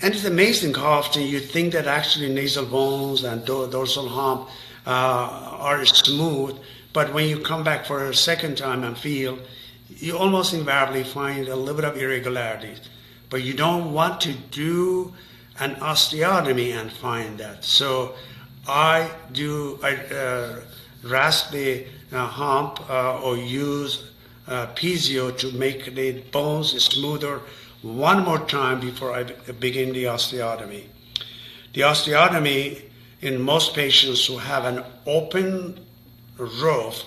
And 0.00 0.14
it's 0.14 0.24
amazing 0.24 0.74
how 0.74 0.90
often 0.90 1.22
you 1.22 1.40
think 1.40 1.72
that 1.72 1.86
actually 1.86 2.32
nasal 2.32 2.64
bones 2.64 3.24
and 3.24 3.44
dorsal 3.44 4.08
hump 4.08 4.48
uh, 4.86 4.90
are 4.90 5.84
smooth, 5.84 6.56
but 6.92 7.12
when 7.12 7.28
you 7.28 7.40
come 7.40 7.64
back 7.64 7.84
for 7.84 8.04
a 8.04 8.14
second 8.14 8.56
time 8.56 8.84
and 8.84 8.96
feel, 8.96 9.38
you 9.98 10.16
almost 10.16 10.54
invariably 10.54 11.04
find 11.04 11.48
a 11.48 11.56
little 11.56 11.74
bit 11.74 11.84
of 11.84 11.96
irregularities 11.96 12.80
but 13.30 13.42
you 13.42 13.52
don't 13.52 13.92
want 13.92 14.20
to 14.22 14.32
do 14.50 15.12
an 15.60 15.74
osteotomy 15.76 16.72
and 16.72 16.90
find 16.90 17.38
that. 17.38 17.64
So 17.64 18.14
I 18.66 19.10
do 19.32 19.78
I 19.82 19.96
uh, 19.96 20.60
rasp 21.02 21.52
the 21.52 21.86
uh, 22.12 22.26
hump 22.26 22.88
uh, 22.88 23.20
or 23.20 23.36
use 23.36 24.10
uh, 24.46 24.66
Piezo 24.74 25.36
to 25.38 25.52
make 25.52 25.94
the 25.94 26.20
bones 26.32 26.70
smoother 26.82 27.40
one 27.82 28.24
more 28.24 28.38
time 28.38 28.80
before 28.80 29.12
I 29.12 29.24
begin 29.24 29.92
the 29.92 30.04
osteotomy. 30.04 30.84
The 31.74 31.82
osteotomy 31.82 32.82
in 33.20 33.40
most 33.40 33.74
patients 33.74 34.26
who 34.26 34.38
have 34.38 34.64
an 34.64 34.84
open 35.06 35.80
roof 36.36 37.04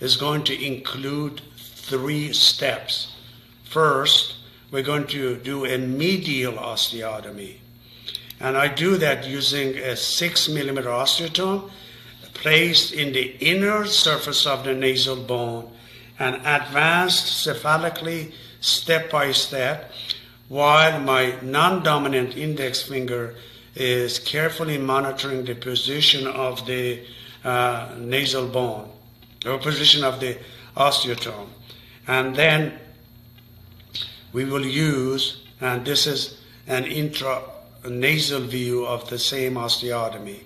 is 0.00 0.16
going 0.16 0.44
to 0.44 0.64
include 0.64 1.40
three 1.86 2.32
steps. 2.32 3.12
First, 3.64 4.36
we're 4.70 4.82
going 4.82 5.06
to 5.08 5.36
do 5.36 5.64
a 5.64 5.78
medial 5.78 6.54
osteotomy. 6.54 7.56
And 8.40 8.56
I 8.56 8.68
do 8.68 8.96
that 8.96 9.26
using 9.26 9.76
a 9.76 9.96
six 9.96 10.48
millimeter 10.48 10.88
osteotome 10.88 11.70
placed 12.34 12.92
in 12.92 13.12
the 13.12 13.36
inner 13.40 13.86
surface 13.86 14.46
of 14.46 14.64
the 14.64 14.74
nasal 14.74 15.16
bone 15.16 15.70
and 16.18 16.36
advanced 16.36 17.46
cephalically 17.46 18.32
step 18.60 19.10
by 19.10 19.32
step 19.32 19.92
while 20.48 21.00
my 21.00 21.34
non-dominant 21.42 22.36
index 22.36 22.82
finger 22.82 23.34
is 23.74 24.18
carefully 24.18 24.78
monitoring 24.78 25.44
the 25.44 25.54
position 25.54 26.26
of 26.26 26.66
the 26.66 27.00
uh, 27.44 27.94
nasal 27.98 28.48
bone, 28.48 28.88
or 29.46 29.58
position 29.58 30.04
of 30.04 30.20
the 30.20 30.38
osteotome. 30.76 31.48
And 32.06 32.36
then 32.36 32.78
we 34.32 34.44
will 34.44 34.66
use, 34.66 35.42
and 35.60 35.84
this 35.84 36.06
is 36.06 36.38
an 36.66 36.84
intra-nasal 36.84 38.40
view 38.42 38.86
of 38.86 39.08
the 39.08 39.18
same 39.18 39.54
osteotomy. 39.54 40.40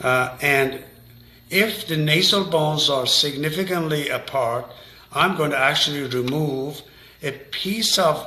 Uh, 0.00 0.36
and 0.40 0.82
if 1.50 1.86
the 1.88 1.96
nasal 1.96 2.44
bones 2.44 2.88
are 2.88 3.06
significantly 3.06 4.08
apart, 4.08 4.66
I'm 5.12 5.36
going 5.36 5.50
to 5.50 5.58
actually 5.58 6.04
remove 6.04 6.80
a 7.22 7.32
piece 7.32 7.98
of 7.98 8.26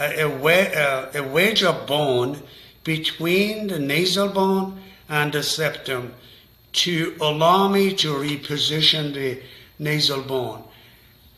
a, 0.00 0.24
a, 0.24 1.10
a 1.14 1.22
wedge 1.22 1.62
of 1.62 1.86
bone 1.86 2.42
between 2.82 3.68
the 3.68 3.78
nasal 3.78 4.28
bone 4.28 4.80
and 5.08 5.32
the 5.32 5.42
septum 5.42 6.14
to 6.72 7.14
allow 7.20 7.68
me 7.68 7.94
to 7.94 8.08
reposition 8.14 9.14
the 9.14 9.40
nasal 9.78 10.22
bone. 10.22 10.64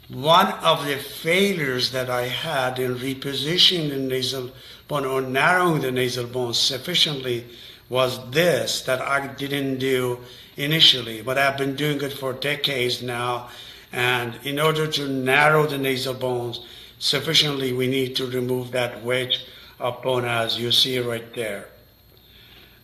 One 0.09 0.53
of 0.53 0.87
the 0.87 0.97
failures 0.97 1.91
that 1.91 2.09
I 2.09 2.29
had 2.29 2.79
in 2.79 2.95
repositioning 2.95 3.91
the 3.91 3.97
nasal 3.97 4.53
bone 4.87 5.05
or 5.05 5.21
narrowing 5.21 5.83
the 5.83 5.91
nasal 5.91 6.27
bone 6.27 6.55
sufficiently 6.55 7.45
was 7.89 8.31
this 8.31 8.83
that 8.83 9.01
I 9.01 9.27
didn't 9.27 9.79
do 9.79 10.21
initially, 10.57 11.23
but 11.23 11.39
I've 11.39 11.59
been 11.59 11.77
doing 11.77 12.01
it 12.03 12.13
for 12.13 12.33
decades 12.33 13.03
now. 13.03 13.49
And 13.93 14.39
in 14.45 14.61
order 14.61 14.87
to 14.87 15.09
narrow 15.09 15.67
the 15.67 15.79
nasal 15.79 16.15
bones 16.15 16.61
sufficiently, 16.99 17.73
we 17.73 17.87
need 17.87 18.17
to 18.17 18.27
remove 18.27 18.73
that 18.73 19.03
wedge 19.03 19.45
of 19.79 20.03
bone 20.03 20.25
as 20.25 20.59
you 20.59 20.73
see 20.73 20.99
right 20.99 21.35
there. 21.35 21.69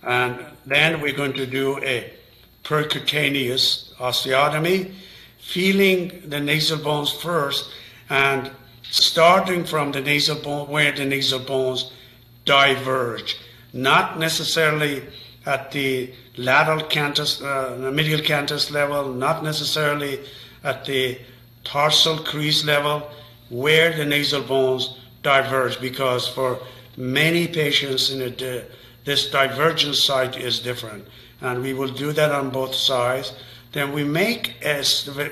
And 0.02 0.44
then 0.66 1.00
we're 1.00 1.14
going 1.14 1.34
to 1.34 1.46
do 1.46 1.78
a 1.82 2.12
percutaneous 2.64 3.92
osteotomy, 3.94 4.92
feeling 5.42 6.22
the 6.26 6.40
nasal 6.40 6.78
bones 6.78 7.10
first 7.10 7.70
and 8.08 8.50
starting 8.82 9.64
from 9.64 9.92
the 9.92 10.00
nasal 10.00 10.36
bone 10.36 10.68
where 10.68 10.92
the 10.92 11.04
nasal 11.04 11.38
bones 11.38 11.92
diverge 12.44 13.36
not 13.72 14.18
necessarily 14.18 15.02
at 15.46 15.72
the 15.72 16.12
lateral 16.36 16.80
canthus, 16.80 17.42
uh, 17.42 17.90
medial 17.90 18.20
canthus 18.20 18.70
level, 18.70 19.12
not 19.12 19.42
necessarily 19.42 20.20
at 20.62 20.84
the 20.84 21.18
tarsal 21.64 22.18
crease 22.18 22.64
level, 22.64 23.10
where 23.48 23.96
the 23.96 24.04
nasal 24.04 24.42
bones 24.42 24.98
diverge, 25.22 25.80
because 25.80 26.28
for 26.28 26.58
many 26.96 27.48
patients 27.48 28.10
in 28.10 28.22
a, 28.22 28.64
this 29.04 29.30
divergent 29.30 29.96
site 29.96 30.36
is 30.36 30.60
different. 30.60 31.06
And 31.40 31.62
we 31.62 31.72
will 31.72 31.88
do 31.88 32.12
that 32.12 32.30
on 32.30 32.50
both 32.50 32.74
sides. 32.74 33.32
Then 33.72 33.92
we 33.92 34.04
make 34.04 34.54
a, 34.62 34.84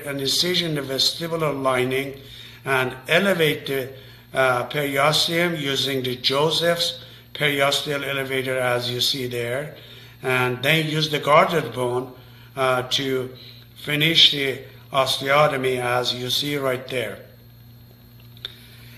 an 0.05 0.19
incision 0.19 0.77
in 0.77 0.87
the 0.87 0.93
vestibular 0.93 1.53
lining 1.61 2.19
and 2.65 2.95
elevate 3.07 3.67
the 3.67 3.93
uh, 4.33 4.67
periosteum 4.67 5.59
using 5.59 6.03
the 6.03 6.15
Joseph's 6.15 7.03
periosteal 7.33 8.07
elevator 8.07 8.57
as 8.57 8.89
you 8.89 9.01
see 9.01 9.27
there, 9.27 9.75
and 10.21 10.61
then 10.63 10.87
use 10.87 11.09
the 11.09 11.19
guarded 11.19 11.73
bone 11.73 12.13
uh, 12.55 12.83
to 12.83 13.29
finish 13.75 14.31
the 14.31 14.59
osteotomy 14.91 15.79
as 15.79 16.13
you 16.13 16.29
see 16.29 16.57
right 16.57 16.87
there. 16.87 17.19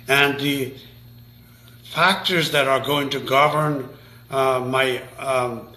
And 0.07 0.39
the 0.39 0.73
factors 1.83 2.51
that 2.51 2.67
are 2.67 2.79
going 2.79 3.09
to 3.11 3.19
govern 3.19 3.89
uh, 4.29 4.59
my 4.59 5.01
um, 5.19 5.72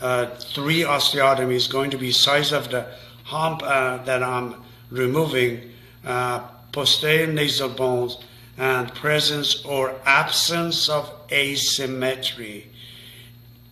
uh, 0.00 0.26
three 0.26 0.80
osteotomies 0.80 1.70
going 1.70 1.90
to 1.90 1.98
be 1.98 2.12
size 2.12 2.52
of 2.52 2.70
the 2.70 2.86
hump 3.24 3.62
uh, 3.64 3.98
that 4.04 4.22
I'm 4.22 4.54
removing, 4.90 5.72
uh, 6.04 6.40
posterior 6.72 7.26
nasal 7.26 7.70
bones, 7.70 8.18
and 8.58 8.92
presence 8.94 9.64
or 9.64 9.94
absence 10.04 10.88
of 10.88 11.12
asymmetry. 11.30 12.70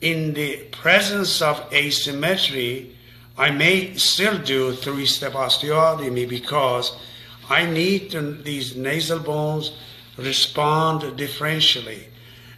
In 0.00 0.34
the 0.34 0.64
presence 0.72 1.40
of 1.40 1.72
asymmetry, 1.72 2.94
I 3.38 3.50
may 3.50 3.96
still 3.96 4.38
do 4.38 4.72
three 4.72 5.06
step 5.06 5.32
osteotomy 5.32 6.28
because 6.28 6.92
I 7.48 7.66
need 7.66 8.10
to, 8.10 8.32
these 8.32 8.76
nasal 8.76 9.20
bones 9.20 9.72
respond 10.16 11.02
differentially. 11.18 12.04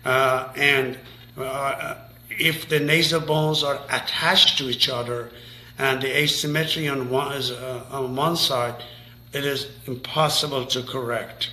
Uh, 0.05 0.53
and 0.57 0.99
uh, 1.37 1.97
if 2.39 2.68
the 2.68 2.80
nasal 2.80 3.20
bones 3.20 3.62
are 3.62 3.80
attached 3.91 4.59
to 4.59 4.68
each 4.68 4.89
other 4.89 5.30
and 5.78 6.01
the 6.01 6.16
asymmetry 6.16 6.89
on 6.89 7.11
one, 7.11 7.37
is, 7.37 7.51
uh, 7.51 7.84
on 7.91 8.16
one 8.16 8.37
side, 8.37 8.82
it 9.32 9.45
is 9.45 9.68
impossible 9.87 10.66
to 10.66 10.82
correct. 10.82 11.51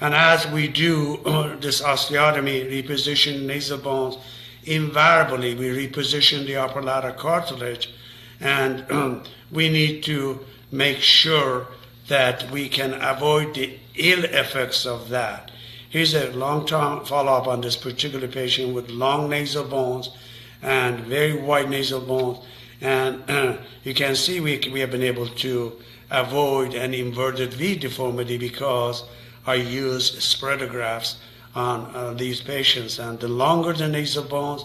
And 0.00 0.14
as 0.14 0.46
we 0.46 0.68
do 0.68 1.16
this 1.60 1.82
osteotomy, 1.82 2.70
reposition 2.70 3.46
nasal 3.46 3.78
bones, 3.78 4.16
invariably 4.64 5.54
we 5.54 5.88
reposition 5.88 6.46
the 6.46 6.56
upper 6.56 6.82
lateral 6.82 7.14
cartilage, 7.14 7.92
and 8.40 8.88
um, 8.90 9.24
we 9.50 9.68
need 9.68 10.04
to 10.04 10.44
make 10.70 10.98
sure 10.98 11.66
that 12.06 12.50
we 12.50 12.68
can 12.68 12.94
avoid 12.94 13.54
the 13.54 13.78
ill 13.96 14.24
effects 14.24 14.86
of 14.86 15.08
that. 15.08 15.50
Here's 15.90 16.14
a 16.14 16.30
long-term 16.32 17.06
follow-up 17.06 17.46
on 17.46 17.62
this 17.62 17.76
particular 17.76 18.28
patient 18.28 18.74
with 18.74 18.90
long 18.90 19.30
nasal 19.30 19.64
bones 19.64 20.10
and 20.60 21.00
very 21.00 21.40
wide 21.40 21.70
nasal 21.70 22.00
bones. 22.00 22.44
And 22.80 23.58
you 23.84 23.94
can 23.94 24.14
see 24.14 24.40
we, 24.40 24.60
we 24.70 24.80
have 24.80 24.90
been 24.90 25.02
able 25.02 25.28
to 25.28 25.72
avoid 26.10 26.74
an 26.74 26.92
inverted 26.92 27.54
V 27.54 27.76
deformity 27.76 28.36
because 28.36 29.04
I 29.46 29.54
use 29.54 30.22
spreader 30.22 30.66
grafts 30.66 31.16
on 31.54 31.90
uh, 31.94 32.12
these 32.12 32.42
patients. 32.42 32.98
And 32.98 33.18
the 33.18 33.28
longer 33.28 33.72
the 33.72 33.88
nasal 33.88 34.24
bones 34.24 34.64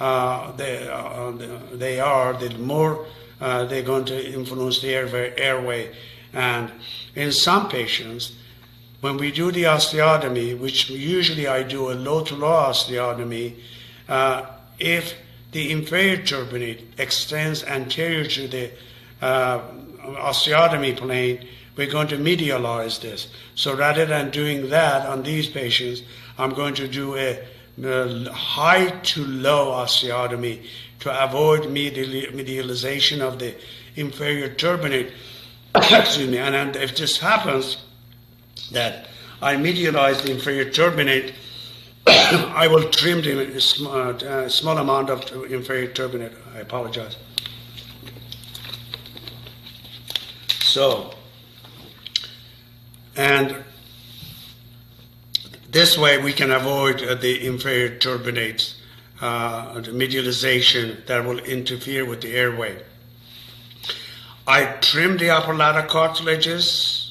uh, 0.00 0.52
they, 0.52 0.88
uh, 0.88 1.32
they 1.74 2.00
are, 2.00 2.32
the 2.32 2.50
more 2.58 3.06
uh, 3.40 3.64
they're 3.66 3.82
going 3.82 4.04
to 4.06 4.32
influence 4.32 4.80
the 4.80 4.94
airway. 4.94 5.94
And 6.32 6.72
in 7.14 7.30
some 7.30 7.68
patients, 7.68 8.32
when 9.02 9.16
we 9.16 9.32
do 9.32 9.50
the 9.50 9.64
osteotomy, 9.64 10.56
which 10.56 10.88
usually 10.88 11.48
I 11.48 11.64
do 11.64 11.90
a 11.90 11.94
low 11.94 12.22
to 12.22 12.36
low 12.36 12.70
osteotomy, 12.70 13.56
uh, 14.08 14.46
if 14.78 15.14
the 15.50 15.72
inferior 15.72 16.18
turbinate 16.18 16.82
extends 16.98 17.64
anterior 17.64 18.24
to 18.24 18.46
the 18.46 18.70
uh, 19.20 19.60
osteotomy 19.98 20.96
plane, 20.96 21.48
we're 21.76 21.90
going 21.90 22.06
to 22.08 22.16
medialize 22.16 23.00
this. 23.00 23.26
So 23.56 23.74
rather 23.74 24.06
than 24.06 24.30
doing 24.30 24.68
that 24.70 25.04
on 25.04 25.24
these 25.24 25.48
patients, 25.48 26.02
I'm 26.38 26.50
going 26.50 26.74
to 26.74 26.86
do 26.86 27.16
a, 27.16 27.44
a 27.82 28.32
high 28.32 28.86
to 28.86 29.24
low 29.24 29.72
osteotomy 29.72 30.64
to 31.00 31.24
avoid 31.24 31.62
medialization 31.62 33.20
of 33.20 33.40
the 33.40 33.56
inferior 33.96 34.48
turbinate. 34.48 35.10
Excuse 35.74 36.30
me. 36.30 36.38
And 36.38 36.76
if 36.76 36.96
this 36.96 37.18
happens, 37.18 37.78
that 38.72 39.08
I 39.40 39.56
medialize 39.56 40.22
the 40.22 40.30
inferior 40.30 40.66
turbinate, 40.66 41.34
I 42.06 42.68
will 42.68 42.88
trim 42.90 43.22
the 43.22 43.60
small, 43.60 43.94
uh, 43.94 44.48
small 44.48 44.78
amount 44.78 45.10
of 45.10 45.22
inferior 45.50 45.88
turbinate. 45.88 46.34
I 46.54 46.60
apologize. 46.60 47.16
So, 50.60 51.12
and 53.16 53.64
this 55.68 55.98
way 55.98 56.22
we 56.22 56.32
can 56.32 56.50
avoid 56.50 57.02
uh, 57.02 57.14
the 57.14 57.46
inferior 57.46 57.98
turbinates, 57.98 58.76
uh, 59.20 59.80
the 59.80 59.90
medialization 59.90 61.04
that 61.06 61.24
will 61.24 61.38
interfere 61.40 62.04
with 62.04 62.20
the 62.20 62.34
airway. 62.34 62.82
I 64.46 64.64
trim 64.80 65.18
the 65.18 65.30
upper 65.30 65.54
lateral 65.54 65.86
cartilages 65.86 67.01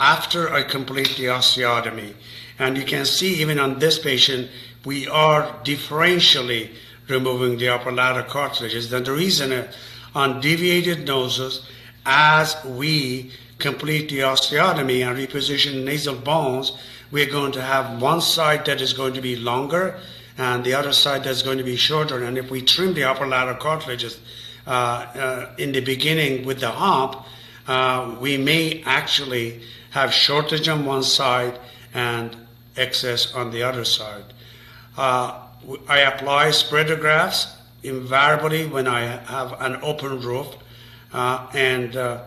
after 0.00 0.52
I 0.52 0.62
complete 0.62 1.14
the 1.16 1.26
osteotomy. 1.26 2.14
And 2.58 2.76
you 2.76 2.84
can 2.84 3.04
see 3.04 3.34
even 3.40 3.58
on 3.58 3.78
this 3.78 3.98
patient, 3.98 4.50
we 4.84 5.06
are 5.06 5.42
differentially 5.62 6.70
removing 7.08 7.58
the 7.58 7.68
upper 7.68 7.92
lateral 7.92 8.24
cartilages. 8.24 8.92
And 8.92 9.04
the 9.04 9.12
reason 9.12 9.52
uh, 9.52 9.70
on 10.14 10.40
deviated 10.40 11.06
noses, 11.06 11.66
as 12.06 12.56
we 12.64 13.30
complete 13.58 14.08
the 14.08 14.20
osteotomy 14.20 15.06
and 15.06 15.16
reposition 15.18 15.84
nasal 15.84 16.16
bones, 16.16 16.72
we're 17.10 17.30
going 17.30 17.52
to 17.52 17.62
have 17.62 18.00
one 18.00 18.20
side 18.20 18.64
that 18.66 18.80
is 18.80 18.92
going 18.92 19.14
to 19.14 19.20
be 19.20 19.36
longer 19.36 20.00
and 20.38 20.64
the 20.64 20.72
other 20.72 20.92
side 20.92 21.24
that's 21.24 21.42
going 21.42 21.58
to 21.58 21.64
be 21.64 21.76
shorter. 21.76 22.24
And 22.24 22.38
if 22.38 22.50
we 22.50 22.62
trim 22.62 22.94
the 22.94 23.04
upper 23.04 23.26
lateral 23.26 23.56
cartilages 23.56 24.18
uh, 24.66 24.70
uh, 24.70 25.54
in 25.58 25.72
the 25.72 25.80
beginning 25.80 26.46
with 26.46 26.60
the 26.60 26.70
hump, 26.70 27.26
uh, 27.66 28.16
we 28.20 28.38
may 28.38 28.82
actually 28.86 29.60
have 29.90 30.12
shortage 30.12 30.68
on 30.68 30.84
one 30.84 31.02
side 31.02 31.58
and 31.94 32.36
excess 32.76 33.34
on 33.34 33.50
the 33.50 33.62
other 33.62 33.84
side. 33.84 34.24
Uh, 34.96 35.40
I 35.88 36.00
apply 36.00 36.50
spreader 36.52 36.96
grafts 36.96 37.56
invariably 37.82 38.66
when 38.66 38.86
I 38.86 39.00
have 39.00 39.60
an 39.60 39.78
open 39.82 40.20
roof 40.20 40.54
uh, 41.12 41.48
and 41.54 41.96
uh, 41.96 42.24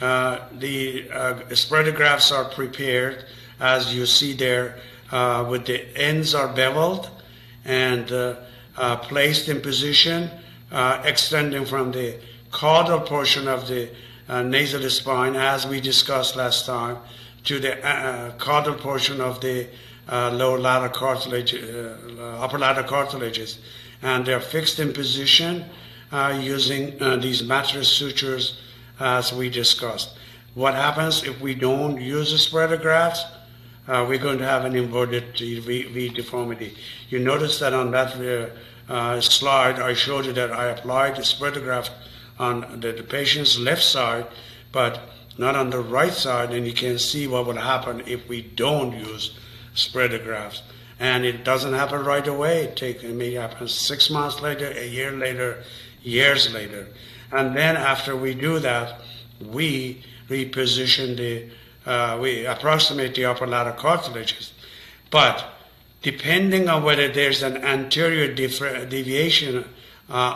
uh, 0.00 0.40
the 0.52 1.10
uh, 1.10 1.54
spreader 1.54 1.92
grafts 1.92 2.30
are 2.30 2.44
prepared 2.44 3.24
as 3.60 3.94
you 3.94 4.04
see 4.04 4.34
there 4.34 4.78
uh, 5.10 5.46
with 5.48 5.66
the 5.66 5.86
ends 5.96 6.34
are 6.34 6.48
beveled 6.48 7.10
and 7.64 8.36
placed 9.02 9.48
in 9.48 9.60
position, 9.60 10.30
extending 11.04 11.64
from 11.64 11.92
the 11.92 12.20
caudal 12.50 13.00
portion 13.00 13.48
of 13.48 13.66
the 13.66 13.88
uh, 14.28 14.42
nasal 14.42 14.88
spine, 14.90 15.36
as 15.36 15.66
we 15.66 15.80
discussed 15.80 16.36
last 16.36 16.66
time, 16.66 16.98
to 17.44 17.58
the 17.58 17.84
uh, 17.86 18.32
caudal 18.38 18.74
portion 18.74 19.20
of 19.20 19.40
the 19.40 19.68
lower 20.10 20.58
lateral 20.58 20.90
cartilage, 20.90 21.54
upper 22.18 22.58
lateral 22.58 22.86
cartilages. 22.86 23.58
And 24.02 24.26
they're 24.26 24.40
fixed 24.40 24.78
in 24.78 24.92
position 24.92 25.64
using 26.40 26.98
these 27.20 27.42
mattress 27.42 27.88
sutures 27.88 28.58
as 28.98 29.32
we 29.32 29.50
discussed. 29.50 30.16
What 30.54 30.74
happens 30.74 31.22
if 31.22 31.40
we 31.40 31.54
don't 31.54 32.00
use 32.00 32.32
the 32.32 32.38
spreader 32.38 32.76
grafts? 32.76 33.24
Uh, 33.86 34.04
we're 34.08 34.18
going 34.18 34.38
to 34.38 34.44
have 34.44 34.64
an 34.64 34.74
inverted 34.74 35.38
V, 35.38 35.60
v 35.60 36.08
deformity. 36.08 36.76
You 37.08 37.20
notice 37.20 37.58
that 37.60 37.72
on 37.72 37.92
that 37.92 38.16
uh, 38.16 38.92
uh, 38.92 39.20
slide, 39.20 39.78
I 39.78 39.92
showed 39.92 40.26
you 40.26 40.32
that 40.32 40.50
I 40.50 40.66
applied 40.66 41.16
the 41.16 41.24
spreader 41.24 41.60
graft 41.60 41.92
on 42.38 42.80
the, 42.80 42.92
the, 42.92 43.02
patient's 43.02 43.58
left 43.58 43.82
side, 43.82 44.26
but 44.72 45.00
not 45.38 45.56
on 45.56 45.70
the 45.70 45.80
right 45.80 46.12
side, 46.12 46.52
and 46.52 46.66
you 46.66 46.72
can 46.72 46.98
see 46.98 47.26
what 47.26 47.46
would 47.46 47.56
happen 47.56 48.02
if 48.06 48.28
we 48.28 48.42
don't 48.42 48.96
use 48.96 49.38
spreader 49.74 50.18
grafts. 50.18 50.62
And 50.98 51.24
it 51.24 51.44
doesn't 51.44 51.74
happen 51.74 52.04
right 52.04 52.26
away. 52.26 52.64
It, 52.64 52.76
take, 52.76 53.02
it 53.04 53.14
may 53.14 53.32
happen 53.32 53.68
six 53.68 54.08
months 54.08 54.40
later, 54.40 54.70
a 54.70 54.86
year 54.86 55.12
later, 55.12 55.62
years 56.02 56.52
later. 56.52 56.88
And 57.32 57.56
then 57.56 57.76
after 57.76 58.16
we 58.16 58.34
do 58.34 58.58
that, 58.60 59.00
we 59.40 60.02
reposition 60.28 61.16
the 61.16 61.50
uh, 61.86 62.18
we 62.20 62.44
approximate 62.44 63.14
the 63.14 63.24
upper 63.24 63.46
lateral 63.46 63.76
cartilages. 63.76 64.52
But 65.10 65.44
depending 66.02 66.68
on 66.68 66.82
whether 66.82 67.08
there's 67.08 67.42
an 67.42 67.58
anterior 67.58 68.34
deviation, 68.34 69.58
uh, 69.58 69.64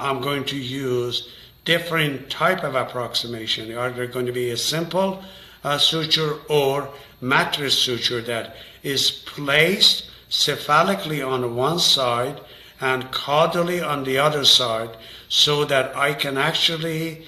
I'm 0.00 0.20
going 0.20 0.44
to 0.46 0.56
use 0.56 1.28
different 1.64 2.30
type 2.30 2.64
of 2.64 2.74
approximation. 2.74 3.74
Are 3.76 3.90
there 3.90 4.06
going 4.06 4.26
to 4.26 4.32
be 4.32 4.50
a 4.50 4.56
simple 4.56 5.22
uh, 5.62 5.78
suture 5.78 6.38
or 6.48 6.92
mattress 7.20 7.78
suture 7.78 8.22
that 8.22 8.56
is 8.82 9.10
placed 9.10 10.10
cephalically 10.30 11.26
on 11.26 11.54
one 11.54 11.78
side 11.78 12.40
and 12.80 13.04
caudally 13.10 13.86
on 13.86 14.04
the 14.04 14.18
other 14.18 14.44
side 14.44 14.96
so 15.28 15.64
that 15.64 15.94
I 15.96 16.14
can 16.14 16.38
actually 16.38 17.26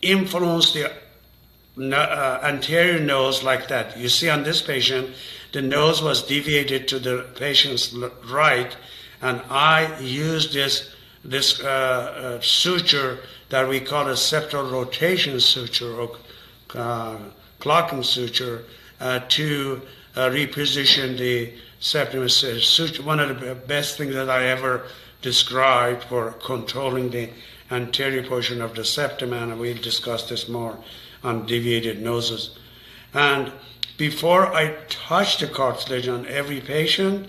influence 0.00 0.72
the 0.72 0.90
uh, 1.78 2.40
anterior 2.42 2.98
nose 2.98 3.42
like 3.42 3.68
that. 3.68 3.96
You 3.96 4.08
see 4.08 4.28
on 4.28 4.42
this 4.42 4.60
patient, 4.60 5.14
the 5.52 5.62
nose 5.62 6.02
was 6.02 6.22
deviated 6.22 6.88
to 6.88 6.98
the 6.98 7.26
patient's 7.36 7.94
right, 8.28 8.76
and 9.20 9.40
I 9.48 10.00
used 10.00 10.52
this 10.52 10.91
this 11.24 11.60
uh, 11.60 11.66
uh, 11.66 12.40
suture 12.40 13.18
that 13.48 13.68
we 13.68 13.80
call 13.80 14.08
a 14.08 14.12
septal 14.12 14.70
rotation 14.70 15.38
suture 15.38 16.00
or 16.00 16.16
uh, 16.74 17.16
clocking 17.60 18.04
suture 18.04 18.64
uh, 19.00 19.20
to 19.28 19.80
uh, 20.16 20.28
reposition 20.30 21.16
the 21.16 21.52
septum. 21.80 22.28
Suture, 22.28 23.02
one 23.02 23.20
of 23.20 23.40
the 23.40 23.54
best 23.54 23.98
things 23.98 24.14
that 24.14 24.28
I 24.28 24.44
ever 24.44 24.86
described 25.20 26.04
for 26.04 26.32
controlling 26.44 27.10
the 27.10 27.30
anterior 27.70 28.22
portion 28.22 28.60
of 28.60 28.74
the 28.74 28.84
septum, 28.84 29.32
and 29.32 29.58
we'll 29.58 29.76
discuss 29.76 30.28
this 30.28 30.48
more 30.48 30.76
on 31.22 31.46
deviated 31.46 32.02
noses. 32.02 32.58
And 33.14 33.52
before 33.96 34.52
I 34.52 34.74
touch 34.88 35.38
the 35.38 35.46
cartilage 35.46 36.08
on 36.08 36.26
every 36.26 36.60
patient, 36.60 37.28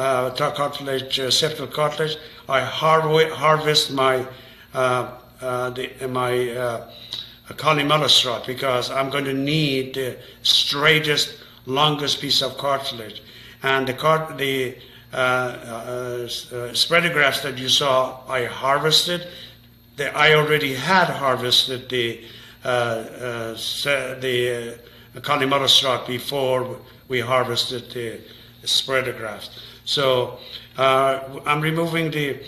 uh, 0.00 0.52
cartilage, 0.52 1.18
uh, 1.20 1.28
septal 1.28 1.70
cartilage, 1.70 2.16
I 2.48 2.60
har- 2.60 3.30
harvest 3.30 3.92
my 3.92 4.26
uh, 4.74 5.16
uh 5.40 5.70
the, 5.70 5.90
my 6.08 6.50
uh, 6.50 6.90
columella 7.50 8.46
because 8.46 8.90
I'm 8.90 9.10
going 9.10 9.24
to 9.24 9.34
need 9.34 9.94
the 9.94 10.16
straightest, 10.42 11.34
longest 11.66 12.20
piece 12.20 12.42
of 12.42 12.56
cartilage. 12.56 13.22
And 13.62 13.86
the, 13.86 13.94
cart- 13.94 14.38
the 14.38 14.76
uh, 15.12 15.16
uh, 15.16 16.72
spreader 16.72 17.12
grafts 17.12 17.42
that 17.42 17.58
you 17.58 17.68
saw, 17.68 18.20
I 18.28 18.44
harvested. 18.44 19.26
The, 19.96 20.16
I 20.16 20.34
already 20.34 20.74
had 20.74 21.08
harvested 21.08 21.88
the 21.88 22.24
uh, 22.62 22.68
uh, 22.68 23.54
the 24.20 24.78
uh, 25.14 25.20
Columella 25.20 26.06
before 26.06 26.76
we 27.08 27.20
harvested 27.20 27.90
the 27.90 28.20
spreader 28.64 29.12
So 29.84 30.38
I'm 30.76 31.60
removing 31.60 32.10
the 32.10 32.40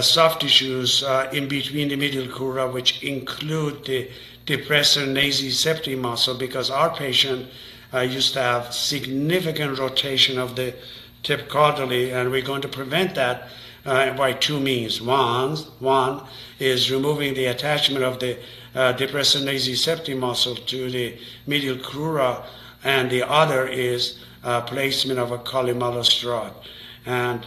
soft 0.00 0.40
tissues 0.42 1.02
in 1.32 1.48
between 1.48 1.88
the 1.88 1.96
medial 1.96 2.26
crura, 2.26 2.72
which 2.72 3.02
include 3.02 3.84
the 3.84 4.10
depressor 4.46 5.06
nasi 5.06 5.94
muscle, 5.96 6.34
because 6.34 6.70
our 6.70 6.94
patient 6.94 7.48
used 7.94 8.32
to 8.34 8.40
have 8.40 8.74
significant 8.74 9.78
rotation 9.78 10.38
of 10.38 10.56
the 10.56 10.74
tip 11.22 11.48
caudally, 11.48 12.12
and 12.12 12.30
we're 12.30 12.42
going 12.42 12.62
to 12.62 12.68
prevent 12.68 13.14
that 13.14 13.48
uh, 13.84 14.12
by 14.14 14.32
two 14.32 14.60
means. 14.60 15.00
One, 15.00 15.56
one 15.78 16.22
is 16.58 16.90
removing 16.90 17.34
the 17.34 17.46
attachment 17.46 18.04
of 18.04 18.18
the 18.18 18.38
uh, 18.74 18.92
depressor 18.92 19.44
nasi 19.44 20.14
muscle 20.14 20.56
to 20.56 20.90
the 20.90 21.16
medial 21.46 21.76
crura, 21.76 22.44
and 22.84 23.10
the 23.10 23.28
other 23.28 23.66
is 23.66 24.18
uh, 24.44 24.60
placement 24.62 25.18
of 25.18 25.32
a 25.32 25.38
collimalis 25.38 26.24
rod. 26.28 26.52
And 27.06 27.46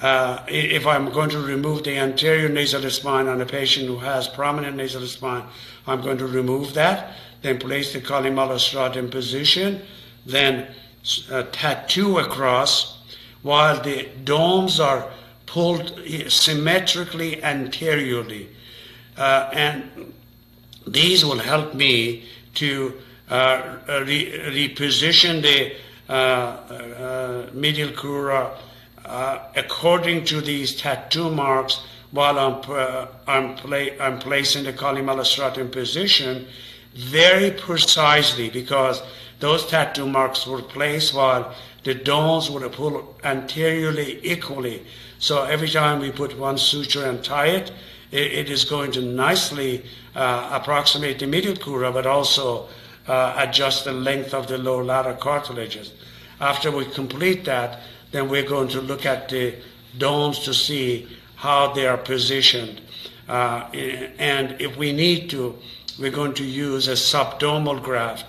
uh, 0.00 0.44
if 0.48 0.86
I'm 0.86 1.10
going 1.10 1.30
to 1.30 1.40
remove 1.40 1.84
the 1.84 1.96
anterior 1.96 2.48
nasal 2.48 2.88
spine 2.90 3.26
on 3.26 3.40
a 3.40 3.46
patient 3.46 3.86
who 3.86 3.98
has 3.98 4.28
prominent 4.28 4.76
nasal 4.76 5.06
spine, 5.06 5.44
I'm 5.86 6.02
going 6.02 6.18
to 6.18 6.26
remove 6.26 6.74
that, 6.74 7.14
then 7.42 7.58
place 7.58 7.92
the 7.92 8.00
collimalis 8.00 8.74
rod 8.76 8.96
in 8.96 9.10
position, 9.10 9.80
then 10.26 10.68
uh, 11.30 11.44
tattoo 11.52 12.18
across 12.18 12.98
while 13.42 13.80
the 13.82 14.08
domes 14.24 14.80
are 14.80 15.10
pulled 15.46 16.00
symmetrically 16.28 17.42
anteriorly. 17.42 18.48
Uh, 19.16 19.50
and 19.52 20.12
these 20.86 21.24
will 21.24 21.38
help 21.38 21.74
me 21.74 22.24
to 22.54 22.94
uh, 23.30 23.78
re- 23.88 24.32
reposition 24.50 25.40
the 25.40 25.74
uh, 26.06 26.12
uh 26.12 27.50
medial 27.54 27.88
crura 27.88 28.54
uh, 29.04 29.38
according 29.54 30.24
to 30.24 30.40
these 30.40 30.74
tattoo 30.76 31.30
marks 31.30 31.80
while 32.10 32.38
I'm, 32.38 32.70
uh, 32.70 33.06
I'm, 33.26 33.56
pla- 33.56 33.96
I'm 34.00 34.18
placing 34.18 34.64
the 34.64 34.72
columella 34.72 35.70
position 35.70 36.46
very 36.94 37.50
precisely 37.50 38.50
because 38.50 39.02
those 39.40 39.66
tattoo 39.66 40.06
marks 40.06 40.46
were 40.46 40.62
placed 40.62 41.12
while 41.12 41.54
the 41.82 41.94
domes 41.94 42.50
were 42.50 42.68
pulled 42.68 43.14
anteriorly 43.24 44.20
equally. 44.22 44.86
So 45.18 45.44
every 45.44 45.68
time 45.68 46.00
we 46.00 46.10
put 46.10 46.38
one 46.38 46.56
suture 46.56 47.04
and 47.04 47.22
tie 47.22 47.48
it, 47.48 47.72
it, 48.10 48.32
it 48.32 48.50
is 48.50 48.64
going 48.64 48.92
to 48.92 49.02
nicely 49.02 49.84
uh, 50.14 50.50
approximate 50.52 51.18
the 51.18 51.26
medial 51.26 51.54
crura, 51.54 51.92
but 51.92 52.06
also 52.06 52.68
uh, 53.06 53.34
adjust 53.36 53.84
the 53.84 53.92
length 53.92 54.32
of 54.32 54.46
the 54.46 54.56
lower 54.56 54.84
lateral 54.84 55.16
cartilages. 55.16 55.92
After 56.40 56.70
we 56.70 56.84
complete 56.84 57.44
that, 57.44 57.80
then 58.14 58.28
we're 58.28 58.48
going 58.48 58.68
to 58.68 58.80
look 58.80 59.04
at 59.04 59.28
the 59.28 59.52
domes 59.98 60.38
to 60.38 60.54
see 60.54 61.08
how 61.34 61.72
they 61.72 61.84
are 61.84 61.96
positioned. 61.96 62.80
Uh, 63.28 63.68
and 64.18 64.54
if 64.60 64.76
we 64.76 64.92
need 64.92 65.28
to, 65.30 65.58
we're 65.98 66.12
going 66.12 66.32
to 66.34 66.44
use 66.44 66.86
a 66.86 66.92
subdomal 66.92 67.82
graft, 67.82 68.24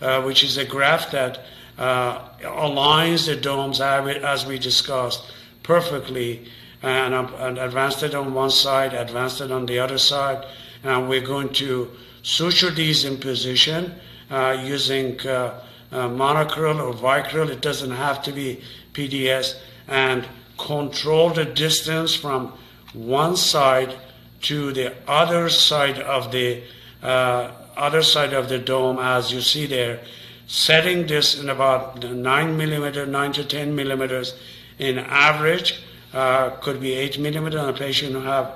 uh, 0.00 0.22
which 0.22 0.42
is 0.42 0.56
a 0.56 0.64
graft 0.64 1.12
that 1.12 1.40
uh, 1.76 2.18
aligns 2.40 3.26
the 3.26 3.36
domes 3.36 3.78
as 3.78 4.46
we 4.46 4.58
discussed 4.58 5.30
perfectly 5.62 6.48
and, 6.82 7.12
and 7.14 7.58
advanced 7.58 8.02
it 8.02 8.14
on 8.14 8.32
one 8.32 8.50
side, 8.50 8.94
advanced 8.94 9.42
it 9.42 9.50
on 9.50 9.66
the 9.66 9.78
other 9.78 9.98
side, 9.98 10.46
and 10.82 11.10
we're 11.10 11.20
going 11.20 11.52
to 11.52 11.90
suture 12.22 12.70
these 12.70 13.04
in 13.04 13.18
position 13.18 13.92
uh, 14.30 14.56
using 14.64 15.20
uh, 15.26 15.60
uh, 15.92 16.08
monocryl 16.08 16.80
or 16.80 16.92
vicryl. 16.94 17.50
It 17.50 17.60
doesn't 17.60 17.90
have 17.90 18.22
to 18.22 18.32
be 18.32 18.62
PDS, 18.96 19.58
and 19.86 20.26
control 20.58 21.30
the 21.30 21.44
distance 21.44 22.14
from 22.14 22.52
one 22.92 23.36
side 23.36 23.94
to 24.42 24.72
the 24.72 24.94
other 25.06 25.48
side 25.48 25.98
of 25.98 26.32
the 26.32 26.62
uh, 27.02 27.52
other 27.76 28.02
side 28.02 28.32
of 28.32 28.48
the 28.48 28.58
dome, 28.58 28.98
as 28.98 29.30
you 29.32 29.40
see 29.40 29.66
there, 29.66 30.00
setting 30.46 31.06
this 31.06 31.38
in 31.38 31.50
about 31.50 32.02
nine 32.02 32.56
millimeter, 32.56 33.04
nine 33.04 33.32
to 33.32 33.44
ten 33.44 33.76
millimeters 33.76 34.34
in 34.78 34.98
average 34.98 35.80
uh, 36.12 36.50
could 36.60 36.80
be 36.80 36.92
8 36.94 37.18
millimeter 37.18 37.58
on 37.58 37.68
a 37.68 37.72
patient 37.72 38.12
who 38.12 38.20
have 38.20 38.52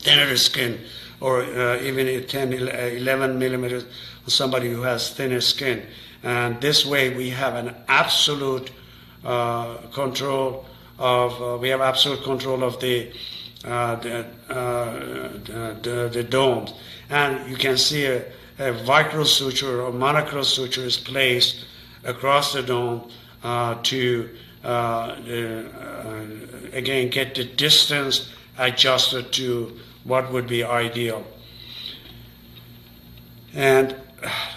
thinner 0.00 0.36
skin, 0.36 0.80
or 1.20 1.42
uh, 1.42 1.80
even 1.80 2.24
10, 2.26 2.52
11 2.52 3.38
millimeters 3.38 3.84
on 3.84 4.28
somebody 4.28 4.70
who 4.70 4.82
has 4.82 5.10
thinner 5.10 5.40
skin. 5.40 5.84
And 6.22 6.60
this 6.60 6.86
way 6.86 7.14
we 7.14 7.30
have 7.30 7.54
an 7.54 7.74
absolute 7.88 8.70
Uh, 9.24 9.78
control 9.92 10.66
of, 10.98 11.42
uh, 11.42 11.56
we 11.56 11.70
have 11.70 11.80
absolute 11.80 12.22
control 12.22 12.62
of 12.62 12.74
uh, 12.74 12.78
the, 12.78 14.26
uh, 14.50 14.92
the, 15.44 15.78
the, 15.82 16.10
the, 16.12 16.22
domes. 16.22 16.74
And 17.08 17.50
you 17.50 17.56
can 17.56 17.78
see 17.78 18.04
a, 18.04 18.18
a 18.58 18.74
vicryl 18.84 19.26
suture 19.26 19.80
or 19.80 19.92
monocryl 19.92 20.44
suture 20.44 20.84
is 20.84 20.98
placed 20.98 21.64
across 22.04 22.52
the 22.52 22.62
dome 22.62 23.10
uh, 23.42 23.76
to 23.84 24.28
again 26.72 27.08
get 27.10 27.34
the 27.34 27.44
distance 27.44 28.30
adjusted 28.58 29.32
to 29.32 29.78
what 30.04 30.30
would 30.32 30.46
be 30.46 30.62
ideal. 30.62 31.24
And 33.54 33.96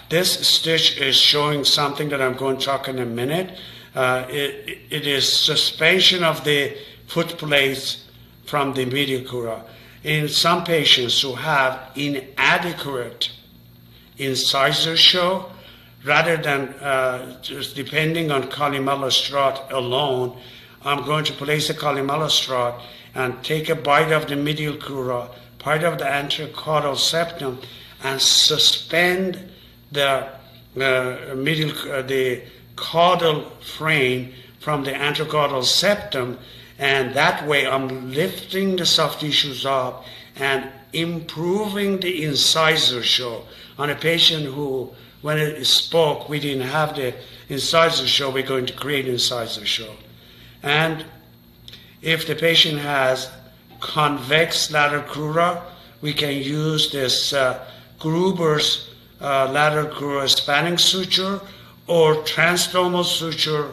this 0.09 0.47
stitch 0.47 0.97
is 0.99 1.15
showing 1.15 1.63
something 1.63 2.09
that 2.09 2.22
I'm 2.22 2.36
going 2.36 2.57
to 2.57 2.65
talk 2.65 2.88
in 2.88 2.99
a 2.99 3.05
minute. 3.05 3.57
Uh, 3.98 4.28
it, 4.30 4.78
it 4.91 5.08
is 5.08 5.28
suspension 5.28 6.24
of 6.24 6.43
the 6.43 6.78
foot 7.08 7.30
plates 7.39 8.06
from 8.45 8.72
the 8.76 8.86
medial 8.86 9.22
crura. 9.22 9.64
In 10.04 10.30
some 10.30 10.64
patients 10.64 11.20
who 11.20 11.34
have 11.34 11.80
inadequate 11.95 13.32
incisor 14.20 14.95
show, 14.95 15.50
rather 16.06 16.38
than 16.38 16.70
uh, 16.76 17.41
just 17.41 17.76
depending 17.76 18.30
on 18.30 18.43
columella 18.52 19.12
strut 19.12 19.66
alone, 19.72 20.39
I'm 20.84 21.04
going 21.04 21.26
to 21.26 21.34
place 21.34 21.72
a 21.72 21.74
columella 21.74 22.30
strut 22.30 22.80
and 23.16 23.43
take 23.43 23.68
a 23.70 23.76
bite 23.76 24.12
of 24.12 24.28
the 24.28 24.36
medial 24.36 24.76
crura, 24.76 25.28
part 25.58 25.84
of 25.84 25.98
the 25.98 26.06
anterocaudal 26.06 26.98
septum, 26.98 27.58
and 28.04 28.22
suspend 28.22 29.52
the 29.91 30.30
uh, 30.80 31.34
medial, 31.36 31.72
uh, 31.91 32.04
the 32.04 32.43
caudal 32.78 33.49
frame 33.59 34.34
from 34.59 34.86
the 34.86 34.91
anterocaudal 34.91 35.65
septum, 35.65 36.39
and 36.80 37.13
that 37.13 37.45
way 37.45 37.67
I'm 37.67 38.13
lifting 38.13 38.78
the 38.78 38.86
soft 38.86 39.19
tissues 39.19 39.65
up 39.65 40.05
and 40.38 40.69
improving 40.93 41.99
the 41.99 42.23
incisor 42.23 43.03
show 43.03 43.43
on 43.78 43.89
a 43.89 43.95
patient 43.95 44.45
who, 44.45 44.91
when 45.21 45.38
it 45.38 45.65
spoke, 45.65 46.30
we 46.30 46.39
didn't 46.39 46.67
have 46.67 46.95
the 46.95 47.13
incisor 47.49 48.07
show, 48.07 48.30
we're 48.30 48.45
going 48.45 48.65
to 48.65 48.73
create 48.73 49.07
incisor 49.07 49.65
show. 49.65 49.93
And 50.63 51.05
if 52.01 52.28
the 52.28 52.36
patient 52.36 52.80
has 52.80 53.30
convex 53.80 54.71
lateral 54.71 55.03
crura, 55.03 55.61
we 56.01 56.13
can 56.13 56.36
use 56.36 56.91
this 56.91 57.34
uh, 57.34 57.65
Gruber's 57.99 58.89
uh, 59.19 59.51
lateral 59.51 59.88
crura 59.88 60.30
spanning 60.30 60.78
suture 60.78 61.41
or 61.88 62.16
transdomal 62.24 63.06
suture 63.06 63.72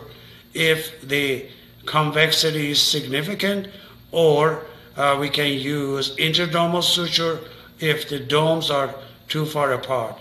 if 0.55 1.01
the 1.03 1.47
convexity 1.85 2.71
is 2.71 2.81
significant, 2.81 3.69
or 4.12 4.65
uh, 4.97 5.17
we 5.21 5.29
can 5.29 5.53
use 5.53 6.15
interdomal 6.17 6.83
suture 6.83 7.41
if 7.81 8.09
the 8.09 8.19
domes 8.19 8.71
are 8.71 8.95
too 9.29 9.45
far 9.45 9.73
apart. 9.73 10.17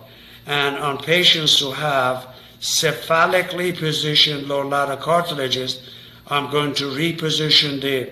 And 0.45 0.75
on 0.77 0.97
patients 0.97 1.59
who 1.59 1.71
have 1.71 2.27
cephalically 2.59 3.77
positioned 3.77 4.47
lower 4.47 4.65
lateral 4.65 4.97
cartilages, 4.97 5.89
I'm 6.27 6.49
going 6.49 6.73
to 6.75 6.85
reposition 6.85 7.81
the 7.81 8.09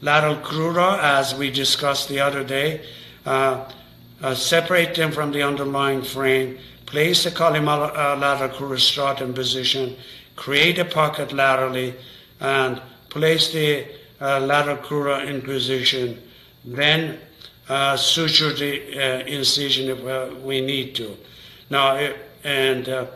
lateral 0.00 0.36
crura 0.36 0.98
as 0.98 1.34
we 1.34 1.50
discussed 1.50 2.08
the 2.08 2.20
other 2.20 2.42
day, 2.42 2.80
uh, 3.24 3.70
uh, 4.22 4.34
separate 4.34 4.94
them 4.94 5.12
from 5.12 5.32
the 5.32 5.42
underlying 5.42 6.02
frame, 6.02 6.58
place 6.92 7.24
the 7.24 7.30
columella 7.30 7.90
crura 8.52 8.78
strut 8.78 9.22
in 9.22 9.32
position, 9.32 9.96
create 10.36 10.78
a 10.78 10.84
pocket 10.84 11.32
laterally, 11.32 11.94
and 12.38 12.82
place 13.08 13.50
the 13.50 13.86
uh, 14.20 14.38
lateral 14.40 14.76
crura 14.76 15.24
in 15.24 15.40
position, 15.40 16.20
then 16.66 17.18
uh, 17.70 17.96
suture 17.96 18.52
the 18.52 18.74
uh, 18.98 19.24
incision 19.24 19.88
if 19.88 20.04
uh, 20.04 20.34
we 20.42 20.60
need 20.60 20.94
to. 20.94 21.16
Now, 21.70 21.96
and 22.44 22.86
uh, 22.86 23.06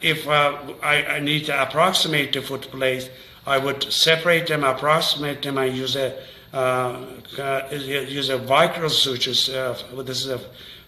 if 0.00 0.26
I, 0.26 1.04
I, 1.08 1.20
need 1.20 1.46
to 1.46 1.62
approximate 1.62 2.32
the 2.32 2.42
foot 2.42 2.62
place, 2.62 3.08
I 3.46 3.58
would 3.58 3.92
separate 3.92 4.48
them, 4.48 4.64
approximate 4.64 5.40
them, 5.42 5.56
and 5.58 5.76
use 5.76 5.94
a 5.94 6.18
uh, 6.52 7.04
uh, 7.38 7.68
use 7.70 8.28
a 8.30 8.38
vicryl 8.38 8.90
suture. 8.90 9.30
Uh, 9.56 10.02
this 10.02 10.24
is 10.24 10.30
a 10.30 10.40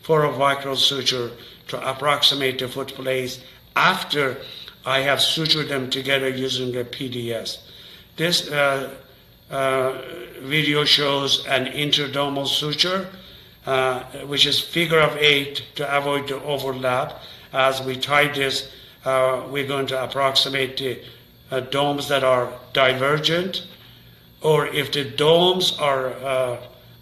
vicryl 0.03 0.77
suture 0.77 1.31
to 1.69 1.91
approximate 1.91 2.59
the 2.59 2.69
foot 2.69 2.89
place 2.89 3.41
after 3.77 4.39
I 4.85 5.01
have 5.01 5.19
sutured 5.19 5.69
them 5.69 5.91
together 5.91 6.29
using 6.29 6.77
a 6.77 6.85
PDS. 6.85 7.59
This 8.17 8.51
uh, 8.51 8.95
uh, 9.51 10.03
video 10.43 10.85
shows 10.85 11.47
an 11.47 11.67
interdomal 11.67 12.47
suture, 12.47 13.09
uh, 13.67 14.01
which 14.27 14.47
is 14.47 14.61
figure 14.61 15.01
of 15.01 15.17
eight 15.17 15.63
to 15.77 15.97
avoid 15.97 16.29
the 16.29 16.43
overlap. 16.43 17.23
As 17.53 17.83
we 17.83 17.97
tie 17.97 18.33
this, 18.33 18.71
we're 19.05 19.67
going 19.67 19.87
to 19.89 20.03
approximate 20.03 20.77
the 20.77 21.01
uh, 21.51 21.61
domes 21.61 22.09
that 22.09 22.25
are 22.25 22.53
divergent, 22.73 23.67
or 24.43 24.67
if 24.67 24.93
the 24.93 25.05
domes 25.05 25.79
are 25.79 26.09
uh, 26.09 26.61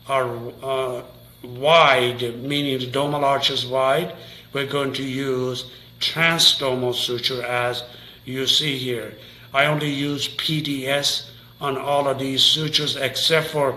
are 0.09 0.39
uh, 0.63 1.03
wide, 1.43 2.23
meaning 2.43 2.79
the 2.79 2.91
domal 2.91 3.23
arch 3.23 3.51
is 3.51 3.67
wide, 3.67 4.15
we're 4.57 4.65
going 4.65 4.95
to 4.95 5.03
use 5.03 5.71
transdomal 6.01 6.95
suture 6.95 7.45
as 7.45 7.85
you 8.25 8.47
see 8.47 8.79
here. 8.79 9.13
I 9.53 9.67
only 9.67 9.91
use 9.91 10.35
PDS 10.35 11.29
on 11.61 11.77
all 11.77 12.09
of 12.09 12.19
these 12.19 12.43
sutures 12.43 12.97
except 12.97 13.49
for 13.49 13.77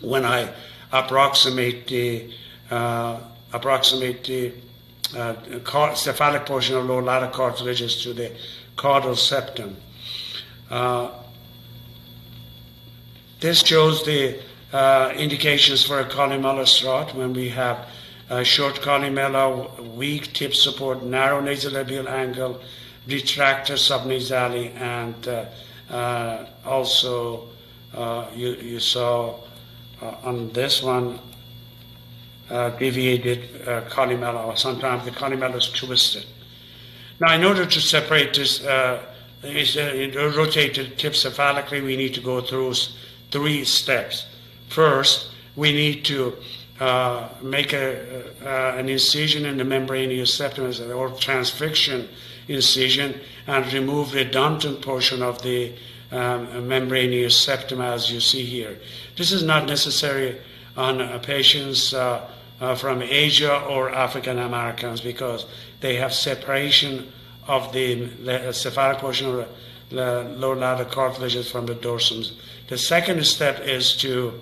when 0.00 0.24
I 0.24 0.50
approximate 0.92 1.86
the 1.88 2.32
uh, 2.70 3.20
approximate 3.52 4.24
the 4.24 4.54
uh, 5.14 5.94
cephalic 5.94 6.46
portion 6.46 6.76
of 6.76 6.86
lower 6.86 7.02
lateral 7.02 7.30
cartilages 7.30 8.02
to 8.04 8.14
the 8.14 8.32
caudal 8.76 9.14
septum. 9.14 9.76
Uh, 10.70 11.10
this 13.40 13.60
shows 13.60 14.06
the 14.06 14.40
uh, 14.72 15.12
indications 15.18 15.84
for 15.84 16.00
a 16.00 16.04
columella 16.06 16.66
strut 16.66 17.14
when 17.14 17.34
we 17.34 17.50
have 17.50 17.86
short 18.44 18.76
columella, 18.80 19.94
weak 19.94 20.32
tip 20.32 20.54
support, 20.54 21.02
narrow 21.02 21.40
nasolabial 21.40 22.06
angle, 22.06 22.60
retractor 23.08 23.76
subnasally, 23.76 24.74
and 24.76 25.28
uh, 25.28 25.44
uh, 25.90 26.46
also 26.64 27.48
uh, 27.94 28.26
you, 28.34 28.52
you, 28.56 28.78
saw 28.78 29.34
uh, 30.02 30.14
on 30.22 30.52
this 30.52 30.82
one 30.82 31.18
deviated 32.78 33.64
columella, 33.90 34.46
or 34.46 34.56
sometimes 34.56 35.04
the 35.04 35.10
columella 35.10 35.56
is 35.56 35.70
twisted. 35.70 36.24
Now, 37.20 37.34
in 37.34 37.44
order 37.44 37.66
to 37.66 37.80
separate 37.80 38.34
this 38.34 38.60
is 39.42 39.76
uh, 39.76 40.32
rotated 40.36 40.98
tip 40.98 41.12
cephalically, 41.12 41.82
we 41.82 41.96
need 41.96 42.14
to 42.14 42.20
go 42.20 42.40
through 42.40 42.74
three 43.30 43.64
steps. 43.64 44.26
First, 44.68 45.30
we 45.56 45.72
need 45.72 46.04
to 46.06 46.36
uh, 46.80 47.28
make 47.42 47.72
a, 47.72 48.24
uh, 48.44 48.78
an 48.78 48.88
incision 48.88 49.44
in 49.44 49.56
the 49.56 49.64
membranous 49.64 50.34
septum 50.34 50.66
or 50.92 51.10
transfixion 51.10 52.08
incision 52.48 53.20
and 53.46 53.72
remove 53.72 54.12
the 54.12 54.24
redundant 54.24 54.80
portion 54.80 55.22
of 55.22 55.42
the 55.42 55.74
um, 56.10 56.66
membranous 56.66 57.36
septum 57.36 57.80
as 57.80 58.10
you 58.10 58.20
see 58.20 58.44
here. 58.44 58.78
This 59.16 59.32
is 59.32 59.42
not 59.42 59.66
necessary 59.66 60.38
on 60.76 61.00
uh, 61.00 61.18
patients 61.18 61.92
uh, 61.92 62.28
uh, 62.60 62.74
from 62.74 63.02
Asia 63.02 63.60
or 63.64 63.90
African 63.90 64.38
Americans 64.38 65.00
because 65.00 65.46
they 65.80 65.96
have 65.96 66.14
separation 66.14 67.12
of 67.46 67.72
the 67.72 68.08
cephalic 68.52 68.98
portion 68.98 69.26
of 69.26 69.48
the 69.90 70.22
lower 70.36 70.56
lateral 70.56 70.88
cartilages 70.88 71.50
from 71.50 71.66
the 71.66 71.74
dorsum. 71.74 72.30
The 72.68 72.78
second 72.78 73.24
step 73.24 73.60
is 73.60 73.96
to 73.98 74.40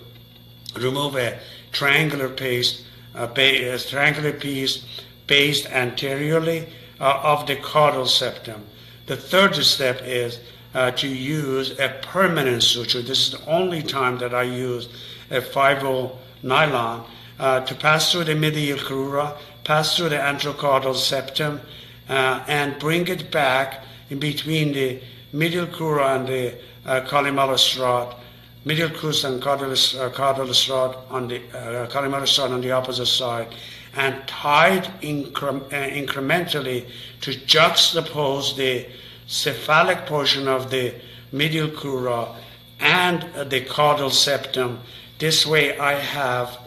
remove 0.75 1.17
a 1.17 1.39
triangular 1.77 2.31
piece, 2.31 2.85
a, 3.15 3.25
a 3.25 3.79
triangular 3.79 4.33
piece 4.33 4.87
based 5.27 5.67
anteriorly 5.71 6.67
uh, 6.99 7.21
of 7.23 7.47
the 7.47 7.57
caudal 7.57 8.07
septum. 8.07 8.65
The 9.07 9.17
third 9.17 9.55
step 9.57 10.01
is 10.03 10.41
uh, 10.75 10.93
to 10.93 11.09
use 11.09 11.79
a 11.79 11.89
permanent 12.03 12.63
suture. 12.63 13.03
This 13.03 13.27
is 13.27 13.39
the 13.39 13.47
only 13.47 13.83
time 13.83 14.19
that 14.19 14.35
I 14.35 14.45
use 14.45 14.89
a 15.31 15.43
5 15.43 16.13
nylon 16.43 17.05
uh, 17.39 17.61
to 17.61 17.75
pass 17.75 18.11
through 18.11 18.25
the 18.25 18.35
medial 18.35 18.79
crura, 18.79 19.37
pass 19.65 19.97
through 19.97 20.11
the 20.11 20.17
anterocaudal 20.17 20.95
septum, 20.95 21.61
uh, 22.09 22.43
and 22.47 22.79
bring 22.79 23.07
it 23.09 23.31
back 23.31 23.85
in 24.09 24.19
between 24.19 24.73
the 24.73 25.03
medial 25.33 25.67
crura 25.67 26.17
and 26.17 26.27
the 26.27 26.55
uh, 26.87 27.57
strut, 27.57 28.19
medial 28.67 28.91
crus 28.91 29.25
and 29.25 29.41
caudalus, 29.41 29.95
uh, 29.95 30.73
rod 30.75 30.97
on 31.09 31.29
the 31.29 31.37
uh, 31.57 31.87
collimatus 31.87 32.37
rod 32.37 32.51
on 32.51 32.61
the 32.61 32.73
opposite 32.73 33.07
side, 33.07 33.47
and 33.95 34.27
tied 34.27 34.85
incre- 35.03 35.63
uh, 35.73 35.89
incrementally 35.89 36.85
to 37.21 37.31
juxtapose 37.31 38.57
the 38.57 38.85
cephalic 39.29 40.05
portion 40.07 40.49
of 40.49 40.69
the 40.71 40.93
medial 41.31 41.69
crura 41.69 42.35
and 42.81 43.23
the 43.51 43.61
caudal 43.61 44.11
septum. 44.11 44.81
This 45.21 45.47
way, 45.47 45.79
I 45.79 45.93
have 45.93 46.59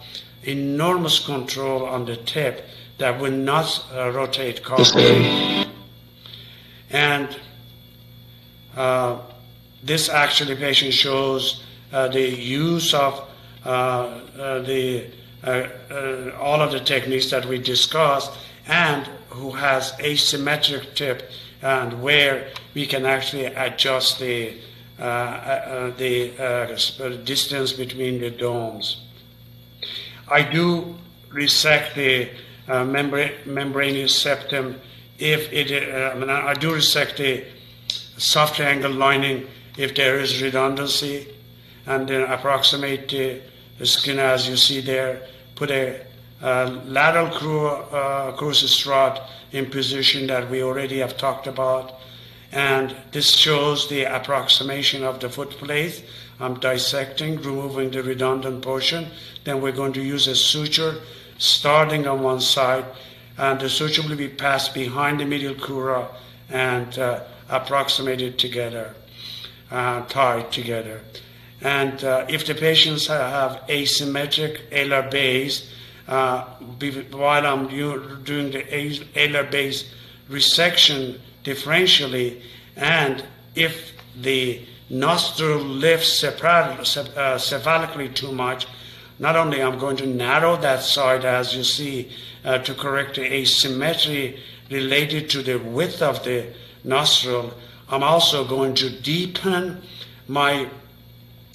enormous 0.44 1.20
control 1.24 1.86
on 1.86 2.06
the 2.06 2.16
tip 2.16 2.66
that 2.98 3.20
will 3.20 3.32
not 3.32 3.86
uh, 3.94 4.10
rotate 4.12 4.64
caudally. 4.64 5.68
And 6.90 7.38
uh, 8.78 9.20
this 9.84 10.08
actually 10.08 10.56
patient 10.56 10.94
shows 10.94 11.62
uh, 11.62 11.66
the 11.92 12.30
use 12.30 12.94
of 12.94 13.28
uh, 13.66 13.70
uh, 14.38 14.60
the 14.62 15.06
all 16.40 16.62
of 16.62 16.72
the 16.72 16.80
techniques 16.80 17.30
that 17.32 17.46
we 17.46 17.58
discussed 17.58 18.32
and 18.68 19.08
who 19.30 19.52
has 19.52 19.94
asymmetric 19.94 20.94
tip 20.96 21.30
and 21.62 22.02
where 22.02 22.52
we 22.74 22.86
can 22.86 23.06
actually 23.06 23.46
adjust 23.46 24.20
the 24.20 24.54
uh, 25.00 25.04
uh, 25.04 25.92
the 25.96 26.38
uh, 26.38 27.16
distance 27.24 27.72
between 27.72 28.20
the 28.20 28.30
domes. 28.30 29.02
I 30.28 30.44
do 30.44 30.98
resect 31.30 31.96
the 31.96 32.30
membra- 32.68 33.46
membranous 33.46 34.14
septum 34.14 34.76
if 35.18 35.52
it. 35.54 35.72
I, 35.72 36.16
mean, 36.20 36.30
I 36.30 36.54
do 36.54 36.74
resect 36.74 37.18
the 37.18 37.46
soft 38.18 38.58
triangle 38.58 38.92
lining 38.92 39.48
if 39.78 39.96
there 39.96 40.20
is 40.20 40.42
redundancy, 40.42 41.28
and 41.90 42.08
then 42.08 42.22
approximate 42.32 43.10
the, 43.10 43.42
the 43.80 43.86
skin 43.86 44.20
as 44.20 44.48
you 44.48 44.56
see 44.56 44.80
there. 44.80 45.24
Put 45.56 45.72
a 45.72 46.06
uh, 46.40 46.80
lateral 46.86 47.30
cru- 47.36 47.68
uh, 47.68 49.12
in 49.52 49.66
position 49.72 50.28
that 50.28 50.50
we 50.52 50.62
already 50.62 51.00
have 51.00 51.18
talked 51.18 51.48
about. 51.48 51.96
And 52.52 52.96
this 53.12 53.32
shows 53.32 53.90
the 53.90 54.04
approximation 54.04 55.04
of 55.04 55.20
the 55.20 55.30
foot 55.30 55.50
plate. 55.50 56.06
I'm 56.40 56.60
dissecting, 56.60 57.42
removing 57.42 57.90
the 57.90 58.04
redundant 58.04 58.62
portion. 58.62 59.08
Then 59.44 59.60
we're 59.60 59.72
going 59.72 59.94
to 59.94 60.04
use 60.04 60.28
a 60.28 60.36
suture 60.36 61.02
starting 61.40 62.08
on 62.08 62.22
one 62.22 62.40
side, 62.40 62.86
and 63.38 63.60
the 63.60 63.70
suture 63.70 64.08
will 64.08 64.16
be 64.16 64.30
passed 64.30 64.76
behind 64.76 65.20
the 65.20 65.26
medial 65.26 65.56
crura 65.56 66.08
and 66.50 67.00
uh, 67.00 67.24
approximated 67.50 68.38
together, 68.38 68.94
uh, 69.72 70.06
tied 70.06 70.52
together. 70.52 71.02
And 71.62 72.04
uh, 72.04 72.26
if 72.30 72.46
the 72.46 72.56
patients 72.56 73.08
have 73.08 73.62
asymmetric 73.68 74.70
alar 74.72 75.12
base, 75.12 75.70
uh, 76.08 76.46
while 77.12 77.46
I'm 77.46 77.68
doing 77.68 78.52
the 78.52 78.64
alar 78.64 79.52
base 79.52 79.94
resection 80.30 81.20
differentially, 81.44 82.42
and 82.76 83.24
if 83.56 83.92
the 84.16 84.66
nostril 84.90 85.60
lifts 85.60 86.24
cephalically 86.24 88.16
too 88.16 88.32
much, 88.32 88.66
not 89.20 89.36
only 89.36 89.62
I'm 89.62 89.78
going 89.78 89.98
to 89.98 90.08
narrow 90.08 90.56
that 90.58 90.82
side 90.82 91.26
as 91.26 91.54
you 91.54 91.64
see 91.64 92.10
uh, 92.46 92.60
to 92.60 92.74
correct 92.74 93.16
the 93.16 93.34
asymmetry 93.34 94.40
related 94.72 95.30
to 95.32 95.44
the 95.44 95.58
width 95.58 96.02
of 96.02 96.24
the 96.24 96.54
nostril, 96.84 97.54
I'm 97.90 98.04
also 98.04 98.46
going 98.48 98.76
to 98.76 98.90
deepen 98.90 99.82
my 100.28 100.70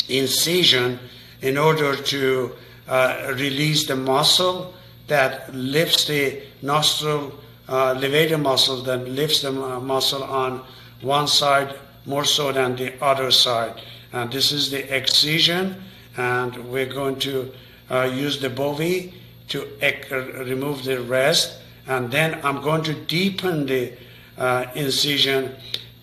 incision 0.08 0.98
in 1.40 1.58
order 1.58 1.96
to 1.96 2.54
uh, 2.88 3.34
release 3.36 3.86
the 3.86 3.96
muscle 3.96 4.74
that 5.06 5.54
lifts 5.54 6.06
the 6.06 6.42
nostril 6.62 7.38
uh, 7.68 7.94
levator 7.94 8.40
muscle 8.40 8.82
that 8.82 9.08
lifts 9.08 9.40
the 9.40 9.50
muscle 9.50 10.22
on 10.24 10.62
one 11.00 11.26
side 11.26 11.74
more 12.06 12.24
so 12.24 12.52
than 12.52 12.76
the 12.76 12.92
other 13.02 13.30
side. 13.30 13.80
And 14.12 14.30
this 14.32 14.52
is 14.52 14.70
the 14.70 14.94
excision, 14.94 15.82
and 16.16 16.70
we're 16.70 16.92
going 16.92 17.18
to 17.20 17.52
uh, 17.90 18.10
use 18.12 18.40
the 18.40 18.50
bovie 18.50 19.14
to 19.48 19.66
ec- 19.80 20.10
remove 20.10 20.84
the 20.84 21.00
rest, 21.00 21.58
and 21.86 22.10
then 22.10 22.40
I'm 22.44 22.62
going 22.62 22.82
to 22.84 22.94
deepen 22.94 23.66
the 23.66 23.92
uh, 24.38 24.66
incision 24.74 25.54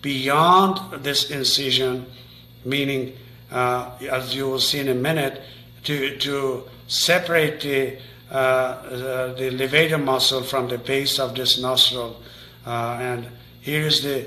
beyond 0.01 1.03
this 1.03 1.31
incision, 1.31 2.05
meaning, 2.65 3.15
uh, 3.51 3.91
as 4.09 4.35
you 4.35 4.45
will 4.49 4.59
see 4.59 4.79
in 4.79 4.87
a 4.87 4.95
minute, 4.95 5.41
to, 5.83 6.17
to 6.17 6.63
separate 6.87 7.61
the 7.61 7.97
uh, 8.31 8.33
uh, 8.33 9.33
the 9.33 9.49
levator 9.49 10.01
muscle 10.01 10.41
from 10.41 10.69
the 10.69 10.77
base 10.77 11.19
of 11.19 11.35
this 11.35 11.59
nostril. 11.59 12.15
Uh, 12.65 12.97
and 13.01 13.27
here 13.59 13.81
is 13.81 14.01
the 14.01 14.25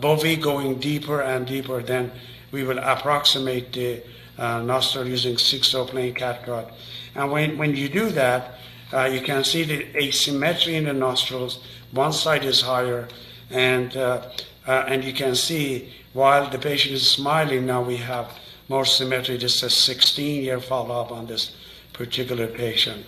bovie 0.00 0.34
going 0.34 0.80
deeper 0.80 1.20
and 1.20 1.46
deeper. 1.46 1.80
Then 1.80 2.10
we 2.50 2.64
will 2.64 2.78
approximate 2.78 3.72
the 3.72 4.02
nostril 4.36 5.06
using 5.06 5.38
six-o 5.38 5.84
plain 5.84 6.12
catgut. 6.12 6.72
And 7.14 7.30
when, 7.30 7.56
when 7.56 7.76
you 7.76 7.88
do 7.88 8.10
that, 8.10 8.54
uh, 8.92 9.04
you 9.04 9.20
can 9.20 9.44
see 9.44 9.62
the 9.62 9.96
asymmetry 9.96 10.74
in 10.74 10.84
the 10.84 10.92
nostrils. 10.92 11.64
One 11.92 12.12
side 12.12 12.44
is 12.44 12.60
higher, 12.60 13.08
and 13.50 13.96
uh, 13.96 14.22
uh, 14.66 14.84
and 14.88 15.04
you 15.04 15.12
can 15.12 15.34
see 15.34 15.92
while 16.14 16.48
the 16.48 16.58
patient 16.58 16.94
is 16.94 17.08
smiling, 17.08 17.66
now 17.66 17.82
we 17.82 17.96
have 17.96 18.30
more 18.68 18.84
symmetry. 18.84 19.36
This 19.36 19.62
is 19.62 19.88
a 19.88 19.94
16-year 19.94 20.60
follow-up 20.60 21.12
on 21.12 21.26
this 21.26 21.54
particular 21.92 22.46
patient. 22.46 23.04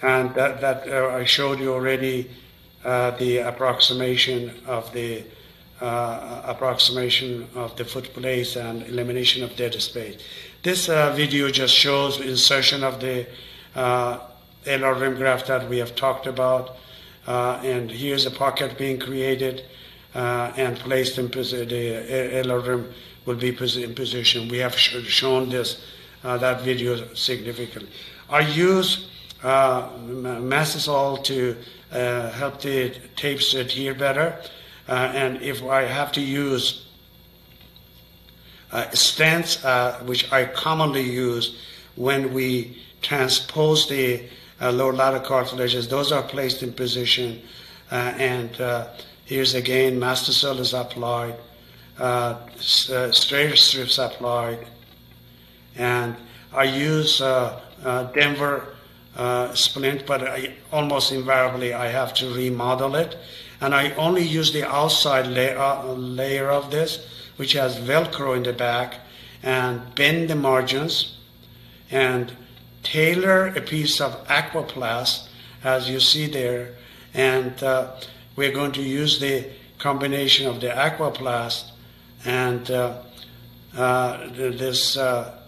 And 0.00 0.34
that, 0.34 0.60
that 0.62 0.88
uh, 0.88 1.08
I 1.14 1.24
showed 1.24 1.60
you 1.60 1.72
already 1.72 2.30
uh, 2.84 3.12
the 3.12 3.38
approximation 3.38 4.52
of 4.66 4.92
the 4.92 5.22
uh, 5.80 6.42
approximation 6.44 7.46
of 7.54 7.76
the 7.76 7.84
foot 7.84 8.12
plate 8.14 8.56
and 8.56 8.82
elimination 8.84 9.44
of 9.44 9.54
dead 9.56 9.74
space. 9.80 10.20
This 10.62 10.88
uh, 10.88 11.12
video 11.14 11.50
just 11.50 11.74
shows 11.74 12.20
insertion 12.20 12.82
of 12.82 13.00
the 13.00 13.26
uh, 13.74 14.18
alar 14.64 14.98
rim 14.98 15.16
graft 15.16 15.46
that 15.48 15.68
we 15.68 15.78
have 15.78 15.94
talked 15.94 16.26
about. 16.26 16.76
Uh, 17.26 17.60
and 17.62 17.90
here's 17.90 18.26
a 18.26 18.30
pocket 18.30 18.78
being 18.78 18.98
created 18.98 19.64
and 20.14 20.78
placed 20.78 21.18
in 21.18 21.28
position. 21.28 21.68
The 21.68 22.42
alar 22.44 22.86
will 23.24 23.36
be 23.36 23.48
in 23.48 23.94
position. 23.94 24.48
We 24.48 24.58
have 24.58 24.76
sh- 24.76 25.04
shown 25.06 25.48
this 25.48 25.82
uh, 26.24 26.38
that 26.38 26.62
video 26.62 27.12
significantly. 27.14 27.88
I 28.30 28.40
use 28.40 29.08
uh, 29.42 29.88
to 31.24 31.56
uh, 31.92 32.30
help 32.30 32.60
the 32.60 32.90
tapes 33.16 33.54
adhere 33.54 33.94
better, 33.94 34.40
uh, 34.88 34.92
and 35.14 35.42
if 35.42 35.62
I 35.64 35.82
have 35.82 36.12
to 36.12 36.20
use 36.20 36.86
uh, 38.70 38.84
stents, 38.92 39.64
uh, 39.64 39.98
which 40.04 40.32
I 40.32 40.46
commonly 40.46 41.02
use 41.02 41.60
when 41.96 42.32
we 42.32 42.78
transpose 43.02 43.88
the 43.88 44.22
lower 44.60 44.92
lateral 44.92 45.22
cartilages, 45.22 45.88
those 45.88 46.12
are 46.12 46.22
placed 46.22 46.62
in 46.62 46.72
position, 46.72 47.42
and 47.90 48.50
here's 49.32 49.54
again, 49.54 49.98
Mastisol 49.98 50.58
is 50.58 50.74
applied, 50.74 51.36
Steri-Strips 51.96 53.98
applied, 53.98 54.66
and 55.76 56.16
I 56.52 56.64
use 56.64 57.22
uh, 57.22 57.60
uh, 57.82 58.04
Denver 58.12 58.74
uh, 59.16 59.54
splint, 59.54 60.04
but 60.06 60.22
I, 60.22 60.54
almost 60.70 61.12
invariably 61.12 61.72
I 61.72 61.88
have 61.88 62.12
to 62.14 62.34
remodel 62.34 62.94
it. 62.94 63.16
And 63.62 63.74
I 63.74 63.94
only 63.94 64.22
use 64.22 64.52
the 64.52 64.68
outside 64.68 65.28
layer, 65.28 65.82
layer 65.94 66.50
of 66.50 66.70
this, 66.70 67.06
which 67.36 67.54
has 67.54 67.78
Velcro 67.78 68.36
in 68.36 68.42
the 68.42 68.52
back, 68.52 68.96
and 69.42 69.94
bend 69.94 70.28
the 70.28 70.34
margins 70.34 71.16
and 71.90 72.32
tailor 72.82 73.46
a 73.46 73.60
piece 73.60 74.00
of 74.00 74.26
aquaplast, 74.28 75.28
as 75.64 75.88
you 75.88 76.00
see 76.00 76.26
there. 76.26 76.74
And 77.14 77.62
uh, 77.62 77.92
we're 78.36 78.52
going 78.52 78.72
to 78.72 78.82
use 78.82 79.20
the 79.20 79.48
combination 79.78 80.46
of 80.46 80.60
the 80.60 80.68
aquaplast 80.68 81.70
and 82.24 82.70
uh, 82.70 83.02
uh, 83.76 84.28
this 84.34 84.96
uh, 84.96 85.38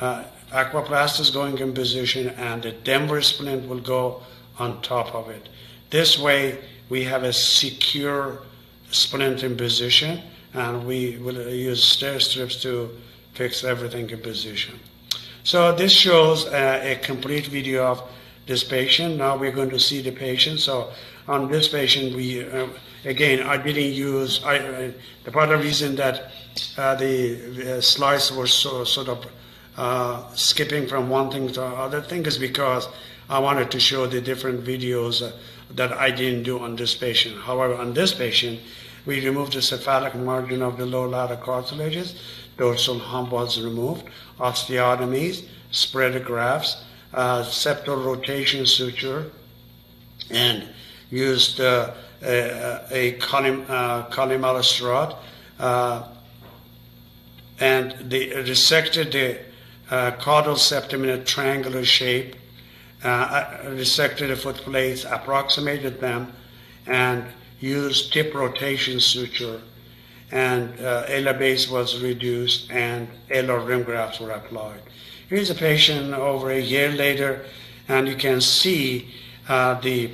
aquaplast 0.00 1.20
is 1.20 1.30
going 1.30 1.58
in 1.58 1.74
position 1.74 2.28
and 2.30 2.62
the 2.62 2.72
Denver 2.72 3.20
splint 3.20 3.68
will 3.68 3.80
go 3.80 4.22
on 4.58 4.80
top 4.82 5.14
of 5.14 5.28
it. 5.28 5.48
This 5.90 6.18
way 6.18 6.58
we 6.88 7.04
have 7.04 7.24
a 7.24 7.32
secure 7.32 8.42
splint 8.90 9.42
in 9.42 9.56
position 9.56 10.20
and 10.54 10.86
we 10.86 11.18
will 11.18 11.48
use 11.48 11.96
Steri-Strips 11.96 12.62
to 12.62 12.90
fix 13.32 13.64
everything 13.64 14.08
in 14.10 14.20
position. 14.20 14.78
So 15.42 15.74
this 15.74 15.92
shows 15.92 16.46
uh, 16.46 16.80
a 16.82 16.96
complete 16.96 17.46
video 17.46 17.84
of 17.84 18.02
this 18.46 18.62
patient. 18.62 19.16
Now 19.16 19.36
we're 19.36 19.52
going 19.52 19.70
to 19.70 19.80
see 19.80 20.00
the 20.00 20.12
patient. 20.12 20.60
So 20.60 20.92
on 21.26 21.50
this 21.50 21.68
patient, 21.68 22.14
we 22.14 22.44
uh, 22.44 22.68
again, 23.04 23.46
I 23.46 23.56
didn't 23.56 23.92
use, 23.92 24.42
I, 24.44 24.56
I 24.56 24.94
the 25.24 25.30
part 25.30 25.50
of 25.50 25.58
the 25.58 25.64
reason 25.64 25.96
that 25.96 26.30
uh, 26.76 26.94
the, 26.94 27.34
the, 27.34 27.82
slides 27.82 28.32
were 28.32 28.46
so, 28.46 28.84
sort 28.84 29.08
of 29.08 29.26
uh, 29.76 30.32
skipping 30.34 30.86
from 30.86 31.08
one 31.08 31.30
thing 31.30 31.50
to 31.52 31.62
other 31.62 32.00
thing 32.00 32.24
is 32.26 32.38
because 32.38 32.88
I 33.28 33.38
wanted 33.38 33.70
to 33.70 33.80
show 33.80 34.06
the 34.06 34.20
different 34.20 34.64
videos 34.64 35.22
uh, 35.22 35.32
that 35.70 35.92
I 35.92 36.10
didn't 36.10 36.42
do 36.44 36.58
on 36.58 36.76
this 36.76 36.94
patient. 36.94 37.40
However, 37.40 37.74
on 37.74 37.94
this 37.94 38.12
patient, 38.12 38.60
we 39.06 39.24
removed 39.24 39.54
the 39.54 39.62
cephalic 39.62 40.14
margin 40.14 40.62
of 40.62 40.78
the 40.78 40.86
lower 40.86 41.08
lateral 41.08 41.40
cartilages, 41.40 42.14
dorsal 42.56 42.98
hump 42.98 43.32
was 43.32 43.60
removed, 43.60 44.04
osteotomies, 44.38 45.46
spread 45.70 46.24
grafts, 46.24 46.84
uh, 47.12 47.42
septal 47.42 48.04
rotation 48.04 48.66
suture, 48.66 49.30
and 50.30 50.68
used 51.14 51.60
uh, 51.60 51.94
a, 52.22 52.80
a 52.90 53.12
column, 53.12 53.64
uh, 53.68 54.02
rod, 54.82 55.16
uh, 55.58 56.08
and 57.60 57.92
they 58.10 58.28
resected 58.30 59.12
the 59.12 59.38
uh, 59.90 60.10
caudal 60.18 60.56
septum 60.56 61.04
in 61.04 61.10
a 61.10 61.24
triangular 61.24 61.84
shape, 61.84 62.34
uh, 63.04 63.44
resected 63.66 64.28
the 64.28 64.36
foot 64.36 64.56
plates, 64.56 65.04
approximated 65.04 66.00
them, 66.00 66.32
and 66.86 67.24
used 67.60 68.12
tip 68.12 68.34
rotation 68.34 68.98
suture. 68.98 69.60
And 70.32 70.80
uh, 70.80 71.32
base 71.38 71.70
was 71.70 72.02
reduced, 72.02 72.70
and 72.72 73.08
alar 73.30 73.64
rim 73.64 73.84
grafts 73.84 74.18
were 74.18 74.30
applied. 74.30 74.80
Here's 75.28 75.50
a 75.50 75.54
patient 75.54 76.12
over 76.12 76.50
a 76.50 76.60
year 76.60 76.90
later, 76.90 77.44
and 77.88 78.08
you 78.08 78.16
can 78.16 78.40
see 78.40 79.14
uh, 79.48 79.80
the 79.80 80.10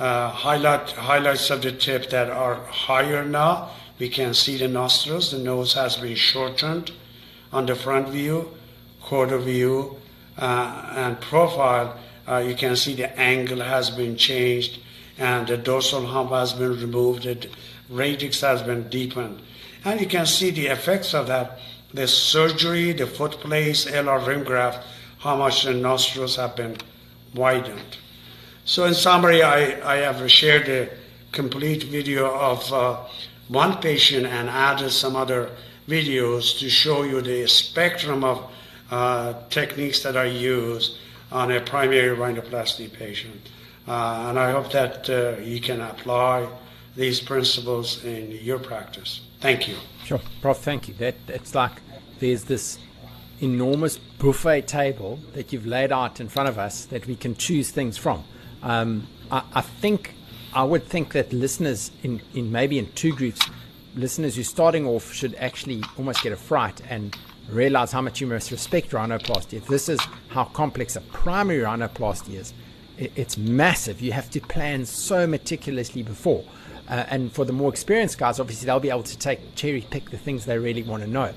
uh, 0.00 0.30
highlight, 0.30 0.90
highlights 0.92 1.50
of 1.50 1.60
the 1.60 1.70
tip 1.70 2.08
that 2.08 2.30
are 2.30 2.54
higher 2.54 3.22
now. 3.22 3.70
We 3.98 4.08
can 4.08 4.32
see 4.32 4.56
the 4.56 4.66
nostrils. 4.66 5.30
The 5.30 5.38
nose 5.38 5.74
has 5.74 5.98
been 5.98 6.16
shortened 6.16 6.90
on 7.52 7.66
the 7.66 7.74
front 7.74 8.08
view, 8.08 8.50
quarter 9.02 9.38
view, 9.38 9.96
uh, 10.38 10.92
and 10.96 11.20
profile. 11.20 11.98
Uh, 12.26 12.38
you 12.38 12.54
can 12.54 12.76
see 12.76 12.94
the 12.94 13.16
angle 13.18 13.60
has 13.60 13.90
been 13.90 14.16
changed 14.16 14.80
and 15.18 15.46
the 15.46 15.58
dorsal 15.58 16.06
hump 16.06 16.30
has 16.30 16.54
been 16.54 16.80
removed. 16.80 17.24
The 17.24 17.48
radix 17.90 18.40
has 18.40 18.62
been 18.62 18.88
deepened. 18.88 19.42
And 19.84 20.00
you 20.00 20.06
can 20.06 20.24
see 20.24 20.50
the 20.50 20.68
effects 20.68 21.12
of 21.12 21.26
that. 21.26 21.58
The 21.92 22.06
surgery, 22.06 22.92
the 22.92 23.06
foot 23.06 23.32
plate, 23.32 23.86
alar 23.92 24.26
rim 24.26 24.44
graft, 24.44 24.86
how 25.18 25.36
much 25.36 25.64
the 25.64 25.74
nostrils 25.74 26.36
have 26.36 26.56
been 26.56 26.78
widened. 27.34 27.98
So 28.64 28.84
in 28.84 28.94
summary, 28.94 29.42
I, 29.42 29.94
I 29.94 29.96
have 29.98 30.30
shared 30.30 30.68
a 30.68 30.88
complete 31.32 31.84
video 31.84 32.32
of 32.34 32.72
uh, 32.72 32.98
one 33.48 33.78
patient 33.80 34.26
and 34.26 34.48
added 34.48 34.90
some 34.90 35.16
other 35.16 35.50
videos 35.88 36.58
to 36.60 36.70
show 36.70 37.02
you 37.02 37.20
the 37.20 37.46
spectrum 37.46 38.22
of 38.22 38.50
uh, 38.90 39.34
techniques 39.48 40.02
that 40.02 40.16
are 40.16 40.26
used 40.26 40.98
on 41.32 41.50
a 41.50 41.60
primary 41.60 42.16
rhinoplasty 42.16 42.92
patient. 42.92 43.50
Uh, 43.88 44.26
and 44.28 44.38
I 44.38 44.52
hope 44.52 44.70
that 44.72 45.08
uh, 45.08 45.40
you 45.40 45.60
can 45.60 45.80
apply 45.80 46.48
these 46.96 47.20
principles 47.20 48.04
in 48.04 48.30
your 48.30 48.58
practice. 48.58 49.22
Thank 49.40 49.68
you. 49.68 49.76
Sure, 50.04 50.20
Prof. 50.42 50.58
Thank 50.58 50.88
you. 50.88 50.94
That 50.94 51.14
it's 51.28 51.54
like 51.54 51.72
there's 52.18 52.44
this 52.44 52.78
enormous 53.40 53.96
buffet 53.96 54.66
table 54.66 55.18
that 55.32 55.52
you've 55.52 55.66
laid 55.66 55.92
out 55.92 56.20
in 56.20 56.28
front 56.28 56.48
of 56.48 56.58
us 56.58 56.84
that 56.86 57.06
we 57.06 57.16
can 57.16 57.34
choose 57.34 57.70
things 57.70 57.96
from. 57.96 58.24
Um, 58.62 59.06
I, 59.30 59.42
I, 59.54 59.60
think 59.60 60.14
I 60.52 60.64
would 60.64 60.84
think 60.84 61.12
that 61.12 61.32
listeners 61.32 61.90
in, 62.02 62.20
in 62.34 62.52
maybe 62.52 62.78
in 62.78 62.90
two 62.92 63.12
groups, 63.14 63.40
listeners 63.94 64.34
who 64.34 64.42
are 64.42 64.44
starting 64.44 64.86
off 64.86 65.12
should 65.12 65.34
actually 65.36 65.82
almost 65.96 66.22
get 66.22 66.32
a 66.32 66.36
fright 66.36 66.80
and 66.88 67.16
realize 67.50 67.92
how 67.92 68.00
much 68.00 68.20
you 68.20 68.26
must 68.26 68.50
respect 68.50 68.90
rhinoplasty. 68.90 69.54
If 69.54 69.66
this 69.66 69.88
is 69.88 70.00
how 70.28 70.44
complex 70.44 70.96
a 70.96 71.00
primary 71.00 71.60
rhinoplasty 71.60 72.34
is, 72.34 72.52
it, 72.98 73.12
it's 73.16 73.36
massive. 73.36 74.00
You 74.00 74.12
have 74.12 74.30
to 74.30 74.40
plan 74.40 74.84
so 74.86 75.26
meticulously 75.26 76.02
before. 76.02 76.44
Uh, 76.88 77.04
and 77.08 77.32
for 77.32 77.44
the 77.44 77.52
more 77.52 77.70
experienced 77.70 78.18
guys, 78.18 78.40
obviously 78.40 78.66
they'll 78.66 78.80
be 78.80 78.90
able 78.90 79.04
to 79.04 79.18
take 79.18 79.54
cherry 79.54 79.86
pick 79.90 80.10
the 80.10 80.18
things 80.18 80.44
they 80.44 80.58
really 80.58 80.82
want 80.82 81.02
to 81.02 81.08
know. 81.08 81.32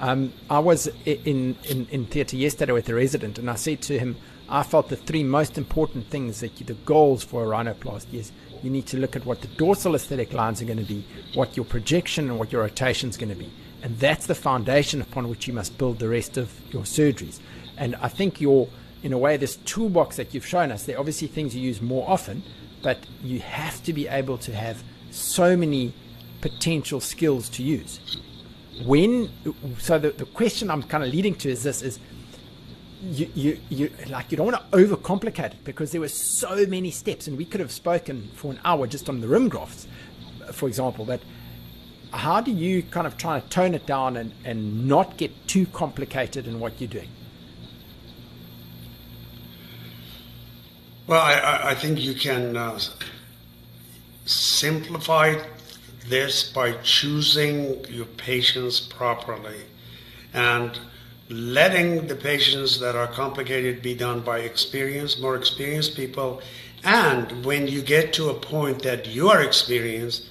Um, 0.00 0.32
I 0.48 0.60
was 0.60 0.86
in, 1.06 1.56
in, 1.64 1.86
in 1.90 2.06
theatre 2.06 2.36
yesterday 2.36 2.72
with 2.72 2.88
a 2.88 2.94
resident, 2.94 3.38
and 3.38 3.50
I 3.50 3.56
said 3.56 3.80
to 3.82 3.98
him, 3.98 4.16
I 4.50 4.62
felt 4.62 4.88
the 4.88 4.96
three 4.96 5.24
most 5.24 5.58
important 5.58 6.08
things 6.08 6.40
that 6.40 6.58
you, 6.58 6.64
the 6.64 6.74
goals 6.74 7.22
for 7.22 7.44
a 7.44 7.46
rhinoplasty 7.46 8.14
is 8.14 8.32
you 8.62 8.70
need 8.70 8.86
to 8.86 8.96
look 8.96 9.14
at 9.14 9.26
what 9.26 9.42
the 9.42 9.48
dorsal 9.48 9.94
aesthetic 9.94 10.32
lines 10.32 10.62
are 10.62 10.64
going 10.64 10.78
to 10.78 10.84
be, 10.84 11.04
what 11.34 11.56
your 11.56 11.66
projection 11.66 12.30
and 12.30 12.38
what 12.38 12.50
your 12.50 12.62
rotation 12.62 13.10
is 13.10 13.16
going 13.18 13.28
to 13.28 13.34
be. 13.34 13.52
And 13.82 13.98
that's 13.98 14.26
the 14.26 14.34
foundation 14.34 15.02
upon 15.02 15.28
which 15.28 15.46
you 15.46 15.52
must 15.52 15.76
build 15.76 15.98
the 15.98 16.08
rest 16.08 16.38
of 16.38 16.50
your 16.72 16.82
surgeries. 16.82 17.40
And 17.76 17.94
I 17.96 18.08
think 18.08 18.40
your, 18.40 18.68
in 19.02 19.12
a 19.12 19.18
way, 19.18 19.36
this 19.36 19.56
toolbox 19.56 20.16
that 20.16 20.32
you've 20.32 20.46
shown 20.46 20.72
us, 20.72 20.84
there 20.84 20.96
are 20.96 21.00
obviously 21.00 21.28
things 21.28 21.54
you 21.54 21.60
use 21.60 21.82
more 21.82 22.08
often, 22.08 22.42
but 22.82 22.98
you 23.22 23.40
have 23.40 23.82
to 23.84 23.92
be 23.92 24.08
able 24.08 24.38
to 24.38 24.54
have 24.54 24.82
so 25.10 25.56
many 25.56 25.92
potential 26.40 27.00
skills 27.00 27.48
to 27.50 27.62
use. 27.62 28.18
When, 28.84 29.30
so 29.78 29.98
the, 29.98 30.10
the 30.10 30.24
question 30.24 30.70
I'm 30.70 30.82
kind 30.82 31.04
of 31.04 31.10
leading 31.10 31.34
to 31.36 31.50
is 31.50 31.64
this 31.64 31.82
is, 31.82 31.98
you, 33.02 33.30
you, 33.34 33.58
you 33.68 33.90
like 34.08 34.30
you 34.30 34.36
don't 34.36 34.46
want 34.46 34.70
to 34.70 34.76
overcomplicate 34.76 35.52
it 35.52 35.64
because 35.64 35.92
there 35.92 36.00
were 36.00 36.08
so 36.08 36.66
many 36.66 36.90
steps 36.90 37.26
and 37.26 37.36
we 37.36 37.44
could 37.44 37.60
have 37.60 37.70
spoken 37.70 38.28
for 38.34 38.52
an 38.52 38.60
hour 38.64 38.86
just 38.86 39.08
on 39.08 39.20
the 39.20 39.28
rim 39.28 39.48
grafts 39.48 39.86
for 40.52 40.68
example 40.68 41.04
but 41.04 41.20
how 42.12 42.40
do 42.40 42.50
you 42.50 42.82
kind 42.82 43.06
of 43.06 43.16
try 43.16 43.38
to 43.38 43.48
tone 43.48 43.74
it 43.74 43.84
down 43.86 44.16
and, 44.16 44.32
and 44.44 44.88
not 44.88 45.16
get 45.16 45.46
too 45.46 45.66
complicated 45.66 46.46
in 46.46 46.58
what 46.58 46.80
you're 46.80 46.88
doing? 46.88 47.10
Well 51.06 51.20
i, 51.20 51.70
I 51.70 51.74
think 51.74 52.00
you 52.00 52.14
can 52.14 52.56
uh, 52.56 52.78
simplify 54.24 55.36
this 56.08 56.50
by 56.50 56.72
choosing 56.82 57.84
your 57.88 58.06
patients 58.06 58.80
properly. 58.80 59.60
And 60.32 60.78
letting 61.28 62.06
the 62.06 62.14
patients 62.14 62.80
that 62.80 62.96
are 62.96 63.06
complicated 63.06 63.82
be 63.82 63.94
done 63.94 64.20
by 64.20 64.38
experienced, 64.40 65.20
more 65.20 65.36
experienced 65.36 65.94
people. 65.94 66.40
And 66.84 67.44
when 67.44 67.68
you 67.68 67.82
get 67.82 68.12
to 68.14 68.30
a 68.30 68.34
point 68.34 68.82
that 68.82 69.06
you 69.06 69.28
are 69.28 69.42
experienced, 69.42 70.28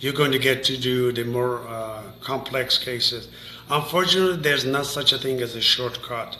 you're 0.00 0.12
going 0.12 0.32
to 0.32 0.38
get 0.38 0.64
to 0.64 0.76
do 0.76 1.12
the 1.12 1.24
more 1.24 1.66
uh, 1.66 2.02
complex 2.20 2.76
cases. 2.76 3.28
Unfortunately, 3.70 4.36
there's 4.36 4.64
not 4.64 4.86
such 4.86 5.12
a 5.12 5.18
thing 5.18 5.40
as 5.40 5.54
a 5.54 5.60
shortcut. 5.60 6.36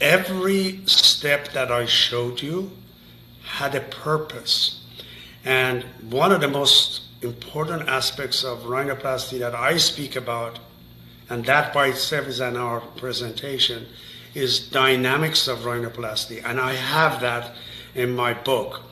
Every 0.00 0.82
step 0.86 1.52
that 1.52 1.72
I 1.72 1.86
showed 1.86 2.42
you 2.42 2.70
had 3.42 3.74
a 3.74 3.80
purpose. 3.80 4.80
And 5.44 5.84
one 6.08 6.32
of 6.32 6.40
the 6.40 6.48
most 6.48 7.02
important 7.22 7.88
aspects 7.88 8.44
of 8.44 8.60
rhinoplasty 8.60 9.38
that 9.38 9.54
I 9.54 9.76
speak 9.76 10.14
about 10.14 10.58
and 11.32 11.46
that 11.46 11.72
by 11.72 11.86
itself 11.86 12.26
is 12.26 12.40
in 12.40 12.58
our 12.58 12.80
presentation, 12.80 13.86
is 14.34 14.68
dynamics 14.68 15.48
of 15.48 15.60
rhinoplasty. 15.60 16.42
And 16.44 16.60
I 16.60 16.74
have 16.74 17.22
that 17.22 17.54
in 17.94 18.14
my 18.14 18.34
book. 18.34 18.82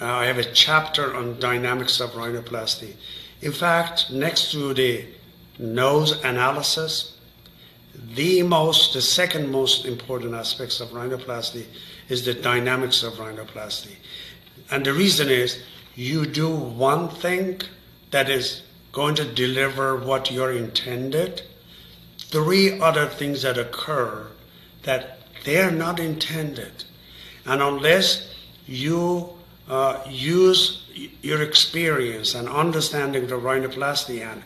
Uh, 0.00 0.06
I 0.06 0.24
have 0.24 0.38
a 0.38 0.44
chapter 0.44 1.14
on 1.14 1.38
dynamics 1.38 2.00
of 2.00 2.12
rhinoplasty. 2.12 2.94
In 3.42 3.52
fact, 3.52 4.10
next 4.10 4.52
to 4.52 4.72
the 4.72 5.04
nose 5.58 6.12
analysis, 6.24 7.18
the 8.14 8.42
most, 8.42 8.94
the 8.94 9.02
second 9.02 9.52
most 9.52 9.84
important 9.84 10.32
aspects 10.32 10.80
of 10.80 10.88
rhinoplasty 10.92 11.66
is 12.08 12.24
the 12.24 12.32
dynamics 12.32 13.02
of 13.02 13.12
rhinoplasty. 13.14 13.96
And 14.70 14.86
the 14.86 14.94
reason 14.94 15.28
is 15.28 15.62
you 15.94 16.24
do 16.24 16.48
one 16.48 17.10
thing 17.10 17.60
that 18.12 18.30
is 18.30 18.62
going 18.92 19.14
to 19.16 19.26
deliver 19.26 19.98
what 19.98 20.30
you're 20.30 20.52
intended, 20.52 21.42
three 22.32 22.80
other 22.80 23.06
things 23.06 23.42
that 23.42 23.58
occur 23.58 24.26
that 24.82 25.18
they 25.44 25.60
are 25.60 25.70
not 25.70 26.00
intended. 26.00 26.84
And 27.44 27.62
unless 27.62 28.34
you 28.66 29.30
uh, 29.68 30.02
use 30.08 30.88
your 31.22 31.42
experience 31.42 32.34
and 32.34 32.48
understanding 32.48 33.26
the 33.26 33.34
rhinoplasty 33.34 34.20
and 34.20 34.42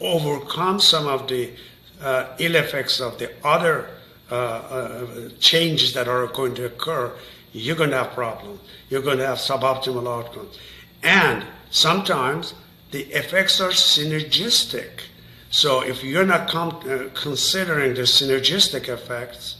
overcome 0.00 0.80
some 0.80 1.06
of 1.06 1.28
the 1.28 1.52
uh, 2.00 2.26
ill 2.38 2.56
effects 2.56 3.00
of 3.00 3.18
the 3.18 3.30
other 3.44 3.90
uh, 4.30 4.34
uh 4.34 5.28
changes 5.40 5.94
that 5.94 6.06
are 6.06 6.26
going 6.28 6.54
to 6.54 6.66
occur, 6.66 7.12
you're 7.52 7.76
going 7.76 7.90
to 7.90 7.96
have 7.96 8.12
problems. 8.12 8.60
You're 8.88 9.02
going 9.02 9.18
to 9.18 9.26
have 9.26 9.38
suboptimal 9.38 10.06
outcomes. 10.06 10.58
And 11.02 11.44
sometimes 11.70 12.54
the 12.90 13.02
effects 13.12 13.60
are 13.60 13.70
synergistic. 13.70 15.07
So 15.50 15.80
if 15.80 16.04
you're 16.04 16.26
not 16.26 16.48
com- 16.48 16.80
uh, 16.88 17.08
considering 17.14 17.94
the 17.94 18.02
synergistic 18.02 18.88
effects, 18.88 19.56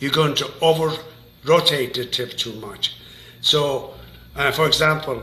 you're 0.00 0.10
going 0.10 0.34
to 0.36 0.52
over 0.60 0.92
rotate 1.44 1.94
the 1.94 2.04
tip 2.04 2.36
too 2.36 2.52
much. 2.54 2.96
So, 3.40 3.94
uh, 4.34 4.50
for 4.50 4.66
example, 4.66 5.22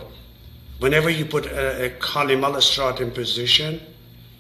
whenever 0.80 1.10
you 1.10 1.26
put 1.26 1.46
a, 1.46 1.88
a 1.88 1.90
columella 2.00 3.02
in 3.02 3.12
position, 3.12 3.82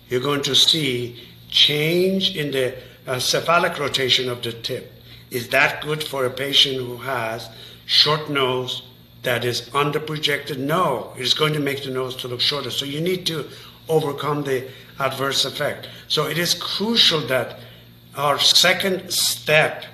you're 0.10 0.22
going 0.22 0.44
to 0.44 0.56
see 0.56 1.22
change 1.50 2.36
in 2.36 2.52
the 2.52 2.76
uh, 3.06 3.20
cephalic 3.20 3.78
rotation 3.80 4.30
of 4.30 4.42
the 4.42 4.54
tip. 4.54 4.92
Is 5.30 5.50
that 5.50 5.82
good 5.82 6.04
for 6.04 6.26
a 6.26 6.30
patient 6.30 6.78
who 6.78 6.98
has 6.98 7.50
short 7.86 8.30
nose 8.30 8.84
that 9.24 9.44
is 9.44 9.70
underprojected? 9.72 10.58
No, 10.58 11.14
it's 11.18 11.34
going 11.34 11.54
to 11.54 11.60
make 11.60 11.84
the 11.84 11.92
nose 11.92 12.16
to 12.18 12.28
look 12.28 12.42
shorter. 12.42 12.72
So 12.72 12.86
you 12.86 13.02
need 13.02 13.26
to 13.28 13.50
overcome 13.90 14.44
the 14.44 14.70
adverse 15.06 15.46
effect. 15.46 15.88
So 16.08 16.28
it 16.28 16.38
is 16.38 16.54
crucial 16.54 17.22
that 17.28 17.60
our 18.16 18.40
second 18.40 19.12
step 19.12 19.86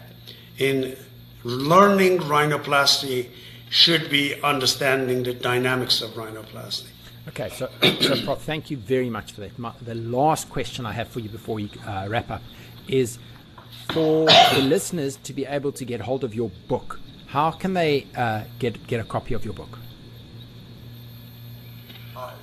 in 0.58 0.96
learning 1.44 2.20
rhinoplasty 2.20 3.30
should 3.70 4.10
be 4.10 4.42
understanding 4.42 5.24
the 5.24 5.34
dynamics 5.34 6.02
of 6.02 6.12
rhinoplasty. 6.12 6.88
Okay, 7.30 7.50
so, 7.50 7.70
so 8.02 8.24
Prof, 8.24 8.42
thank 8.42 8.72
you 8.72 8.78
very 8.78 9.10
much 9.10 9.34
for 9.34 9.42
that. 9.42 9.58
My, 9.58 9.72
the 9.82 9.96
last 9.96 10.50
question 10.50 10.86
I 10.86 10.94
have 10.94 11.08
for 11.08 11.20
you 11.20 11.30
before 11.30 11.56
we 11.56 11.72
uh, 11.86 12.08
wrap 12.10 12.32
up 12.32 12.42
is 12.88 13.20
for 13.92 14.26
the 14.26 14.62
listeners 14.62 15.18
to 15.24 15.34
be 15.34 15.46
able 15.46 15.72
to 15.74 15.86
get 15.86 16.02
hold 16.02 16.24
of 16.24 16.34
your 16.34 16.50
book. 16.68 17.00
How 17.28 17.52
can 17.52 17.74
they 17.74 18.08
uh, 18.16 18.44
get 18.58 18.88
get 18.88 19.00
a 19.00 19.04
copy 19.04 19.36
of 19.36 19.46
your 19.46 19.54
book? 19.54 19.78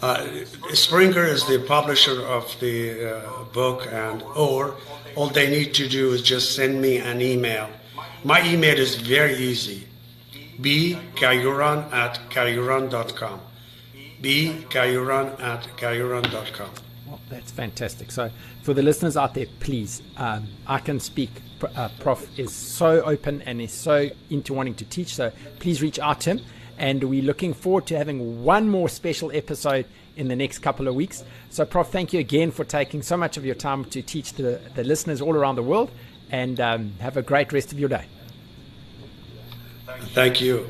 Uh, 0.03 0.45
Springer 0.75 1.25
is 1.25 1.47
the 1.47 1.59
publisher 1.61 2.21
of 2.27 2.55
the 2.61 3.17
uh, 3.17 3.45
book, 3.45 3.87
and 3.91 4.23
or 4.35 4.77
all 5.15 5.29
they 5.29 5.49
need 5.49 5.73
to 5.75 5.89
do 5.89 6.13
is 6.13 6.21
just 6.21 6.55
send 6.55 6.83
me 6.83 6.99
an 6.99 7.23
email. 7.23 7.69
My 8.23 8.47
email 8.47 8.79
is 8.79 8.97
very 8.97 9.35
easy: 9.37 9.87
bguyuron 10.61 11.91
at 11.93 12.21
guyuron.com. 12.29 13.41
bguyuron 14.21 15.41
at 15.41 15.63
guyuron.com. 15.79 16.71
Well, 17.07 17.21
that's 17.31 17.53
fantastic. 17.53 18.11
So, 18.11 18.31
for 18.63 18.75
the 18.75 18.83
listeners 18.83 19.17
out 19.17 19.33
there, 19.33 19.47
please, 19.61 20.03
um, 20.19 20.49
I 20.67 20.79
can 20.79 21.01
speak. 21.01 21.31
Uh, 21.75 21.89
Prof 22.01 22.39
is 22.39 22.53
so 22.53 23.01
open 23.03 23.41
and 23.43 23.63
is 23.63 23.73
so 23.73 24.11
into 24.29 24.53
wanting 24.53 24.75
to 24.75 24.85
teach. 24.85 25.15
So, 25.15 25.33
please 25.59 25.81
reach 25.81 25.99
out 25.99 26.21
to 26.23 26.31
him 26.33 26.41
and 26.79 27.03
we're 27.05 27.23
looking 27.23 27.55
forward 27.55 27.87
to 27.87 27.97
having 27.97 28.45
one 28.45 28.69
more 28.69 28.89
special 28.89 29.31
episode 29.33 29.87
in 30.17 30.29
the 30.29 30.37
next 30.37 30.59
couple 30.61 30.89
of 30.89 30.95
weeks. 30.95 31.25
So, 31.51 31.65
Prof, 31.65 31.89
thank 31.89 32.13
you 32.13 32.21
again 32.21 32.51
for 32.51 32.65
taking 32.65 33.03
so 33.03 33.17
much 33.17 33.37
of 33.37 33.45
your 33.45 33.55
time 33.55 33.85
to 33.87 34.03
teach 34.03 34.33
the, 34.35 34.61
the 34.75 34.85
listeners 34.85 35.21
all 35.21 35.35
around 35.35 35.57
the 35.57 35.63
world, 35.63 35.91
and 36.31 36.59
um, 36.61 36.95
have 37.01 37.17
a 37.17 37.23
great 37.23 37.53
rest 37.53 37.73
of 37.73 37.79
your 37.79 37.89
day. 37.89 38.07
Thank 40.15 40.41
you. 40.41 40.69